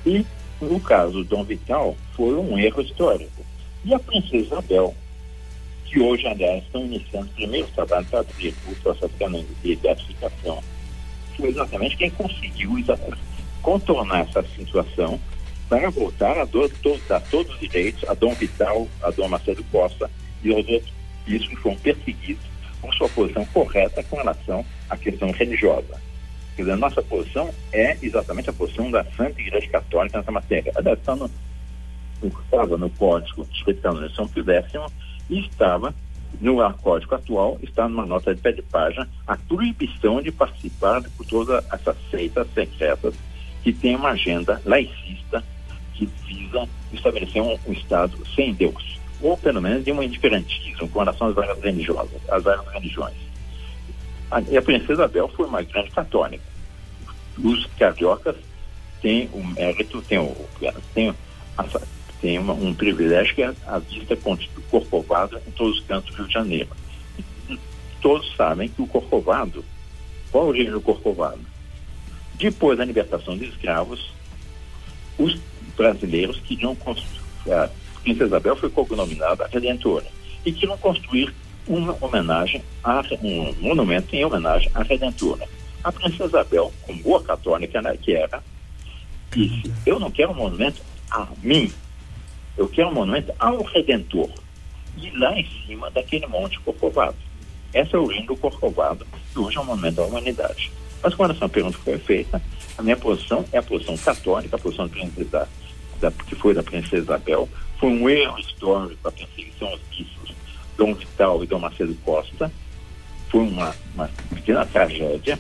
E, 0.06 0.26
no 0.62 0.80
caso 0.80 1.14
do 1.14 1.24
Dom 1.24 1.44
Vital, 1.44 1.96
foi 2.16 2.34
um 2.36 2.58
erro 2.58 2.82
histórico. 2.82 3.46
E 3.86 3.94
a 3.94 4.00
princesa 4.00 4.46
Isabel, 4.46 4.96
que 5.86 6.00
hoje, 6.00 6.28
aliás, 6.28 6.64
estão 6.64 6.86
iniciando 6.86 7.28
o 7.28 7.36
primeiro 7.36 7.68
trabalho 7.68 8.06
para 8.08 8.20
abrir 8.20 8.54
o 8.68 8.76
processo 8.76 9.14
canônico 9.18 9.54
de 9.64 9.72
identificação, 9.74 10.64
foi 11.36 11.50
exatamente 11.50 11.98
quem 11.98 12.10
conseguiu 12.10 12.72
contornar 13.62 14.22
essa 14.22 14.44
situação 14.56 15.20
para 15.70 15.90
voltar 15.90 16.38
a, 16.38 16.46
do, 16.46 16.68
to, 16.70 17.00
a 17.10 17.20
todos 17.20 17.54
os 17.54 17.60
direitos 17.60 18.08
a 18.10 18.14
Dom 18.14 18.34
Vital, 18.34 18.88
a 19.02 19.12
Dom 19.12 19.28
Macedo 19.28 19.64
Costa 19.66 20.10
e 20.44 20.52
aos 20.52 20.68
outros 20.68 20.98
isso 21.28 21.50
que 21.50 21.56
foram 21.58 21.76
perseguidos 21.78 22.44
com 22.82 22.92
sua 22.94 23.10
posição 23.10 23.46
correta 23.48 24.02
com 24.04 24.16
relação 24.16 24.66
à 24.90 24.96
questão 24.96 25.30
religiosa. 25.32 26.02
Quer 26.58 26.64
dizer, 26.64 26.74
a 26.74 26.78
nossa 26.78 27.04
posição 27.04 27.54
é 27.72 27.96
exatamente 28.02 28.50
a 28.50 28.54
posição 28.54 28.90
da 28.90 29.06
Santa 29.16 29.40
Igreja 29.40 29.70
Católica 29.70 30.18
nessa 30.18 30.32
matéria. 30.32 30.72
Aliás, 30.76 30.98
está 30.98 31.16
estava 32.44 32.78
no 32.78 32.90
Código 32.90 33.46
de 33.46 34.16
São 34.16 34.28
Pio 34.28 34.44
X 34.44 34.74
e 35.30 35.40
estava 35.40 35.94
no 36.42 36.74
código 36.74 37.14
atual, 37.14 37.60
está 37.62 37.88
numa 37.88 38.08
nota 38.08 38.34
de 38.34 38.42
pé 38.42 38.52
de 38.52 38.64
página, 38.64 39.08
a 39.28 39.38
proibição 39.38 40.20
de 40.20 40.32
participar 40.32 41.04
por 41.16 41.26
todas 41.28 41.64
essas 41.72 41.96
seitas 42.10 42.48
secretas 42.54 43.14
que 43.64 43.72
tem 43.72 43.96
uma 43.96 44.10
agenda 44.10 44.60
laicista 44.66 45.44
que 45.94 46.10
visa 46.26 46.68
estabelecer 46.92 47.42
um, 47.42 47.56
um 47.68 47.72
Estado 47.72 48.18
sem 48.36 48.52
Deus 48.52 48.98
ou 49.22 49.38
pelo 49.38 49.62
menos 49.62 49.86
de 49.86 49.92
um 49.92 50.02
indiferentismo 50.02 50.90
com 50.90 51.00
relação 51.00 51.28
às 51.28 51.36
várias 51.36 51.60
religiosas, 51.62 52.22
às 52.30 52.44
várias 52.44 52.68
religiões. 52.68 53.16
E 54.50 54.58
a 54.58 54.62
princesa 54.62 54.94
Isabel 54.94 55.28
foi 55.30 55.46
uma 55.46 55.62
grande 55.62 55.92
católica. 55.92 56.44
Os 57.38 57.66
cariocas 57.78 58.36
têm 59.02 59.30
o 59.34 59.44
mérito, 59.44 60.02
têm, 60.02 60.20
o, 60.20 60.36
têm, 60.94 61.14
têm 62.20 62.40
uma, 62.40 62.54
um 62.54 62.74
privilégio 62.74 63.36
que 63.36 63.44
é 63.44 63.54
a 63.68 63.80
vista 63.80 64.16
do 64.16 64.62
Corcovado 64.70 65.40
em 65.48 65.52
todos 65.52 65.78
os 65.78 65.86
cantos 65.86 66.12
do 66.12 66.18
Rio 66.18 66.28
de 66.28 66.34
Janeiro. 66.34 66.70
Todos 68.02 68.36
sabem 68.36 68.70
que 68.70 68.82
o 68.82 68.88
Corcovado, 68.88 69.64
qual 70.32 70.46
a 70.46 70.48
origem 70.48 70.72
do 70.72 70.82
Corcovado? 70.82 71.40
Depois 72.36 72.78
da 72.78 72.86
libertação 72.86 73.38
de 73.38 73.46
escravos, 73.46 74.12
os 75.18 75.40
brasileiros 75.76 76.40
queriam 76.42 76.76
construir 76.76 77.18
Princesa 78.08 78.28
Isabel 78.28 78.56
foi 78.56 78.70
cognominada 78.70 79.44
a 79.44 79.48
Redentora 79.48 80.06
e 80.46 80.52
queriam 80.52 80.78
construir 80.78 81.34
uma 81.68 81.98
homenagem, 82.02 82.64
a, 82.84 83.04
um 83.22 83.54
monumento 83.60 84.16
em 84.16 84.24
homenagem 84.24 84.72
à 84.74 84.84
Redentora. 84.84 85.48
A 85.84 85.92
Princesa 85.92 86.26
Isabel, 86.26 86.74
como 86.86 87.02
boa 87.04 87.24
católica 87.24 87.82
né, 87.82 87.98
que 88.02 88.14
era, 88.14 88.42
disse: 89.32 89.72
Eu 89.86 90.00
não 90.00 90.10
quero 90.12 90.32
um 90.32 90.36
monumento 90.36 90.82
a 91.12 91.28
mim, 91.42 91.72
eu 92.58 92.68
quero 92.68 92.90
um 92.90 92.94
monumento 92.94 93.34
ao 93.40 93.62
Redentor. 93.64 94.30
E 94.98 95.12
lá 95.12 95.38
em 95.38 95.48
cima 95.66 95.92
daquele 95.92 96.26
monte 96.26 96.60
Corcovado. 96.62 97.16
Essa 97.74 97.98
é 97.98 98.00
a 98.00 98.02
origem 98.02 98.26
do 98.26 98.36
Corcovado, 98.36 99.06
que 99.32 99.40
hoje 99.40 99.58
é 99.58 99.60
um 99.60 99.66
monumento 99.66 100.02
à 100.02 100.06
humanidade. 100.06 100.72
Mas 101.04 101.14
quando 101.14 101.32
essa 101.32 101.48
pergunta 101.48 101.78
foi 101.78 101.98
feita, 102.00 102.42
a 102.78 102.82
minha 102.82 102.98
posição 102.98 103.46
é 103.52 103.60
a 103.60 103.64
posição 103.64 103.96
católica, 103.98 104.56
a 104.56 104.60
posição 104.60 104.90
princesa, 104.90 105.48
da, 106.00 106.12
que 106.12 106.36
foi 106.36 106.54
da 106.54 106.64
Princesa 106.64 106.98
Isabel, 106.98 107.48
foi 107.80 107.90
um 107.90 108.10
erro 108.10 108.40
histórico 108.40 109.08
a 109.08 109.12
perseguição 109.12 109.68
aos 109.68 109.82
Dom 110.78 110.94
Vital 110.94 111.44
e 111.44 111.48
Dom 111.48 111.60
Macedo 111.60 111.96
Costa. 112.06 112.52
Foi 113.30 113.42
uma, 113.42 113.76
uma 113.94 114.10
pequena 114.34 114.66
tragédia 114.66 115.40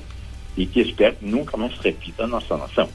e 0.58 0.66
que 0.66 0.82
espero 0.82 1.16
que 1.16 1.26
nunca 1.26 1.56
mais 1.56 1.74
se 1.78 1.84
repita 1.84 2.24
na 2.24 2.40
nossa 2.40 2.58
nação. 2.58 2.90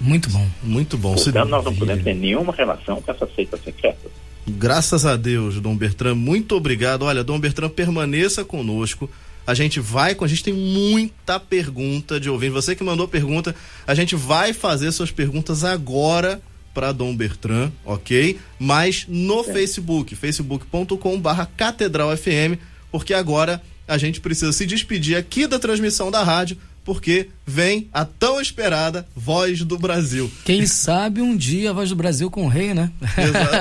Muito 0.00 0.28
bom, 0.30 0.46
muito 0.62 0.98
bom. 0.98 1.14
Portanto, 1.14 1.48
nós 1.48 1.64
não 1.64 1.74
podemos 1.74 2.02
ter 2.02 2.14
nenhuma 2.14 2.52
relação 2.52 3.00
com 3.00 3.10
essa 3.10 3.28
seita 3.34 3.56
secreta. 3.56 4.10
Graças 4.48 5.04
a 5.04 5.16
Deus, 5.16 5.60
Dom 5.60 5.76
Bertrand, 5.76 6.14
muito 6.14 6.54
obrigado. 6.54 7.02
Olha, 7.02 7.24
Dom 7.24 7.38
Bertrand, 7.38 7.70
permaneça 7.70 8.44
conosco. 8.44 9.10
A 9.46 9.54
gente 9.54 9.80
vai 9.80 10.14
com, 10.14 10.24
a 10.24 10.28
gente 10.28 10.44
tem 10.44 10.52
muita 10.52 11.38
pergunta 11.38 12.18
de 12.18 12.28
ouvir. 12.28 12.50
Você 12.50 12.74
que 12.74 12.82
mandou 12.82 13.06
pergunta, 13.06 13.54
a 13.86 13.94
gente 13.94 14.14
vai 14.16 14.52
fazer 14.52 14.90
suas 14.92 15.10
perguntas 15.10 15.64
agora 15.64 16.40
para 16.76 16.92
Dom 16.92 17.16
Bertrand, 17.16 17.72
ok? 17.86 18.38
Mas 18.58 19.06
no 19.08 19.40
é. 19.40 19.44
Facebook, 19.44 20.14
facebook.com 20.14 21.18
barra 21.18 21.46
Catedral 21.56 22.14
FM, 22.14 22.60
porque 22.92 23.14
agora 23.14 23.62
a 23.88 23.96
gente 23.96 24.20
precisa 24.20 24.52
se 24.52 24.66
despedir 24.66 25.16
aqui 25.16 25.46
da 25.46 25.58
transmissão 25.58 26.10
da 26.10 26.22
rádio, 26.22 26.58
porque 26.84 27.30
vem 27.46 27.88
a 27.92 28.04
tão 28.04 28.40
esperada 28.40 29.06
Voz 29.16 29.62
do 29.62 29.78
Brasil. 29.78 30.30
Quem 30.44 30.66
sabe 30.66 31.22
um 31.22 31.34
dia 31.34 31.70
a 31.70 31.72
Voz 31.72 31.88
do 31.88 31.96
Brasil 31.96 32.30
com 32.30 32.44
o 32.44 32.48
rei, 32.48 32.74
né? 32.74 32.90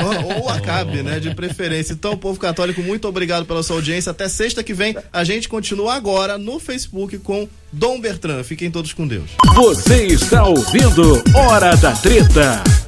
ou, 0.03 0.43
ou 0.43 0.49
acabe, 0.51 1.01
né? 1.01 1.17
De 1.17 1.33
preferência. 1.33 1.93
Então, 1.93 2.17
povo 2.17 2.37
católico, 2.37 2.81
muito 2.83 3.07
obrigado 3.07 3.45
pela 3.45 3.63
sua 3.63 3.77
audiência. 3.77 4.11
Até 4.11 4.27
sexta 4.27 4.61
que 4.61 4.73
vem, 4.73 4.95
a 5.11 5.23
gente 5.23 5.47
continua 5.47 5.95
agora 5.95 6.37
no 6.37 6.59
Facebook 6.59 7.17
com 7.19 7.47
Dom 7.71 7.99
Bertrand. 8.01 8.43
Fiquem 8.43 8.69
todos 8.69 8.91
com 8.91 9.07
Deus. 9.07 9.31
Você 9.55 10.05
está 10.07 10.45
ouvindo 10.45 11.23
Hora 11.33 11.77
da 11.77 11.93
Treta. 11.93 12.84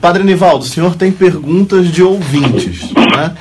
Padre 0.00 0.24
Nivaldo, 0.24 0.64
o 0.64 0.68
senhor 0.68 0.94
tem 0.94 1.12
perguntas 1.12 1.88
de 1.88 2.02
ouvintes, 2.02 2.90
né? 2.94 3.36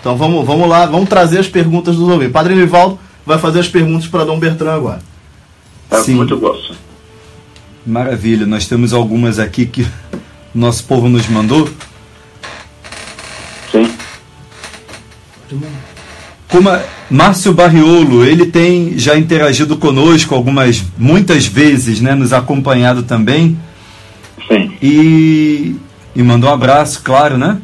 Então 0.00 0.16
vamos, 0.16 0.46
vamos 0.46 0.68
lá, 0.68 0.86
vamos 0.86 1.08
trazer 1.08 1.38
as 1.38 1.48
perguntas 1.48 1.96
dos 1.96 2.08
ouvintes. 2.08 2.32
Padre 2.32 2.54
Nivaldo 2.54 2.98
vai 3.26 3.38
fazer 3.38 3.60
as 3.60 3.68
perguntas 3.68 4.06
para 4.06 4.24
Dom 4.24 4.38
Bertrand 4.38 4.74
agora. 4.74 5.00
Tá, 5.88 6.02
Sim. 6.02 6.14
Muito 6.14 6.36
gosto. 6.36 6.74
Maravilha, 7.86 8.46
nós 8.46 8.66
temos 8.66 8.92
algumas 8.92 9.38
aqui 9.38 9.66
que 9.66 9.86
nosso 10.54 10.84
povo 10.84 11.08
nos 11.08 11.28
mandou. 11.28 11.68
Sim. 13.72 13.90
Como 16.48 16.68
a 16.68 16.82
Márcio 17.10 17.52
Barriolo, 17.52 18.24
ele 18.24 18.46
tem 18.46 18.96
já 18.96 19.18
interagido 19.18 19.76
conosco 19.76 20.34
algumas, 20.34 20.82
muitas 20.96 21.46
vezes, 21.46 22.00
né, 22.00 22.14
nos 22.14 22.32
acompanhado 22.32 23.02
também. 23.02 23.58
Sim. 24.48 24.72
E 24.80 25.76
e 26.14 26.22
mandou 26.22 26.50
um 26.50 26.52
abraço, 26.52 27.00
claro, 27.02 27.36
né? 27.36 27.58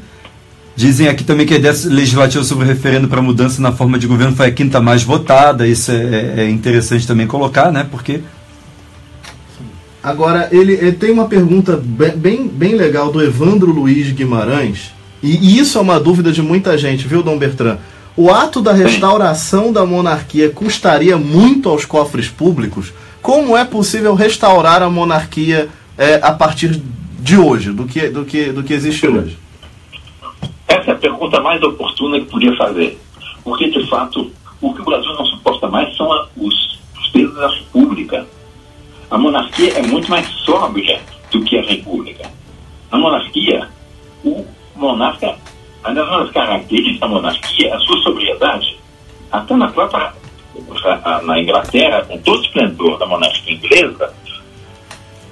Dizem 0.76 1.09
aqui 1.09 1.24
também 1.24 1.46
que 1.46 1.55
a 1.55 1.59
ideia 1.59 1.74
legislativa 1.84 2.42
sobre 2.42 2.64
o 2.64 2.68
referendo 2.68 3.07
para 3.07 3.20
mudança 3.20 3.61
na 3.61 3.72
forma 3.72 3.98
de 3.98 4.07
governo 4.07 4.34
foi 4.34 4.46
a 4.46 4.51
quinta 4.51 4.80
mais 4.80 5.03
votada. 5.03 5.66
Isso 5.66 5.90
é, 5.90 5.94
é, 5.94 6.34
é 6.38 6.51
interessante 6.51 7.07
também 7.07 7.26
colocar, 7.26 7.70
né? 7.70 7.86
Porque 7.90 8.20
Agora, 10.03 10.48
ele, 10.51 10.72
ele, 10.72 10.92
tem 10.92 11.11
uma 11.11 11.26
pergunta 11.26 11.76
bem, 11.76 12.48
bem 12.48 12.74
legal 12.74 13.12
do 13.12 13.22
Evandro 13.22 13.70
Luiz 13.70 14.11
Guimarães, 14.11 14.92
e, 15.22 15.36
e, 15.36 15.59
isso 15.59 15.76
é 15.76 15.80
uma 15.82 16.01
dúvida 16.01 16.32
de 16.32 16.40
muita 16.40 16.78
gente, 16.78 17.07
viu, 17.07 17.22
Dom 17.22 17.36
Bertrand? 17.36 17.76
O 18.16 18.30
ato 18.30 18.62
da 18.62 18.72
restauração 18.72 19.70
da 19.70 19.84
monarquia 19.84 20.48
custaria 20.48 21.18
muito 21.18 21.68
aos 21.68 21.84
cofres 21.84 22.28
públicos? 22.28 22.92
Como 23.20 23.55
é 23.57 23.64
possível 23.64 24.14
restaurar 24.14 24.82
a 24.82 24.88
monarquia 24.88 25.68
é, 25.98 26.18
a 26.22 26.32
partir 26.32 26.80
de 27.21 27.37
hoje, 27.37 27.73
do 27.73 27.87
que, 27.87 28.09
do 28.09 28.25
que, 28.25 28.53
do 28.53 28.62
que 28.62 28.73
existe 28.73 29.07
hoje? 29.07 29.39
Essa 30.66 30.91
é 30.91 30.95
a 30.95 30.97
pergunta 30.97 31.41
mais 31.41 31.62
oportuna 31.62 32.18
que 32.18 32.27
podia 32.27 32.55
fazer. 32.57 32.99
Porque, 33.45 33.71
de 33.71 33.89
fato, 33.89 34.31
o 34.61 34.75
que 34.75 34.81
o 34.81 34.85
Brasil 34.85 35.12
não 35.14 35.25
suporta 35.27 35.68
mais 35.68 35.95
são 35.97 36.09
os, 36.37 36.81
os 36.99 37.09
pesos 37.09 37.35
da 37.35 37.49
República. 37.49 38.27
A 39.11 39.18
monarquia 39.18 39.73
é 39.79 39.83
muito 39.83 40.11
mais 40.11 40.27
sóbria 40.45 41.01
do 41.31 41.43
que 41.43 41.59
a 41.59 41.62
República. 41.62 42.31
A 42.91 42.99
monarquia, 42.99 43.68
o 44.25 44.45
monarca, 44.77 45.37
uma 45.85 45.95
das 45.95 46.31
características 46.31 47.01
da 47.01 47.09
monarquia 47.09 47.68
é 47.68 47.75
a 47.75 47.79
sua 47.81 47.99
sobriedade. 48.03 48.77
Até 49.31 49.55
na 49.57 49.68
própria 49.68 50.12
na 51.23 51.41
Inglaterra, 51.41 52.05
com 52.05 52.18
todo 52.18 52.41
o 52.41 52.43
esplendor 52.43 52.99
da 52.99 53.07
monarquia 53.07 53.55
inglesa, 53.55 54.12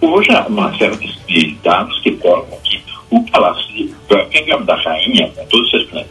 hoje 0.00 0.30
uma 0.48 0.76
série 0.76 0.96
de 0.96 1.54
dados 1.62 1.98
que 2.00 2.12
provam 2.12 2.58
que 2.62 2.82
o 3.10 3.22
palácio 3.30 3.66
de 3.72 3.94
Buckingham 4.08 4.64
da 4.64 4.76
rainha, 4.76 5.28
com 5.30 5.44
todo 5.46 5.62
o 5.62 5.68
seu 5.68 5.80
esplendor, 5.80 6.07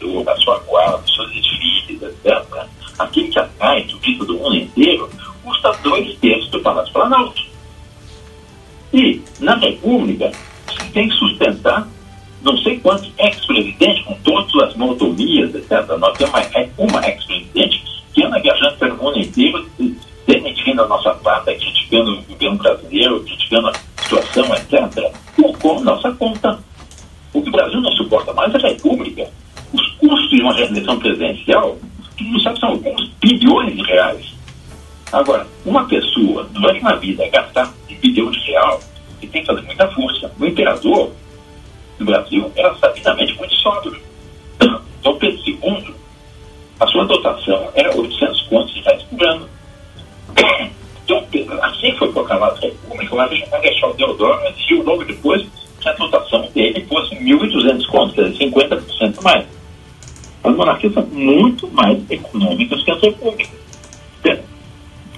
Monarquias 60.78 60.94
são 60.94 61.06
muito 61.06 61.68
mais 61.72 61.98
econômicas 62.10 62.82
que 62.84 62.90
as 62.90 63.00
repúblicas. 63.02 63.58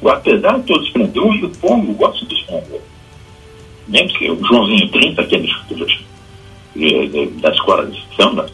Apesar 0.03 0.59
de 0.59 0.67
todo 0.67 0.81
o 0.81 0.85
esplendor, 0.85 1.45
o 1.45 1.51
povo 1.51 1.93
gosta 1.95 2.25
do 2.25 2.35
esplendor. 2.35 2.81
Lembre 3.89 4.15
que 4.15 4.31
o 4.31 4.45
Joãozinho 4.45 4.89
30, 4.89 5.23
aquele 5.23 5.53
da 7.41 7.51
escola 7.51 7.87
de 7.87 8.03
samba, 8.17 8.47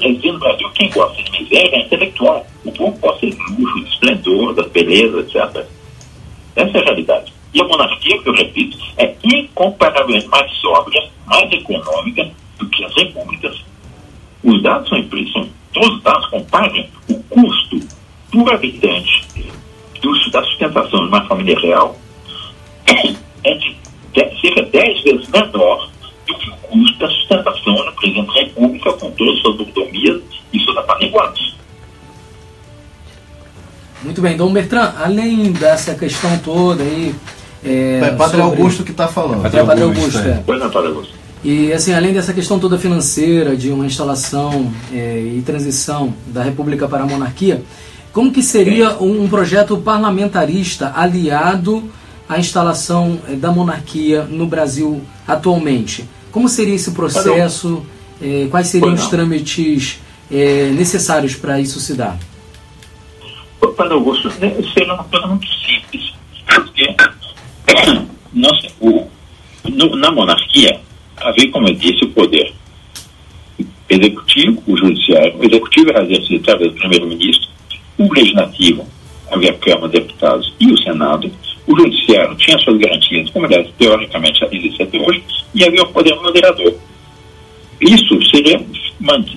dizia 0.00 0.32
no 0.32 0.38
Brasil 0.38 0.68
quem 0.74 0.90
gosta 0.90 1.22
de 1.22 1.30
miséria 1.30 1.76
é 1.76 1.80
intelectual. 1.80 2.46
O 2.64 2.72
povo 2.72 2.98
gosta 2.98 3.26
de 3.26 3.36
luxo, 3.36 3.84
de 3.84 3.90
esplendor, 3.90 4.54
da 4.54 4.62
beleza, 4.64 5.20
etc. 5.20 5.66
Bertrand, 34.54 34.94
além 34.98 35.52
dessa 35.52 35.94
questão 35.94 36.38
toda 36.38 36.82
aí. 36.82 37.14
É, 37.64 38.00
é 38.02 38.10
Padre 38.10 38.38
sobre... 38.38 38.42
Augusto 38.42 38.84
que 38.84 38.90
está 38.90 39.08
falando. 39.08 39.42
Padre, 39.42 39.64
Padre 39.64 39.82
Augusto, 39.84 40.18
Augusto 40.18 40.28
é. 40.28 40.42
Pois 40.44 40.60
não, 40.60 40.70
Padre 40.70 40.88
Augusto. 40.88 41.14
E 41.44 41.72
assim, 41.72 41.92
além 41.92 42.14
dessa 42.14 42.32
questão 42.32 42.58
toda 42.58 42.78
financeira 42.78 43.54
de 43.54 43.70
uma 43.70 43.84
instalação 43.84 44.72
é, 44.92 45.20
e 45.20 45.42
transição 45.44 46.14
da 46.26 46.42
República 46.42 46.88
para 46.88 47.02
a 47.02 47.06
monarquia, 47.06 47.62
como 48.14 48.32
que 48.32 48.42
seria 48.42 48.96
um, 49.02 49.24
um 49.24 49.28
projeto 49.28 49.76
parlamentarista 49.76 50.92
aliado 50.96 51.84
à 52.28 52.38
instalação 52.38 53.18
é, 53.28 53.34
da 53.34 53.52
monarquia 53.52 54.22
no 54.22 54.46
Brasil 54.46 55.02
atualmente? 55.28 56.08
Como 56.32 56.48
seria 56.48 56.74
esse 56.74 56.92
processo? 56.92 57.84
É, 58.22 58.46
quais 58.50 58.68
seriam 58.68 58.94
os 58.94 59.08
trâmites 59.08 60.00
é, 60.30 60.70
necessários 60.74 61.34
para 61.34 61.60
isso 61.60 61.78
se 61.78 61.92
dar? 61.94 62.16
Padre 63.72 63.94
Augusto, 63.94 64.30
seria 64.30 64.94
uma 64.94 65.04
coisa 65.04 65.26
muito 65.26 65.46
simples. 65.46 66.14
Porque 66.46 66.94
nossa, 68.32 68.68
o, 68.80 69.08
no, 69.64 69.96
na 69.96 70.10
monarquia 70.10 70.80
havia, 71.16 71.50
como 71.50 71.68
eu 71.68 71.74
disse, 71.74 72.04
o 72.04 72.10
poder 72.10 72.52
executivo, 73.88 74.62
o 74.66 74.76
judiciário. 74.76 75.38
O 75.38 75.44
executivo 75.44 75.90
era 75.90 76.04
exercido 76.04 76.40
através 76.40 76.72
do 76.72 76.78
primeiro-ministro, 76.78 77.48
o 77.98 78.12
legislativo, 78.12 78.86
havia 79.30 79.50
a 79.50 79.58
Câmara, 79.58 79.88
deputados 79.88 80.52
e 80.58 80.72
o 80.72 80.78
Senado. 80.78 81.30
O 81.66 81.76
judiciário 81.78 82.34
tinha 82.36 82.58
suas 82.58 82.78
garantias, 82.78 83.30
como 83.30 83.46
aliás, 83.46 83.68
teoricamente 83.78 84.44
existe 84.50 84.82
até 84.82 84.98
hoje, 84.98 85.22
e 85.54 85.64
havia 85.64 85.82
o 85.82 85.92
poder 85.92 86.14
moderador. 86.16 86.74
Isso 87.80 88.22
seria 88.30 88.60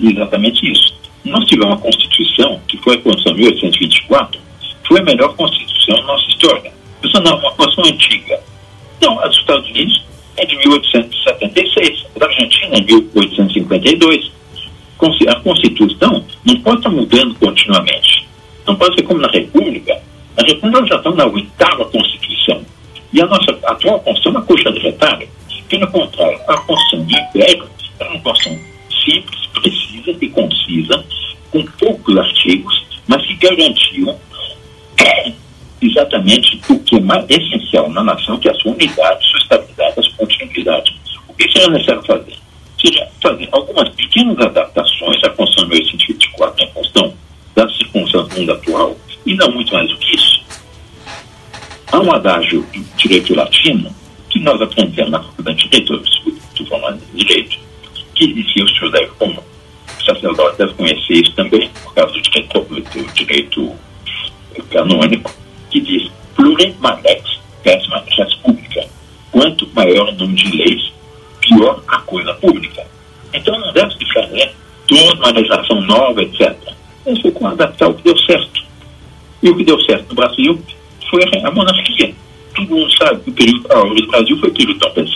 exatamente 0.02 0.70
isso. 0.70 0.94
Nós 1.28 1.44
tivemos 1.44 1.74
uma 1.74 1.78
Constituição, 1.78 2.60
que 2.66 2.78
foi 2.78 2.96
a 2.96 3.00
Constituição 3.00 3.34
de 3.34 3.40
1824, 3.40 4.40
foi 4.86 5.00
a 5.00 5.02
melhor 5.02 5.34
Constituição 5.36 5.96
da 5.96 6.02
nossa 6.02 6.28
história. 6.30 6.72
Isso 7.04 7.20
não, 7.22 7.38
uma 7.38 7.52
Constituição 7.52 7.94
antiga. 7.94 8.40
Não, 9.00 9.20
a 9.20 9.28
dos 9.28 9.38
Estados 9.38 9.68
Unidos 9.68 10.04
é 10.36 10.46
de 10.46 10.56
1876, 10.56 12.06
a 12.16 12.18
da 12.18 12.26
Argentina 12.26 12.76
é 12.76 12.80
de 12.80 12.94
1852. 12.94 14.32
A 15.28 15.34
Constituição 15.40 16.24
não 16.44 16.60
pode 16.60 16.78
estar 16.78 16.90
mudando 16.90 17.34
continuamente. 17.36 18.26
Não 18.66 18.74
pode 18.74 18.94
ser 18.96 19.02
como 19.02 19.20
na 19.20 19.28
República. 19.28 20.00
Na 20.36 20.44
República 20.44 20.86
já 20.86 20.96
estamos 20.96 21.18
na 21.18 21.26
oitava 21.26 21.84
Constituição. 21.84 22.62
E 23.12 23.20
a 23.20 23.26
nossa 23.26 23.50
atual 23.64 24.00
Constituição 24.00 24.32
é 24.32 24.36
uma 24.36 24.42
coxa 24.46 24.72
de 24.72 24.78
retalho. 24.80 25.28
Pelo 25.68 25.86
contrário, 25.88 26.40
a 26.48 26.56
Constituição 26.56 27.06
de 27.06 27.20
Império 27.20 27.68
é 28.00 28.04
uma 28.04 28.20
Constituição 28.20 28.64
simples, 29.04 29.46
precisa 29.60 30.16
e 30.20 30.28
concisa, 30.28 31.04
com 31.50 31.64
poucos 31.78 32.16
artigos, 32.16 32.86
mas 33.06 33.24
que 33.26 33.34
garantiam 33.34 34.18
exatamente 35.80 36.60
o 36.68 36.78
que 36.80 36.96
é 36.96 37.00
mais 37.00 37.24
essencial 37.28 37.88
na 37.90 38.02
nação, 38.02 38.38
que 38.38 38.48
é 38.48 38.52
a 38.52 38.54
sua 38.56 38.72
unidade, 38.72 39.26
sua 39.26 39.38
estabilidade, 39.38 39.94
a 39.98 40.16
continuidade. 40.16 40.96
O 41.28 41.34
que 41.34 41.50
seria 41.52 41.70
necessário 41.70 42.02
fazer? 42.04 42.34
Seria 42.80 43.08
fazer 43.22 43.48
algumas 43.52 43.88
pequenas 43.90 44.38
adaptações 44.38 45.22
à 45.24 45.30
Constituição 45.30 45.68
de 45.68 45.76
1824, 45.76 46.64
em 46.64 46.72
função 46.72 47.14
das 47.54 47.76
circunstâncias 47.76 48.28
do 48.28 48.40
mundo 48.40 48.52
atual, 48.52 48.96
e 49.26 49.34
não 49.34 49.50
muito 49.52 49.72
mais 49.72 49.88
do 49.88 49.96
que 49.98 50.14
isso. 50.14 50.40
Há 51.90 52.00
um 52.00 52.12
adágio 52.12 52.66
em 52.74 52.84
direito 52.96 53.34
latino 53.34 53.94
que 54.30 54.38
nós 54.40 54.60
aprendemos 54.60 55.10
na 55.10 55.22
faculdade 55.22 55.58
de 55.58 55.68
direito, 55.68 56.02
falando 56.68 57.00
de 57.12 57.24
direito, 57.24 57.58
que 58.14 58.26
dizia 58.32 58.64
o 58.64 58.68
senhor 58.68 58.90
deve, 58.90 59.10
deve 60.56 60.74
conhecer 60.74 61.14
isso 61.14 61.32
também, 61.32 61.70
por 61.82 61.94
causa 61.94 62.12
do 62.12 62.22
direito, 62.22 62.60
do 62.60 63.12
direito 63.12 63.76
canônico, 64.70 65.34
que 65.70 65.80
diz 65.80 66.10
plurem 66.34 66.74
malex 66.80 67.38
décima 67.62 68.04
res 68.06 68.34
pública. 68.36 68.86
Quanto 69.30 69.68
maior 69.74 70.08
o 70.08 70.12
número 70.12 70.36
de 70.36 70.56
leis, 70.56 70.92
pior 71.40 71.82
a 71.88 71.98
coisa 71.98 72.32
pública. 72.34 72.86
Então 73.32 73.58
não 73.58 73.72
deve 73.72 73.92
se 73.94 74.12
fazer 74.12 74.52
toda 74.86 75.14
uma 75.14 75.30
legislação 75.30 75.80
nova, 75.82 76.22
etc. 76.22 76.56
Foi 77.22 77.30
com 77.32 77.46
adaptar 77.46 77.88
o 77.88 77.94
que 77.94 78.04
deu 78.04 78.18
certo. 78.18 78.62
E 79.42 79.48
o 79.48 79.56
que 79.56 79.64
deu 79.64 79.80
certo 79.82 80.08
no 80.10 80.14
Brasil 80.14 80.62
foi 81.10 81.22
a 81.44 81.50
monarquia 81.50 82.14
todo 82.58 82.68
mundo 82.68 82.96
sabe 82.96 83.20
que 83.22 83.30
o 83.30 83.32
período 83.32 83.94
do 83.94 84.06
Brasil 84.08 84.38
foi 84.38 84.48
o 84.48 84.54
período 84.54 84.78
Dom 84.78 84.90
Pedro 84.90 85.12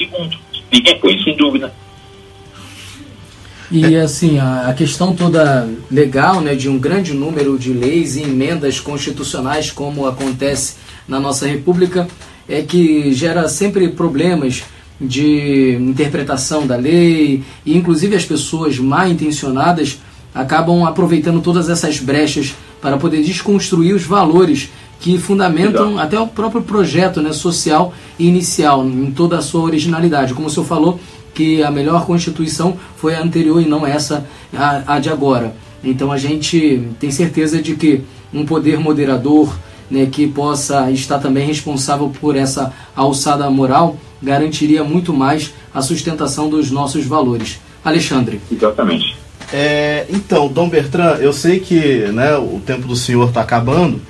E 3.75 3.97
assim, 3.97 4.39
a, 4.39 4.69
a, 4.69 4.75
questão 4.75 5.17
toda 5.17 5.67
legal, 5.91 6.43
né, 6.43 6.55
de 6.55 6.69
um 6.69 6.79
grande 6.79 7.15
número 7.15 7.59
de 7.59 7.73
leis 7.73 8.17
e 8.17 8.23
emendas 8.23 8.79
constitucionais, 8.79 9.71
como 9.71 10.07
acontece 10.07 10.75
na 11.09 11.19
nossa 11.19 11.47
República, 11.47 12.07
é 12.47 12.61
que 12.61 13.15
gera 13.15 13.49
sempre 13.49 13.89
problemas 13.89 14.65
de 15.01 15.79
interpretação 15.81 16.67
da 16.67 16.77
lei, 16.77 17.43
e 17.65 17.75
inclusive 17.75 18.15
as 18.15 18.27
pessoas 18.27 18.79
mal 18.79 19.09
intencionadas 19.09 19.99
acabam 20.35 20.85
aproveitando 20.85 21.41
todas 21.41 21.71
essas 21.71 21.99
brechas 21.99 22.55
para 22.79 22.99
poder 22.99 23.23
desconstruir 23.23 23.95
os 23.95 24.03
valores 24.03 24.69
que 25.03 25.19
fundamentam 25.19 25.99
até 25.99 26.19
o 26.19 26.29
próprio 26.29 26.63
projeto 26.63 27.21
né, 27.21 27.33
social 27.33 27.93
inicial, 28.19 28.87
em 28.87 29.11
toda 29.11 29.37
a 29.37 29.43
sua 29.43 29.63
originalidade. 29.63 30.33
Como 30.33 30.47
o 30.47 30.51
senhor 30.51 30.65
falou, 30.65 31.01
que 31.35 31.61
a 31.61 31.73
melhor 31.73 32.07
Constituição 32.07 32.77
foi 32.97 33.17
a 33.17 33.21
anterior 33.21 33.61
e 33.61 33.67
não 33.67 33.85
essa, 33.85 34.25
a, 34.55 34.95
a 34.95 34.99
de 35.01 35.11
agora. 35.11 35.57
Então 35.83 36.13
a 36.13 36.17
gente 36.17 36.89
tem 37.01 37.11
certeza 37.11 37.61
de 37.61 37.75
que 37.75 38.03
um 38.33 38.47
poder 38.47 38.79
moderador 38.79 39.53
né, 39.91 40.07
que 40.07 40.29
possa 40.29 40.89
estar 40.93 41.19
também 41.19 41.47
responsável 41.47 42.13
por 42.21 42.37
essa 42.37 42.73
alçada 42.95 43.51
moral 43.51 43.97
garantiria 44.23 44.85
muito 44.85 45.13
mais 45.13 45.53
a 45.75 45.83
sustentação 45.83 46.49
dos 46.49 46.71
nossos 46.71 47.05
valores. 47.05 47.59
Alexandre. 47.85 48.41
Exatamente. 48.51 49.17
É, 49.53 50.07
então, 50.09 50.47
Dom 50.47 50.69
Bertrand, 50.69 51.17
eu 51.17 51.33
sei 51.33 51.59
que 51.59 52.07
né, 52.13 52.37
o 52.37 52.61
tempo 52.65 52.87
do 52.87 52.95
senhor 52.95 53.29
está 53.29 53.41
acabando, 53.41 54.01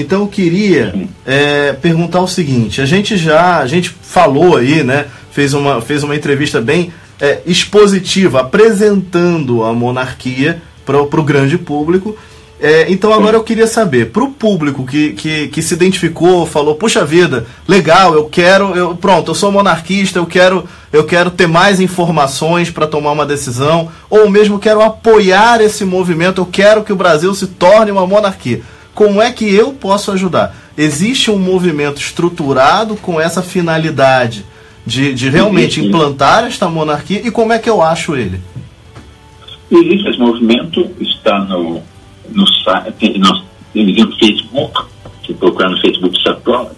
então 0.00 0.22
eu 0.22 0.28
queria 0.28 0.94
é, 1.26 1.72
perguntar 1.72 2.20
o 2.20 2.28
seguinte: 2.28 2.80
a 2.80 2.86
gente 2.86 3.16
já 3.16 3.58
a 3.58 3.66
gente 3.66 3.90
falou 3.90 4.56
aí, 4.56 4.82
né? 4.82 5.06
fez 5.38 5.54
uma, 5.54 5.80
fez 5.80 6.02
uma 6.02 6.16
entrevista 6.16 6.60
bem 6.60 6.92
é, 7.20 7.40
expositiva, 7.46 8.40
apresentando 8.40 9.62
a 9.62 9.72
monarquia 9.72 10.60
para 10.84 11.00
o 11.00 11.22
grande 11.22 11.56
público. 11.56 12.16
É, 12.60 12.90
então 12.90 13.12
agora 13.12 13.36
eu 13.36 13.44
queria 13.44 13.68
saber, 13.68 14.10
para 14.10 14.24
o 14.24 14.32
público 14.32 14.84
que, 14.84 15.12
que, 15.12 15.46
que, 15.46 15.62
se 15.62 15.74
identificou, 15.74 16.44
falou, 16.44 16.74
puxa 16.74 17.04
vida, 17.04 17.46
legal, 17.68 18.14
eu 18.14 18.24
quero, 18.24 18.74
eu, 18.74 18.96
pronto, 18.96 19.30
eu 19.30 19.34
sou 19.36 19.52
monarquista, 19.52 20.18
eu 20.18 20.26
quero, 20.26 20.64
eu 20.92 21.04
quero 21.04 21.30
ter 21.30 21.46
mais 21.46 21.78
informações 21.78 22.68
para 22.68 22.88
tomar 22.88 23.12
uma 23.12 23.24
decisão, 23.24 23.88
ou 24.10 24.28
mesmo 24.28 24.58
quero 24.58 24.82
apoiar 24.82 25.60
esse 25.60 25.84
movimento, 25.84 26.40
eu 26.40 26.46
quero 26.46 26.82
que 26.82 26.92
o 26.92 26.96
Brasil 26.96 27.32
se 27.32 27.46
torne 27.46 27.92
uma 27.92 28.04
monarquia. 28.08 28.60
Como 28.98 29.22
é 29.22 29.30
que 29.30 29.44
eu 29.44 29.72
posso 29.72 30.10
ajudar? 30.10 30.56
Existe 30.76 31.30
um 31.30 31.38
movimento 31.38 32.00
estruturado 32.00 32.96
com 32.96 33.20
essa 33.20 33.40
finalidade 33.40 34.44
de, 34.84 35.14
de 35.14 35.28
realmente 35.28 35.80
implantar 35.80 36.46
esta 36.46 36.68
monarquia 36.68 37.24
e 37.24 37.30
como 37.30 37.52
é 37.52 37.60
que 37.60 37.70
eu 37.70 37.80
acho 37.80 38.16
ele? 38.16 38.40
Existe 39.70 40.08
esse 40.08 40.18
movimento, 40.18 40.90
está 40.98 41.38
no, 41.44 41.80
no 42.30 42.44
site, 42.64 43.16
no, 43.20 43.40
no 43.72 44.16
Facebook, 44.16 44.86
se 45.24 45.32
procurar 45.32 45.68
no 45.68 45.80
Facebook, 45.80 46.18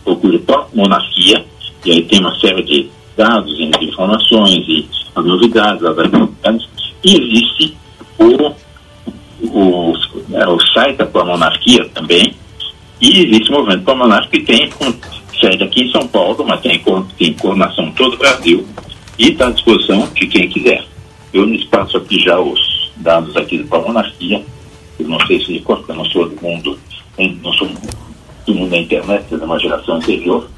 procura 0.05 0.67
monarquia, 0.75 1.43
e 1.87 1.91
aí 1.91 2.03
tem 2.03 2.21
uma 2.21 2.39
série 2.39 2.63
de 2.65 2.91
dados 3.17 3.59
e 3.59 3.71
informações 3.83 4.63
e 4.69 4.87
as 5.17 5.25
novidades, 5.25 5.83
as 5.83 5.97
novidades, 5.97 6.69
e 7.03 7.17
existe 7.17 7.79
o, 8.19 8.53
o, 9.43 9.93
é, 10.33 10.49
o 10.49 10.59
site 10.73 10.97
da 10.97 11.25
Monarquia 11.25 11.89
também, 11.95 12.35
e 13.01 13.27
existe 13.27 13.51
o 13.51 13.55
movimento 13.55 13.85
Pro 13.85 13.97
Monarquia 13.97 14.41
que 14.41 14.47
tem 14.47 14.71
sede 15.41 15.65
aqui 15.65 15.85
em 15.85 15.91
São 15.91 16.07
Paulo, 16.07 16.45
mas 16.47 16.61
tem, 16.61 16.81
tem 17.19 17.33
coordenação 17.35 17.87
em 17.87 17.93
todo 17.93 18.15
o 18.15 18.19
Brasil 18.19 18.65
e 19.19 19.31
está 19.31 19.49
à 19.49 19.51
disposição 19.51 20.07
de 20.15 20.27
quem 20.27 20.49
quiser. 20.49 20.85
Eu 21.33 21.45
lhes 21.45 21.65
passo 21.67 21.97
aqui 21.97 22.21
já 22.21 22.39
os 22.39 22.93
dados 22.97 23.35
aqui 23.37 23.63
da 23.63 23.79
monarquia. 23.79 24.45
Eu 24.99 25.09
não 25.09 25.19
sei 25.27 25.43
se 25.45 25.61
porque 25.61 25.93
eu 25.93 25.97
não 25.97 26.05
sou 26.07 26.29
do 26.29 26.43
mundo, 26.43 26.77
não 27.19 27.53
sou 27.55 27.69
do 28.47 28.55
mundo 28.55 28.71
da 28.71 28.79
internet, 28.79 29.27
é 29.33 29.37
uma 29.37 29.59
geração 29.59 29.97
anterior, 29.97 30.49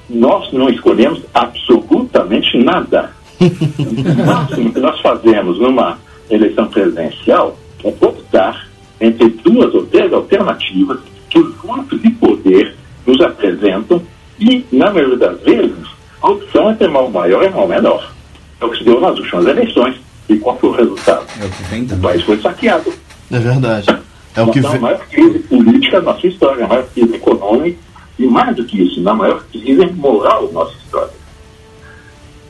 nós 0.08 0.52
não 0.52 0.68
escolhemos 0.68 1.22
absolutamente 1.34 2.58
nada. 2.58 3.10
o 3.40 4.26
máximo 4.26 4.72
que 4.72 4.80
nós 4.80 5.00
fazemos 5.00 5.58
numa 5.58 5.98
eleição 6.30 6.66
presidencial 6.68 7.56
é 7.84 7.88
optar 7.88 8.68
entre 9.00 9.28
duas 9.28 9.74
ou 9.74 9.84
três 9.86 10.12
alternativas 10.12 11.00
que 11.28 11.38
os 11.38 11.56
grupos 11.56 12.00
de 12.00 12.10
poder 12.10 12.74
nos 13.06 13.20
apresentam 13.20 14.00
e, 14.38 14.64
na 14.72 14.90
maioria 14.90 15.16
das 15.16 15.40
vezes, 15.40 15.88
a 16.20 16.30
opção 16.30 16.70
é 16.70 16.74
ter 16.74 16.88
mal 16.88 17.10
maior 17.10 17.44
e 17.44 17.50
mal 17.50 17.66
menor. 17.66 18.12
É 18.60 18.64
o 18.64 18.70
que 18.70 18.78
se 18.78 18.84
deu 18.84 19.00
nas 19.00 19.18
últimas 19.18 19.46
eleições. 19.46 19.96
E 20.28 20.36
qual 20.36 20.56
foi 20.58 20.70
o 20.70 20.72
resultado? 20.72 21.26
É 21.40 21.44
o, 21.44 21.50
que 21.50 21.62
vem 21.64 21.82
o 21.84 22.00
país 22.00 22.22
foi 22.22 22.40
saqueado. 22.40 22.92
É 23.30 23.38
verdade. 23.38 23.86
É 24.34 24.40
o 24.40 24.50
que 24.50 24.64
a 24.64 24.78
maior 24.78 25.06
crise 25.08 25.38
política 25.40 26.00
da 26.00 26.12
nossa 26.12 26.26
história, 26.26 26.64
a 26.64 26.68
maior 26.68 26.86
crise 26.88 27.14
econômica 27.14 27.78
e 28.18 28.26
mais 28.26 28.56
do 28.56 28.64
que 28.64 28.82
isso, 28.82 29.02
na 29.02 29.12
maior 29.12 29.44
crise 29.44 29.84
moral 29.92 30.46
da 30.46 30.52
nossa 30.52 30.74
história. 30.76 31.12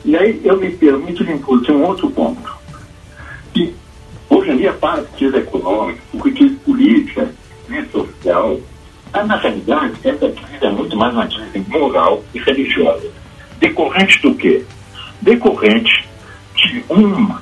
E 0.05 0.15
aí 0.15 0.39
eu 0.43 0.57
me 0.57 0.69
permito 0.69 1.23
lhe 1.23 1.33
introduzir 1.33 1.75
um 1.75 1.83
outro 1.83 2.09
ponto. 2.09 2.53
Que 3.53 3.73
hoje 4.29 4.51
em 4.51 4.57
dia, 4.57 4.73
para 4.73 5.01
a 5.01 5.03
crise 5.03 5.37
econômica, 5.37 6.01
crise 6.21 6.55
política, 6.55 7.29
crise 7.67 7.89
social, 7.89 8.59
mas 9.11 9.27
na 9.27 9.35
realidade 9.35 9.93
essa 10.03 10.29
crise 10.29 10.65
é 10.65 10.69
muito 10.69 10.95
mais 10.95 11.13
uma 11.13 11.27
crise 11.27 11.65
moral 11.67 12.23
e 12.33 12.39
religiosa. 12.39 13.09
Decorrente 13.59 14.21
do 14.21 14.33
quê? 14.35 14.63
Decorrente 15.21 16.07
de 16.55 16.83
um 16.89 17.35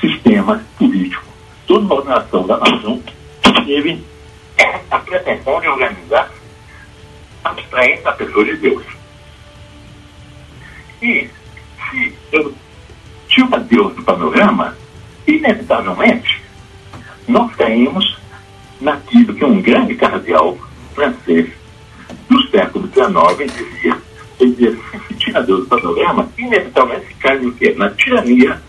sistema 0.00 0.62
político, 0.78 1.24
toda 1.66 1.84
uma 1.84 1.94
ordenação 1.96 2.46
da 2.46 2.58
nação 2.58 2.98
teve 3.64 4.04
a 4.90 4.98
pretensão 4.98 5.60
de 5.60 5.68
organizar 5.68 6.30
abstraindo 7.44 8.02
da 8.02 8.12
pessoa 8.12 8.44
de 8.44 8.56
Deus. 8.56 8.84
E 11.02 11.28
se 11.90 12.14
eu 12.32 12.54
tiro 13.28 13.60
Deus 13.60 13.94
do 13.94 14.02
panorama, 14.02 14.76
inevitavelmente 15.26 16.42
nós 17.28 17.54
caímos 17.56 18.16
naquilo 18.80 19.34
que 19.34 19.44
um 19.44 19.60
grande 19.60 19.94
cardeal 19.94 20.56
francês 20.94 21.50
do 22.28 22.42
século 22.48 22.88
XIX 22.88 23.52
dizia. 23.52 23.96
Ele 24.38 24.50
dizia, 24.50 24.78
se 25.08 25.14
tira 25.14 25.42
Deus 25.42 25.60
do 25.60 25.66
panorama, 25.66 26.28
inevitavelmente 26.36 27.06
se 27.06 27.14
cai 27.14 27.38
no 27.38 27.52
quê? 27.52 27.74
Na 27.76 27.90
tirania, 27.90 28.60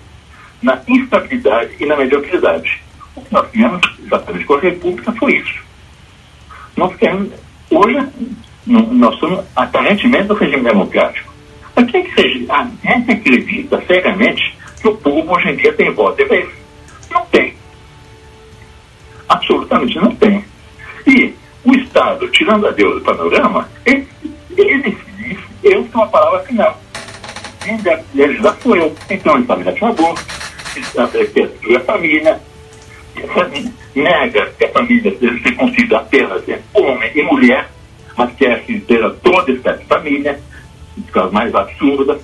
na 0.62 0.82
instabilidade 0.88 1.76
e 1.80 1.86
na 1.86 1.96
mediocridade. 1.96 2.82
O 3.18 3.22
que 3.22 3.34
nós 3.34 3.50
temos, 3.50 3.82
exatamente 4.06 4.46
com 4.46 4.54
a 4.54 4.60
República, 4.60 5.12
foi 5.14 5.38
isso. 5.38 5.60
Nós 6.76 6.96
temos, 6.98 7.32
hoje, 7.72 8.08
nós 8.68 9.20
somos 9.20 9.44
aparentemente 9.56 10.28
no 10.28 10.36
regime 10.36 10.64
democrático. 10.64 11.34
Mas 11.76 11.90
quem, 11.90 12.04
que 12.04 12.14
seja, 12.14 12.46
ah, 12.50 12.68
quem 12.82 13.04
que 13.04 13.12
acredita 13.12 13.84
seriamente 13.88 14.56
que 14.80 14.88
o 14.88 14.98
povo 14.98 15.34
hoje 15.34 15.50
em 15.50 15.56
dia 15.56 15.74
tem 15.74 15.92
voto 15.92 16.22
e 16.22 16.26
vez? 16.26 16.48
Não 17.10 17.26
tem. 17.26 17.54
Absolutamente 19.28 19.98
não 19.98 20.16
tem. 20.16 20.46
E 21.08 21.34
o 21.66 21.74
Estado, 21.74 22.28
tirando 22.30 22.68
a 22.68 22.72
Deus 22.72 22.96
do 22.96 23.02
panorama, 23.02 23.68
ele, 23.86 24.08
decide, 24.56 25.40
eu 25.64 25.84
tenho 25.84 26.04
a 26.04 26.08
palavra 26.08 26.40
final. 26.42 26.80
Quem 27.64 27.78
deve 27.78 28.04
legislar 28.14 28.56
sou 28.62 28.76
eu. 28.76 28.96
Então 29.10 29.34
ele 29.34 29.42
estabelece 29.42 29.84
um 29.84 29.88
aborto, 29.88 30.26
ele 30.76 31.76
a 31.76 31.80
família, 31.82 32.40
nega 33.96 34.46
que 34.58 34.66
a 34.66 34.70
família 34.70 35.18
ser 35.18 35.56
concedida 35.56 35.98
apenas 35.98 36.44
homem 36.74 37.12
e 37.16 37.24
mulher, 37.24 37.70
mas 38.16 38.34
quer 38.36 38.64
que 38.64 38.80
seja 38.82 39.10
toda 39.24 39.52
espécie 39.52 39.80
de 39.80 39.86
família, 39.86 40.40
as 41.14 41.32
mais 41.32 41.54
absurdas. 41.54 42.22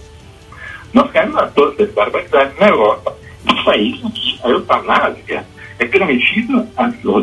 Nós 0.94 1.12
queremos 1.12 1.36
a 1.38 1.48
todas 1.48 1.80
essas 1.80 1.94
barbaridades 1.94 2.58
na 2.60 2.68
Europa. 2.68 3.16
Isso 3.46 3.70
aí, 3.70 4.02
a 4.44 4.50
eutanásia 4.50 5.46
é 5.80 5.86
permitido 5.86 6.68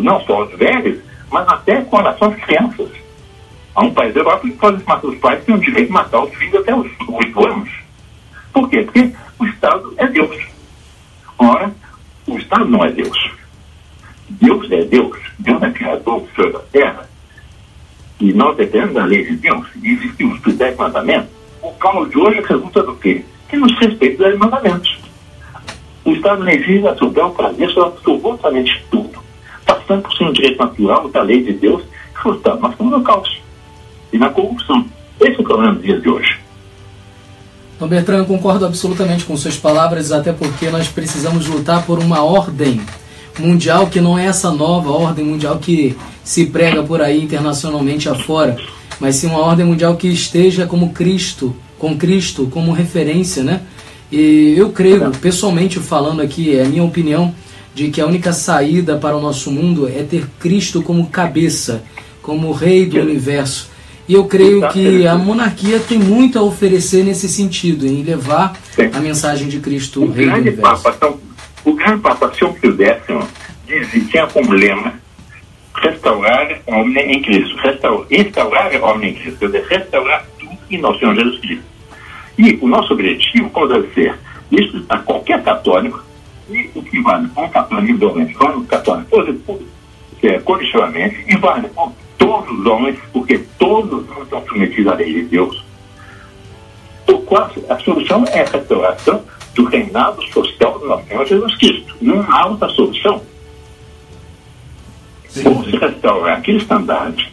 não 0.02 0.20
só 0.24 0.42
aos 0.42 0.52
velhos, 0.52 0.98
mas 1.30 1.46
até 1.48 1.80
com 1.82 1.96
relação 1.96 2.28
às 2.28 2.44
crianças. 2.44 2.88
Há 3.74 3.84
um 3.84 3.94
país 3.94 4.12
da 4.12 4.20
Europa 4.20 4.48
que 4.48 4.52
pode 4.56 4.84
matar 4.84 5.06
os 5.06 5.18
pais 5.18 5.44
têm 5.44 5.54
o 5.54 5.58
direito 5.58 5.86
de 5.86 5.92
matar 5.92 6.24
os 6.24 6.34
filhos 6.34 6.56
até 6.56 6.74
os 6.74 6.90
oito 7.08 7.48
anos. 7.48 7.70
Por 8.52 8.68
quê? 8.68 8.82
Porque 8.82 9.12
o 9.38 9.46
Estado 9.46 9.94
é 9.96 10.06
Deus. 10.08 10.36
Ora, 11.38 11.72
o 12.26 12.36
Estado 12.36 12.64
não 12.66 12.84
é 12.84 12.90
Deus. 12.90 13.30
Deus 14.30 14.70
é 14.70 14.84
Deus. 14.84 15.18
Deus 15.38 15.62
é 15.62 15.70
criador 15.70 16.20
do 16.20 16.28
céu 16.34 16.52
da 16.52 16.60
terra. 16.70 17.08
E 18.20 18.32
nós 18.32 18.56
dependemos 18.56 18.94
da 18.94 19.04
lei 19.04 19.24
de 19.24 19.36
Deus. 19.36 19.66
E 19.82 19.90
existem 19.90 20.26
os 20.32 20.54
dez 20.54 20.76
mandamentos. 20.76 21.30
O 21.62 21.72
caso 21.72 22.06
de 22.06 22.18
hoje 22.18 22.42
resulta 22.46 22.82
do 22.82 22.94
quê? 22.96 23.24
Que 23.48 23.56
nos 23.56 23.76
respeita 23.78 24.30
dos 24.30 24.38
mandamentos. 24.38 24.98
O 26.04 26.12
Estado 26.12 26.42
legisla 26.42 26.96
sobre 26.96 27.20
o 27.20 27.30
prazer 27.30 27.70
sobre 27.70 27.88
absolutamente 27.90 28.84
tudo. 28.90 29.18
Passando 29.66 30.02
por 30.02 30.12
ser 30.16 30.24
um 30.24 30.32
direito 30.32 30.58
natural 30.58 31.08
da 31.08 31.22
lei 31.22 31.42
de 31.42 31.52
Deus, 31.52 31.82
nós 32.24 32.36
estamos 32.36 32.78
no 32.78 33.02
caos 33.02 33.40
e 34.12 34.18
na 34.18 34.30
corrupção. 34.30 34.84
Esse 35.20 35.36
é 35.36 35.40
o 35.40 35.44
problema 35.44 35.74
dos 35.74 35.82
dias 35.82 36.02
de 36.02 36.08
hoje. 36.08 36.38
Então, 37.76 37.88
Bertrand, 37.88 38.26
concordo 38.26 38.66
absolutamente 38.66 39.24
com 39.24 39.36
suas 39.36 39.56
palavras, 39.56 40.12
até 40.12 40.32
porque 40.32 40.68
nós 40.68 40.88
precisamos 40.88 41.46
lutar 41.46 41.86
por 41.86 41.98
uma 41.98 42.22
ordem 42.22 42.80
mundial 43.38 43.86
que 43.86 44.00
não 44.00 44.18
é 44.18 44.26
essa 44.26 44.50
nova 44.50 44.90
ordem 44.90 45.24
mundial 45.24 45.58
que 45.58 45.96
se 46.24 46.46
prega 46.46 46.82
por 46.82 47.00
aí 47.00 47.22
internacionalmente 47.22 48.08
afora, 48.08 48.56
mas 48.98 49.16
sim 49.16 49.26
uma 49.26 49.38
ordem 49.38 49.64
mundial 49.64 49.96
que 49.96 50.08
esteja 50.08 50.66
como 50.66 50.90
Cristo, 50.90 51.54
com 51.78 51.96
Cristo 51.96 52.48
como 52.50 52.72
referência, 52.72 53.42
né? 53.42 53.62
E 54.12 54.54
eu 54.56 54.70
creio, 54.70 55.10
pessoalmente 55.12 55.78
falando 55.78 56.20
aqui, 56.20 56.56
é 56.56 56.64
a 56.64 56.68
minha 56.68 56.84
opinião, 56.84 57.34
de 57.74 57.88
que 57.90 58.00
a 58.00 58.06
única 58.06 58.32
saída 58.32 58.96
para 58.96 59.16
o 59.16 59.20
nosso 59.20 59.50
mundo 59.50 59.88
é 59.88 60.02
ter 60.02 60.26
Cristo 60.38 60.82
como 60.82 61.06
cabeça, 61.06 61.82
como 62.20 62.52
rei 62.52 62.86
do 62.86 62.98
universo. 62.98 63.70
E 64.08 64.14
eu 64.14 64.24
creio 64.24 64.68
que 64.70 65.06
a 65.06 65.16
monarquia 65.16 65.78
tem 65.78 65.96
muito 65.96 66.36
a 66.36 66.42
oferecer 66.42 67.04
nesse 67.04 67.28
sentido, 67.28 67.86
em 67.86 68.02
levar 68.02 68.58
a 68.92 68.98
mensagem 68.98 69.46
de 69.46 69.60
Cristo, 69.60 70.02
o 70.02 70.10
rei 70.10 70.28
do 70.28 70.34
universo. 70.34 70.82
Papa, 70.82 71.14
o 71.64 71.74
grande 71.74 72.00
Papa 72.00 72.32
São 72.34 72.52
Pio 72.52 72.76
X 72.80 73.02
dizia, 73.66 74.04
tinha 74.06 74.26
como 74.26 74.52
lema 74.52 74.94
restaurar 75.74 76.60
o 76.66 76.74
homem 76.74 77.12
em 77.12 77.22
Cristo. 77.22 77.56
Restaurar, 78.08 78.72
o 78.80 78.84
homem 78.84 79.10
em 79.10 79.14
Cristo, 79.14 79.38
quer 79.38 79.46
dizer, 79.46 79.66
restaurar 79.68 80.26
tudo 80.38 80.58
em 80.70 80.78
nosso 80.78 80.98
Senhor 80.98 81.14
Jesus 81.14 81.40
Cristo. 81.40 81.64
E 82.38 82.58
o 82.60 82.68
nosso 82.68 82.92
objetivo, 82.92 83.50
como 83.50 83.68
deve 83.68 83.92
ser, 83.94 84.18
isso 84.50 84.84
a 84.88 84.98
qualquer 84.98 85.42
católico, 85.42 86.02
e 86.48 86.70
o 86.74 86.82
que 86.82 87.00
vale 87.00 87.28
para 87.28 87.44
um 87.44 87.48
católico 87.48 87.82
individualmente, 87.82 88.34
para 88.34 88.56
um 88.56 88.64
católico 88.64 89.60
é, 90.22 90.38
coletivamente, 90.40 91.24
e 91.28 91.36
vale 91.36 91.68
para 91.68 91.88
todos 92.18 92.58
os 92.58 92.66
homens, 92.66 92.98
porque 93.12 93.38
todos 93.58 94.08
os 94.08 94.22
estão 94.22 94.42
submetidos 94.46 94.92
à 94.92 94.94
lei 94.94 95.12
de 95.12 95.22
Deus. 95.22 95.64
Então, 97.02 97.22
a 97.68 97.78
solução 97.78 98.24
é 98.32 98.40
a 98.42 98.50
restauração 98.50 99.22
do 99.54 99.64
reinado 99.64 100.22
social 100.28 100.78
do 100.78 100.86
nosso 100.86 101.06
Senhor 101.06 101.26
Jesus 101.26 101.56
Cristo. 101.56 101.94
Não 102.00 102.22
há 102.32 102.46
outra 102.46 102.68
solução. 102.70 103.22
Ou 105.44 105.64
se 105.64 105.76
restaurar 105.76 106.38
aquele 106.38 106.58
estandarte, 106.58 107.32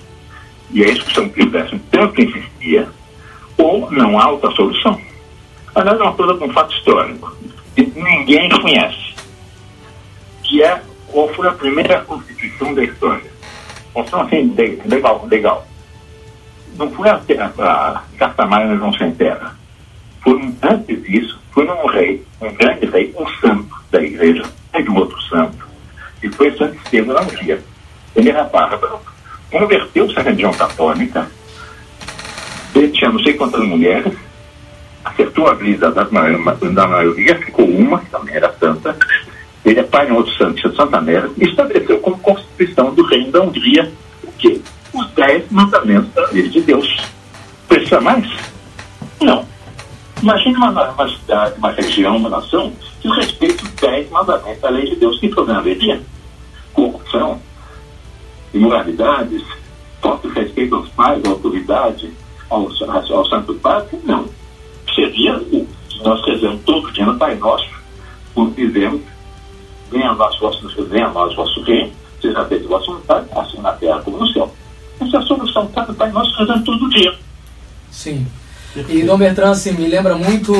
e 0.71 0.83
é 0.83 0.91
isso 0.91 1.05
que 1.05 1.13
São 1.13 1.25
X 1.25 1.81
tanto 1.89 2.21
insistia, 2.21 2.87
ou 3.57 3.89
não 3.91 4.19
há 4.19 4.29
outra 4.29 4.51
solução. 4.51 4.99
Aliás, 5.73 5.99
é 5.99 6.03
uma 6.03 6.13
coisa 6.13 6.35
com 6.35 6.45
um 6.45 6.53
fato 6.53 6.75
histórico, 6.75 7.35
que 7.75 7.91
ninguém 7.95 8.49
conhece, 8.49 9.15
que 10.43 10.61
é 10.63 10.81
qual 11.07 11.27
foi 11.29 11.47
a 11.47 11.51
primeira 11.51 12.01
constituição 12.01 12.73
da 12.73 12.83
história. 12.83 13.31
Constituição 13.93 14.27
assim, 14.27 14.55
legal, 14.85 15.25
legal. 15.29 15.67
Não 16.77 16.91
foi 16.91 17.09
a, 17.09 17.15
a, 17.15 17.89
a 17.89 18.03
Carta 18.17 18.45
Magna 18.45 18.75
João 18.75 18.93
Sem 18.93 19.11
Terra. 19.13 19.57
Foi 20.27 20.53
antes 20.61 21.03
disso, 21.03 21.39
foi 21.53 21.65
um 21.65 21.87
rei, 21.87 22.21
um 22.41 22.53
grande 22.53 22.85
rei, 22.87 23.15
um 23.17 23.25
santo 23.39 23.73
da 23.89 24.03
igreja, 24.03 24.43
teve 24.73 24.89
um 24.89 24.97
outro 24.97 25.21
santo, 25.21 25.65
e 26.21 26.27
foi 26.27 26.51
Santo 26.57 26.75
Estevão 26.83 27.15
da 27.15 27.21
Hungria. 27.21 27.63
Ele 28.13 28.29
era 28.29 28.43
bárbaro, 28.43 28.99
converteu-se 29.49 30.19
à 30.19 30.23
religião 30.23 30.51
católica, 30.51 31.31
ele 32.75 32.89
tinha 32.89 33.09
não 33.09 33.19
sei 33.21 33.35
quantas 33.35 33.61
mulheres, 33.61 34.11
acertou 35.05 35.47
a 35.47 35.53
vida 35.53 35.89
da, 35.91 36.03
da 36.03 36.87
maioria, 36.87 37.39
ficou 37.39 37.65
uma, 37.65 37.99
que 37.99 38.09
também 38.09 38.35
era 38.35 38.53
santa. 38.59 38.97
Ele 39.63 39.79
é 39.79 39.83
de 39.83 40.11
um 40.11 40.15
outro 40.15 40.33
santo, 40.33 40.69
de 40.69 40.75
Santa 40.75 40.99
Mera, 40.99 41.31
e 41.37 41.45
estabeleceu 41.45 41.99
como 41.99 42.19
constituição 42.19 42.93
do 42.93 43.05
reino 43.05 43.31
da 43.31 43.43
Hungria 43.43 43.89
o 44.21 44.31
quê? 44.33 44.59
Os 44.93 45.09
dez 45.11 45.49
mandamentos 45.49 46.13
da 46.13 46.27
lei 46.31 46.49
de 46.49 46.59
Deus. 46.59 46.97
Precisa 47.69 48.01
mais? 48.01 48.27
Não. 49.21 49.47
Imagine 50.21 50.55
uma, 50.57 50.89
uma 50.89 51.09
cidade, 51.09 51.55
uma 51.57 51.71
região, 51.71 52.17
uma 52.17 52.29
nação 52.29 52.73
que 53.01 53.07
respeita 53.09 53.63
os 53.63 53.71
dez 53.71 54.09
mandamentos 54.09 54.61
da 54.61 54.69
lei 54.69 54.89
de 54.89 54.95
Deus. 54.95 55.19
Que 55.19 55.29
problema 55.29 55.59
haveria? 55.59 56.01
Corrupção, 56.73 57.39
imoralidades, 58.53 59.43
falta 60.01 60.27
de 60.27 60.33
respeito 60.33 60.75
aos 60.75 60.89
pais, 60.89 61.23
à 61.23 61.29
autoridade, 61.29 62.11
ao, 62.49 62.67
ao 62.67 63.25
Santo 63.25 63.53
Padre, 63.55 63.99
não. 64.03 64.27
Seria 64.93 65.37
o 65.37 65.67
que 65.89 66.03
nós 66.03 66.25
rezamos 66.25 66.61
todo 66.65 66.91
dia 66.91 67.05
no 67.05 67.17
Pai 67.17 67.35
Nosso, 67.35 67.69
quando 68.33 68.55
dizemos, 68.55 69.01
venha 69.91 70.09
a 70.09 70.15
nós 70.15 70.37
vosso, 70.39 70.67
venha 70.85 71.09
nós 71.09 71.35
vosso 71.35 71.61
reino, 71.63 71.91
seja 72.21 72.43
feito 72.45 72.65
a 72.65 72.69
vossa 72.69 72.91
vontade, 72.91 73.27
assim 73.35 73.61
na 73.61 73.73
terra 73.73 74.01
como 74.01 74.17
no 74.17 74.27
céu. 74.27 74.51
Essa 74.99 75.17
é 75.17 75.19
a 75.19 75.23
solução 75.23 75.65
está 75.65 75.85
no 75.85 75.93
Pai 75.93 76.11
Nosso 76.11 76.35
rezando 76.37 76.63
todo 76.63 76.89
dia. 76.89 77.13
Sim. 77.91 78.25
E 78.89 79.03
Dom 79.03 79.17
Bertrand, 79.17 79.51
assim, 79.51 79.71
me 79.71 79.87
lembra 79.87 80.15
muito 80.15 80.53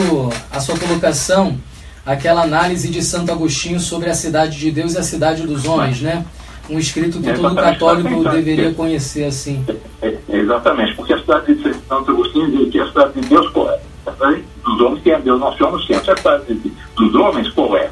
a 0.51 0.59
sua 0.59 0.78
colocação, 0.78 1.57
aquela 2.05 2.43
análise 2.43 2.89
de 2.89 3.03
Santo 3.03 3.32
Agostinho 3.32 3.80
sobre 3.80 4.09
a 4.09 4.13
cidade 4.13 4.57
de 4.57 4.72
Deus 4.72 4.93
e 4.93 4.97
a 4.97 5.03
cidade 5.03 5.43
dos 5.43 5.65
homens, 5.65 6.01
né? 6.01 6.26
um 6.70 6.78
escrito 6.78 7.20
que 7.20 7.30
é, 7.30 7.34
todo 7.34 7.55
católico 7.55 8.24
deveria 8.30 8.74
conhecer 8.74 9.26
assim. 9.26 9.65
É, 10.01 10.07
é, 10.07 10.38
exatamente, 10.38 10.95
porque 10.95 11.13
a 11.13 11.20
cidade 11.20 11.55
de 11.55 11.74
Santo 11.88 12.11
Agostinho 12.11 12.51
diz 12.51 12.72
que 12.72 12.80
a 12.80 12.88
cidade 12.88 13.22
de 13.22 13.28
Deus 13.28 13.49
qual 13.49 13.72
é? 13.72 13.80
A 14.05 14.11
cidade 14.11 14.43
dos 14.63 14.82
homens 14.82 15.03
que 15.03 15.11
é 15.11 15.20
Deus, 15.20 15.39
nós 15.39 15.57
somos 15.57 15.88
centro. 15.88 16.11
A 16.11 16.18
cidade 16.18 16.74
dos 16.95 17.15
homens 17.15 17.49
qual 17.49 17.78
é? 17.78 17.89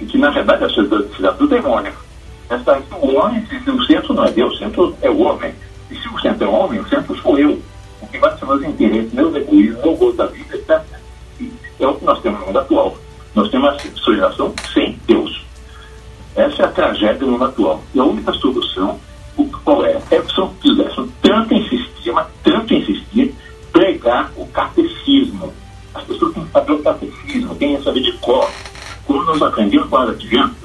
E 0.00 0.06
que 0.06 0.18
na 0.18 0.30
verdade 0.30 0.64
é 0.64 0.66
a 0.66 0.70
cidade, 0.70 1.38
do 1.38 1.48
demônio. 1.48 1.92
A 2.48 2.58
cidade 2.58 2.84
do 2.90 3.16
homem, 3.16 3.46
o 3.66 3.84
centro 3.84 4.14
não 4.14 4.24
é 4.24 4.30
Deus, 4.30 4.54
o 4.54 4.58
centro 4.58 4.96
é 5.02 5.10
o 5.10 5.20
homem. 5.20 5.54
E 5.90 5.96
se 5.96 6.08
o 6.08 6.18
centro 6.20 6.44
é 6.44 6.48
o 6.48 6.52
homem, 6.52 6.80
o 6.80 6.88
centro 6.88 7.16
sou 7.18 7.38
eu. 7.38 7.60
O 8.04 8.06
que 8.06 8.38
ser 8.38 8.46
meus 8.46 8.62
interesses, 8.62 9.12
meus 9.12 9.34
egoísmos, 9.34 9.82
meu 9.82 9.96
gosto 9.96 10.16
da 10.16 10.26
vida, 10.26 10.56
etc. 10.56 10.82
É 11.80 11.86
o 11.86 11.94
que 11.94 12.04
nós 12.04 12.20
temos 12.20 12.40
no 12.40 12.46
mundo 12.46 12.58
atual. 12.58 12.96
Nós 13.34 13.50
temos 13.50 13.68
uma 13.68 13.78
civilização 13.78 14.54
sem 14.72 14.98
Deus. 15.06 15.44
Essa 16.36 16.62
é 16.62 16.64
a 16.66 16.68
tragédia 16.68 17.14
do 17.14 17.28
mundo 17.28 17.44
atual. 17.44 17.82
E 17.94 17.98
a 17.98 18.04
única 18.04 18.32
solução, 18.34 19.00
qual 19.64 19.84
é? 19.84 20.00
É 20.10 20.20
que 20.20 20.34
São 20.34 20.52
X 20.62 20.74
tanto 21.22 21.54
insistia, 21.54 22.12
mas 22.12 22.26
tanto 22.42 22.74
insistia, 22.74 23.32
pregar 23.72 24.30
o 24.36 24.46
catecismo. 24.46 25.52
As 25.94 26.04
pessoas 26.04 26.34
têm 26.34 26.44
que 26.44 26.52
saber 26.52 26.72
o 26.72 26.82
catecismo, 26.82 27.54
têm 27.54 27.76
que 27.76 27.82
saber 27.82 28.00
de 28.00 28.12
cor. 28.18 28.50
Como 29.06 29.24
nós 29.24 29.42
aprendemos 29.42 29.88
quando 29.88 30.10
era 30.10 30.18
criança. 30.18 30.64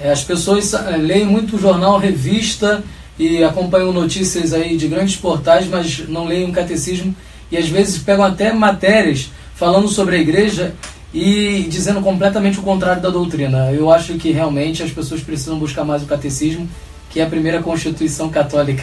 É, 0.00 0.10
as 0.10 0.24
pessoas 0.24 0.74
é, 0.74 0.96
leem 0.96 1.26
muito 1.26 1.58
jornal, 1.58 1.98
revista 1.98 2.82
e 3.18 3.42
acompanham 3.44 3.92
notícias 3.92 4.52
aí 4.52 4.76
de 4.76 4.88
grandes 4.88 5.16
portais, 5.16 5.66
mas 5.68 6.08
não 6.08 6.26
leem 6.26 6.46
um 6.46 6.52
catecismo 6.52 7.14
e 7.50 7.56
às 7.56 7.68
vezes 7.68 7.98
pegam 7.98 8.24
até 8.24 8.52
matérias 8.52 9.30
falando 9.54 9.86
sobre 9.88 10.16
a 10.16 10.18
igreja 10.18 10.74
e 11.12 11.66
dizendo 11.68 12.00
completamente 12.00 12.58
o 12.58 12.62
contrário 12.62 13.02
da 13.02 13.10
doutrina. 13.10 13.70
Eu 13.70 13.92
acho 13.92 14.14
que 14.14 14.32
realmente 14.32 14.82
as 14.82 14.90
pessoas 14.90 15.20
precisam 15.20 15.58
buscar 15.58 15.84
mais 15.84 16.02
o 16.02 16.06
catecismo, 16.06 16.68
que 17.10 17.20
é 17.20 17.24
a 17.24 17.28
primeira 17.28 17.62
constituição 17.62 18.30
católica 18.30 18.82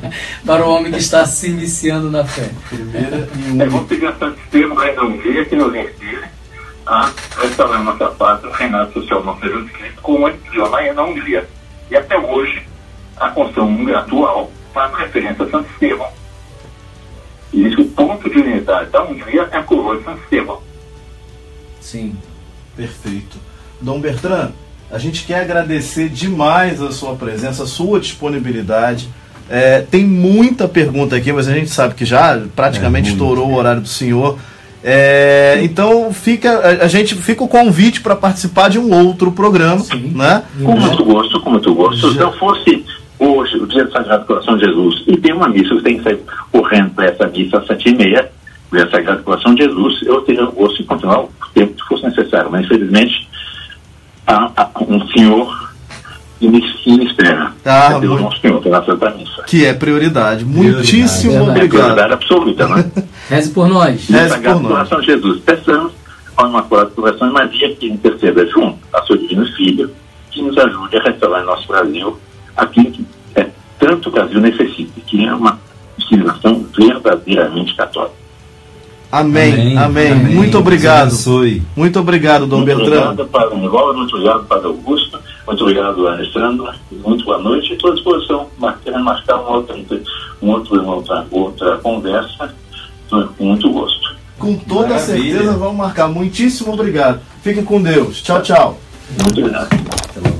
para 0.44 0.66
o 0.66 0.70
homem 0.70 0.92
que 0.92 0.98
está 0.98 1.24
se 1.24 1.48
iniciando 1.48 2.10
na 2.10 2.24
fé. 2.24 2.50
Primeira 2.68 3.28
e 3.34 3.62
É, 3.62 3.66
vamos 3.66 3.88
pedir 3.88 4.06
a 4.06 4.14
Santo 4.16 4.38
Estevam 4.44 4.76
Reino 4.76 5.06
Hungria 5.06 5.44
que 5.46 5.56
nos 5.56 5.74
ensine 5.74 6.20
a 6.86 7.10
restaurar 7.40 7.82
nossa 7.82 8.06
pátria, 8.08 8.50
o 8.50 8.52
reinado 8.52 8.92
social 8.92 9.24
não 9.24 9.38
seja 9.38 9.62
descrito 9.62 10.02
como 10.02 10.28
idioma 10.28 10.82
na 10.92 11.04
Hungria. 11.04 11.48
E 11.90 11.96
até 11.96 12.18
hoje, 12.18 12.62
a 13.20 13.62
Húngara 13.62 14.00
atual 14.00 14.50
faz 14.72 14.92
referência 14.96 15.44
a 15.44 15.50
Santo 15.50 15.68
Estevão. 15.72 16.08
E 17.52 17.64
diz 17.64 17.74
que 17.74 17.82
o 17.82 17.88
ponto 17.88 18.30
de 18.30 18.38
unidade 18.38 18.90
da 18.90 19.04
Hungria 19.04 19.48
é 19.52 19.58
a 19.58 19.62
coroa 19.62 19.98
de 19.98 20.04
Santo 20.04 20.22
Estevão. 20.22 20.60
Sim. 21.80 22.16
Perfeito. 22.76 23.36
Dom 23.80 24.00
Bertrand, 24.00 24.52
a 24.90 24.98
gente 24.98 25.24
quer 25.24 25.40
agradecer 25.40 26.08
demais 26.08 26.80
a 26.80 26.92
sua 26.92 27.14
presença, 27.14 27.64
a 27.64 27.66
sua 27.66 28.00
disponibilidade. 28.00 29.08
É, 29.48 29.80
tem 29.80 30.04
muita 30.04 30.68
pergunta 30.68 31.16
aqui, 31.16 31.32
mas 31.32 31.48
a 31.48 31.52
gente 31.52 31.70
sabe 31.70 31.94
que 31.94 32.04
já 32.04 32.40
praticamente 32.54 33.10
É, 33.10 33.12
estourou 33.12 33.50
o 33.50 33.54
horário 33.54 33.82
do 33.82 33.88
senhor. 33.88 34.38
É, 34.82 35.58
então 35.62 36.10
fica 36.12 36.58
a, 36.58 36.84
a 36.84 36.88
gente 36.88 37.14
fica 37.14 37.44
o 37.44 37.48
convite 37.48 38.00
para 38.00 38.16
participar 38.16 38.70
de 38.70 38.78
um 38.78 38.94
outro 38.94 39.30
programa, 39.30 39.84
né? 40.14 40.42
Com 40.62 40.74
muito 40.74 41.04
gosto, 41.04 41.40
com 41.42 41.50
muito 41.50 41.74
gosto. 41.74 42.12
Se 42.12 42.18
eu 42.18 42.32
fosse 42.38 42.84
hoje, 43.20 43.56
o 43.56 43.66
dia 43.66 43.84
do 43.84 43.92
Sagrado 43.92 44.24
Coração 44.24 44.56
de 44.56 44.64
Jesus, 44.64 45.04
e 45.06 45.16
tem 45.16 45.32
uma 45.32 45.48
missa, 45.48 45.74
eu 45.74 45.82
tenho 45.82 45.98
que 45.98 46.04
sair 46.04 46.20
correndo 46.50 46.90
para 46.90 47.06
essa 47.06 47.26
missa 47.28 47.58
às 47.58 47.66
sete 47.66 47.90
e 47.90 47.94
meia, 47.94 48.30
do 48.70 48.90
Sagrado 48.90 49.22
Coração 49.22 49.54
de 49.54 49.62
Jesus, 49.64 50.02
eu 50.02 50.20
teria 50.22 50.44
o 50.44 50.52
gosto 50.52 50.78
de 50.78 50.84
continuar 50.84 51.20
o 51.20 51.30
tempo 51.54 51.74
que 51.74 51.82
fosse 51.88 52.04
necessário. 52.04 52.50
Mas, 52.50 52.64
infelizmente, 52.64 53.28
há, 54.26 54.50
há 54.56 54.70
um 54.82 55.06
senhor 55.08 55.70
que 56.38 56.48
me, 56.48 56.60
que 56.60 56.96
me 56.96 57.04
espera. 57.06 57.52
Ah, 57.64 57.92
é 57.96 58.00
Deus 58.00 58.12
muito- 58.12 58.22
nosso 58.22 58.40
Senhor, 58.40 58.62
pela 58.62 58.84
Santa 58.84 59.10
Missa. 59.10 59.42
Que 59.46 59.66
é 59.66 59.74
prioridade. 59.74 60.44
Muitíssimo 60.44 61.42
obrigado. 61.42 61.68
Prioridade 61.68 62.12
absoluta, 62.14 62.68
né? 62.68 62.90
Reze 63.28 63.50
por 63.50 63.68
nós. 63.68 64.08
O 64.08 64.12
Reze 64.12 64.38
por 64.38 64.54
nós. 64.62 64.66
Coração 64.68 65.00
de 65.00 65.06
Jesus. 65.06 65.40
Peçamos 65.40 65.92
ao 66.36 66.48
Imaculado 66.48 66.90
Coração 66.92 67.28
de 67.28 67.34
Maria 67.34 67.74
que 67.74 67.86
interceda 67.88 68.46
junto 68.46 68.78
a 68.94 69.02
seu 69.02 69.16
Divino 69.18 69.44
Filho, 69.56 69.90
que 70.30 70.40
nos 70.40 70.56
ajude 70.56 70.96
a 70.96 71.02
restaurar 71.02 71.42
em 71.42 71.46
nosso 71.46 71.68
Brasil 71.68 72.16
aquilo 72.56 72.90
que 72.90 73.02
é, 73.02 73.04
tanto 73.80 74.08
o 74.08 74.12
Brasil 74.12 74.40
necessita, 74.40 75.00
que 75.06 75.24
é 75.26 75.34
uma 75.34 75.58
civilização 76.08 76.64
verdadeiramente 76.76 77.74
católica. 77.74 78.20
Amém, 79.10 79.76
amém. 79.76 80.14
Muito 80.14 80.52
Deus 80.52 80.54
obrigado. 80.54 81.08
abençoe. 81.08 81.62
Muito 81.74 81.98
obrigado, 81.98 82.46
Dom 82.46 82.58
muito 82.58 82.66
Bertrand. 82.76 83.10
obrigado, 83.10 83.28
Padre 83.28 83.58
Nivaldo, 83.58 83.98
muito 83.98 84.14
obrigado, 84.14 84.44
Padre 84.44 84.66
Augusto, 84.68 85.18
muito 85.46 85.62
obrigado, 85.62 86.06
Alessandra, 86.06 86.74
muito 86.92 87.24
boa 87.24 87.38
noite. 87.38 87.72
Estou 87.72 87.90
à 87.90 87.94
disposição 87.94 88.46
para 88.60 88.98
marcar 89.00 89.36
uma 89.40 89.56
outra, 89.56 89.76
um 90.40 90.50
outro, 90.50 90.80
uma 90.80 90.94
outra, 90.94 91.26
outra 91.30 91.76
conversa, 91.78 92.54
com 93.10 93.44
muito 93.44 93.68
gosto. 93.72 94.14
Com 94.38 94.56
toda 94.56 94.90
Maravilha. 94.90 95.32
certeza 95.32 95.56
vamos 95.56 95.76
marcar. 95.76 96.08
Muitíssimo 96.08 96.72
obrigado. 96.72 97.20
Fique 97.42 97.62
com 97.62 97.82
Deus. 97.82 98.22
Tchau, 98.22 98.40
tchau. 98.42 98.78
Muito 99.20 99.40
obrigado. 99.40 100.39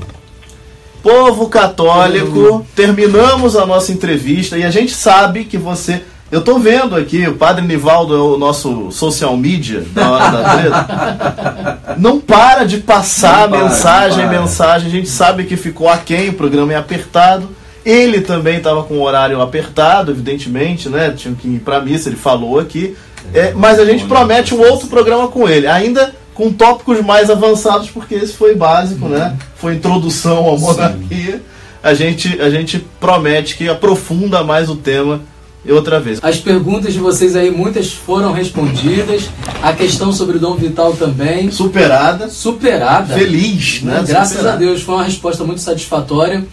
Povo 1.03 1.49
católico, 1.49 2.65
terminamos 2.75 3.55
a 3.55 3.65
nossa 3.65 3.91
entrevista 3.91 4.57
e 4.57 4.63
a 4.63 4.69
gente 4.69 4.93
sabe 4.93 5.45
que 5.45 5.57
você. 5.57 6.03
Eu 6.31 6.41
tô 6.41 6.59
vendo 6.59 6.95
aqui, 6.95 7.27
o 7.27 7.35
Padre 7.35 7.65
Nivaldo 7.65 8.15
é 8.15 8.19
o 8.19 8.37
nosso 8.37 8.89
social 8.91 9.35
media 9.35 9.83
da 9.93 10.11
hora 10.11 10.29
da 10.29 10.55
treta. 10.55 11.95
Não 11.99 12.19
para 12.19 12.63
de 12.63 12.77
passar 12.77 13.49
para, 13.49 13.63
mensagem, 13.63 14.27
para. 14.27 14.39
mensagem. 14.39 14.87
A 14.87 14.91
gente 14.91 15.09
sabe 15.09 15.43
que 15.43 15.57
ficou 15.57 15.89
aquém, 15.89 16.29
o 16.29 16.33
programa 16.33 16.71
é 16.71 16.77
apertado. 16.77 17.49
Ele 17.83 18.21
também 18.21 18.57
estava 18.57 18.83
com 18.83 18.99
o 18.99 19.01
horário 19.01 19.41
apertado, 19.41 20.11
evidentemente, 20.11 20.87
né? 20.87 21.11
Tinha 21.17 21.33
que 21.33 21.47
ir 21.47 21.59
pra 21.59 21.81
missa, 21.81 22.07
ele 22.09 22.15
falou 22.15 22.59
aqui. 22.59 22.95
É, 23.33 23.53
mas 23.53 23.79
a 23.79 23.85
gente 23.85 24.05
promete 24.05 24.53
um 24.53 24.61
outro 24.61 24.87
programa 24.87 25.27
com 25.27 25.49
ele, 25.49 25.67
ainda 25.67 26.13
com 26.41 26.51
tópicos 26.51 26.99
mais 27.05 27.29
avançados, 27.29 27.91
porque 27.91 28.15
esse 28.15 28.33
foi 28.33 28.55
básico, 28.55 29.07
né? 29.07 29.37
Foi 29.57 29.75
introdução 29.75 30.51
à 30.51 30.57
monarquia. 30.57 31.39
A 31.83 31.93
gente, 31.93 32.41
a 32.41 32.49
gente 32.49 32.83
promete 32.99 33.55
que 33.55 33.69
aprofunda 33.69 34.43
mais 34.43 34.67
o 34.67 34.75
tema 34.75 35.21
outra 35.69 35.99
vez. 35.99 36.17
As 36.23 36.37
perguntas 36.37 36.93
de 36.93 36.99
vocês 36.99 37.35
aí, 37.35 37.51
muitas 37.51 37.93
foram 37.93 38.31
respondidas. 38.31 39.29
A 39.61 39.71
questão 39.71 40.11
sobre 40.11 40.37
o 40.37 40.39
Dom 40.39 40.55
Vital 40.55 40.93
também. 40.93 41.51
Superada, 41.51 42.27
Superada. 42.27 43.13
feliz, 43.13 43.83
né? 43.83 44.03
Graças 44.07 44.29
Superada. 44.37 44.55
a 44.55 44.59
Deus, 44.59 44.81
foi 44.81 44.95
uma 44.95 45.03
resposta 45.03 45.43
muito 45.43 45.61
satisfatória. 45.61 46.43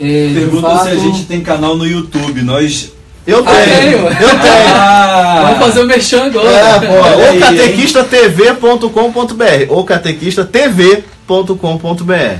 É, 0.00 0.30
Perguntam 0.34 0.70
fato- 0.70 0.84
se 0.84 0.90
a 0.90 0.96
gente 0.96 1.24
tem 1.26 1.42
canal 1.42 1.76
no 1.76 1.86
YouTube. 1.86 2.40
Nós. 2.40 2.93
Eu 3.26 3.42
Ah, 3.46 3.52
tenho, 3.52 3.64
tenho. 3.80 3.98
eu 4.06 4.12
tenho. 4.12 4.74
Ah! 4.76 5.40
Vamos 5.46 5.58
fazer 5.66 5.80
o 5.80 5.86
merchan 5.86 6.24
agora. 6.26 6.50
É, 6.50 6.78
pô, 6.80 6.92
ou 6.92 7.38
catequistatv.com.br 7.40 9.66
ou 9.70 9.82
catequistatv.com.br. 9.84 11.13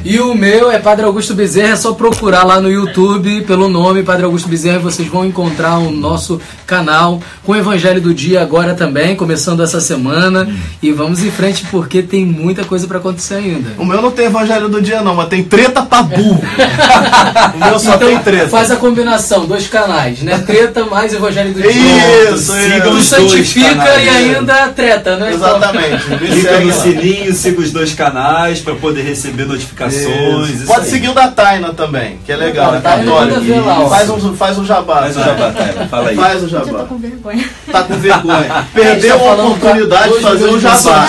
E 0.04 0.18
o 0.20 0.34
meu 0.34 0.70
é 0.70 0.78
Padre 0.78 1.04
Augusto 1.04 1.34
Bezerra, 1.34 1.72
é 1.72 1.76
só 1.76 1.92
procurar 1.94 2.44
lá 2.44 2.60
no 2.60 2.70
YouTube 2.70 3.42
pelo 3.42 3.68
nome 3.68 4.02
Padre 4.02 4.24
Augusto 4.24 4.48
Bezerra, 4.48 4.78
vocês 4.78 5.08
vão 5.08 5.24
encontrar 5.24 5.78
o 5.78 5.90
nosso 5.90 6.40
canal 6.66 7.20
com 7.42 7.52
o 7.52 7.56
Evangelho 7.56 8.00
do 8.00 8.12
Dia 8.12 8.42
agora 8.42 8.74
também, 8.74 9.16
começando 9.16 9.62
essa 9.62 9.80
semana. 9.80 10.48
E 10.82 10.92
vamos 10.92 11.22
em 11.22 11.30
frente 11.30 11.64
porque 11.70 12.02
tem 12.02 12.24
muita 12.24 12.64
coisa 12.64 12.86
para 12.86 12.98
acontecer 12.98 13.34
ainda. 13.34 13.70
O 13.78 13.84
meu 13.84 14.02
não 14.02 14.10
tem 14.10 14.26
evangelho 14.26 14.68
do 14.68 14.82
dia 14.82 15.00
não, 15.02 15.14
mas 15.14 15.28
tem 15.28 15.42
treta 15.42 15.82
pra 15.82 16.02
burro. 16.02 16.42
o 17.54 17.58
meu 17.58 17.78
só 17.78 17.94
então 17.94 18.08
tem 18.08 18.18
treta. 18.18 18.48
faz 18.48 18.70
a 18.70 18.76
combinação, 18.76 19.46
dois 19.46 19.66
canais, 19.66 20.20
né? 20.20 20.38
Treta 20.38 20.84
mais 20.84 21.12
Evangelho 21.12 21.52
do 21.52 21.62
Dia. 21.62 21.70
Isso, 21.70 22.34
isso. 22.34 22.52
os 22.52 22.82
dois 22.82 23.04
santifica 23.04 23.68
canais. 23.70 24.04
e 24.04 24.08
ainda 24.08 24.68
treta, 24.68 25.16
né? 25.16 25.32
Exatamente. 25.32 26.10
Me 26.10 26.18
Clica 26.18 26.60
no 26.60 26.72
sininho, 26.72 27.34
siga 27.34 27.60
os 27.60 27.70
dois 27.70 27.94
canais 27.94 28.60
para 28.60 28.73
poder 28.76 29.02
receber 29.02 29.44
notificações. 29.46 30.04
Isso. 30.50 30.52
isso 30.54 30.66
Pode 30.66 30.84
aí. 30.84 30.90
seguir 30.90 31.08
o 31.08 31.14
da 31.14 31.28
Taina 31.28 31.72
também, 31.74 32.18
que 32.24 32.32
é 32.32 32.36
legal, 32.36 32.72
A 32.72 32.76
é 32.78 32.80
católico. 32.80 33.40
ver 33.40 33.60
lá, 33.60 33.80
ó. 33.80 33.88
Faz 33.88 34.10
um, 34.10 34.34
faz 34.36 34.58
um 34.58 34.64
jabá. 34.64 35.00
Faz 35.02 35.14
Taina. 35.14 35.30
jabá, 35.38 35.52
Taina, 35.52 35.88
fala 35.88 36.08
aí. 36.10 36.16
Faz 36.16 36.42
o 36.42 36.48
Gente, 36.48 36.54
eu 36.54 36.60
tô 36.66 36.72
jabá. 36.72 36.84
com 36.84 36.98
vergonha. 36.98 37.50
Tá 37.70 37.82
com 37.82 37.94
vergonha. 37.94 38.66
É, 38.74 38.80
Perdeu 38.80 39.18
tá 39.18 39.24
a 39.24 39.32
oportunidade 39.34 40.08
pra 40.08 40.16
de 40.18 40.22
fazer 40.22 40.48
um 40.50 40.60
jabá. 40.60 41.08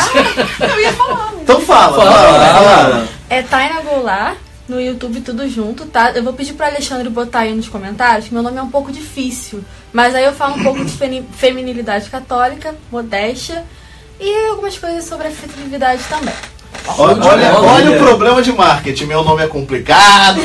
Eu 0.76 0.82
ia 0.82 0.93
falar. 0.93 1.32
né? 1.32 1.39
Então 1.43 1.61
fala, 1.61 1.95
Fala, 1.97 2.11
fala, 2.11 2.45
fala. 2.45 2.76
fala. 2.84 3.07
É 3.30 3.41
Taina 3.41 3.82
Goulart, 3.82 4.36
no 4.68 4.80
YouTube 4.82 5.22
tudo 5.22 5.47
junto, 5.49 5.86
tá? 5.86 6.11
Eu 6.11 6.24
vou 6.24 6.34
pedir 6.34 6.53
pro 6.53 6.66
Alexandre 6.66 7.09
botar 7.09 7.39
aí 7.39 7.53
nos 7.55 7.68
comentários, 7.68 8.28
que 8.28 8.34
meu 8.34 8.41
nome 8.43 8.57
é 8.57 8.61
um 8.61 8.70
pouco 8.70 8.91
difícil. 8.91 9.63
Mas 9.93 10.13
aí 10.16 10.24
eu 10.26 10.34
falo 10.34 10.55
um 10.55 10.63
pouco 10.63 10.84
de 10.84 10.91
feminilidade 11.38 12.09
católica, 12.09 12.76
modéstia 12.91 13.63
e 14.20 14.47
algumas 14.49 14.78
coisas 14.78 15.05
sobre 15.05 15.28
afetividade 15.28 16.01
também. 16.09 16.34
Olha, 16.97 17.23
olha, 17.23 17.59
olha 17.59 17.91
o 17.91 17.97
problema 17.97 18.41
de 18.41 18.51
marketing. 18.51 19.05
Meu 19.05 19.23
nome 19.23 19.43
é 19.43 19.47
complicado. 19.47 20.39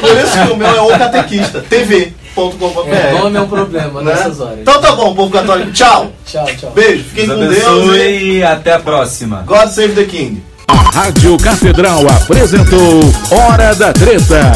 Por 0.00 0.16
isso 0.16 0.46
que 0.46 0.52
o 0.52 0.56
meu 0.56 0.68
é 0.68 0.80
o 0.80 0.98
catequista. 0.98 1.64
tv.com.br. 1.68 2.94
É, 2.94 3.12
nome 3.18 3.38
é 3.38 3.40
um 3.40 3.48
problema 3.48 4.02
né? 4.02 4.14
nessas 4.14 4.40
horas. 4.40 4.58
Então 4.60 4.80
tá 4.80 4.92
bom, 4.92 5.14
povo 5.14 5.32
católico. 5.32 5.72
Tchau. 5.72 6.12
Tchau, 6.26 6.46
tchau. 6.58 6.70
Beijo. 6.72 7.04
Fiquem 7.04 7.26
Deus 7.26 7.38
com 7.38 7.48
Deus. 7.48 7.66
abençoe 7.66 8.32
e 8.38 8.42
até 8.42 8.72
a 8.74 8.78
próxima. 8.78 9.42
God 9.46 9.68
save 9.68 9.94
the 9.94 10.04
King. 10.04 10.42
A 10.68 10.74
Rádio 10.74 11.36
Catedral 11.38 12.02
apresentou 12.08 13.00
Hora 13.30 13.74
da 13.74 13.92
Treta. 13.92 14.52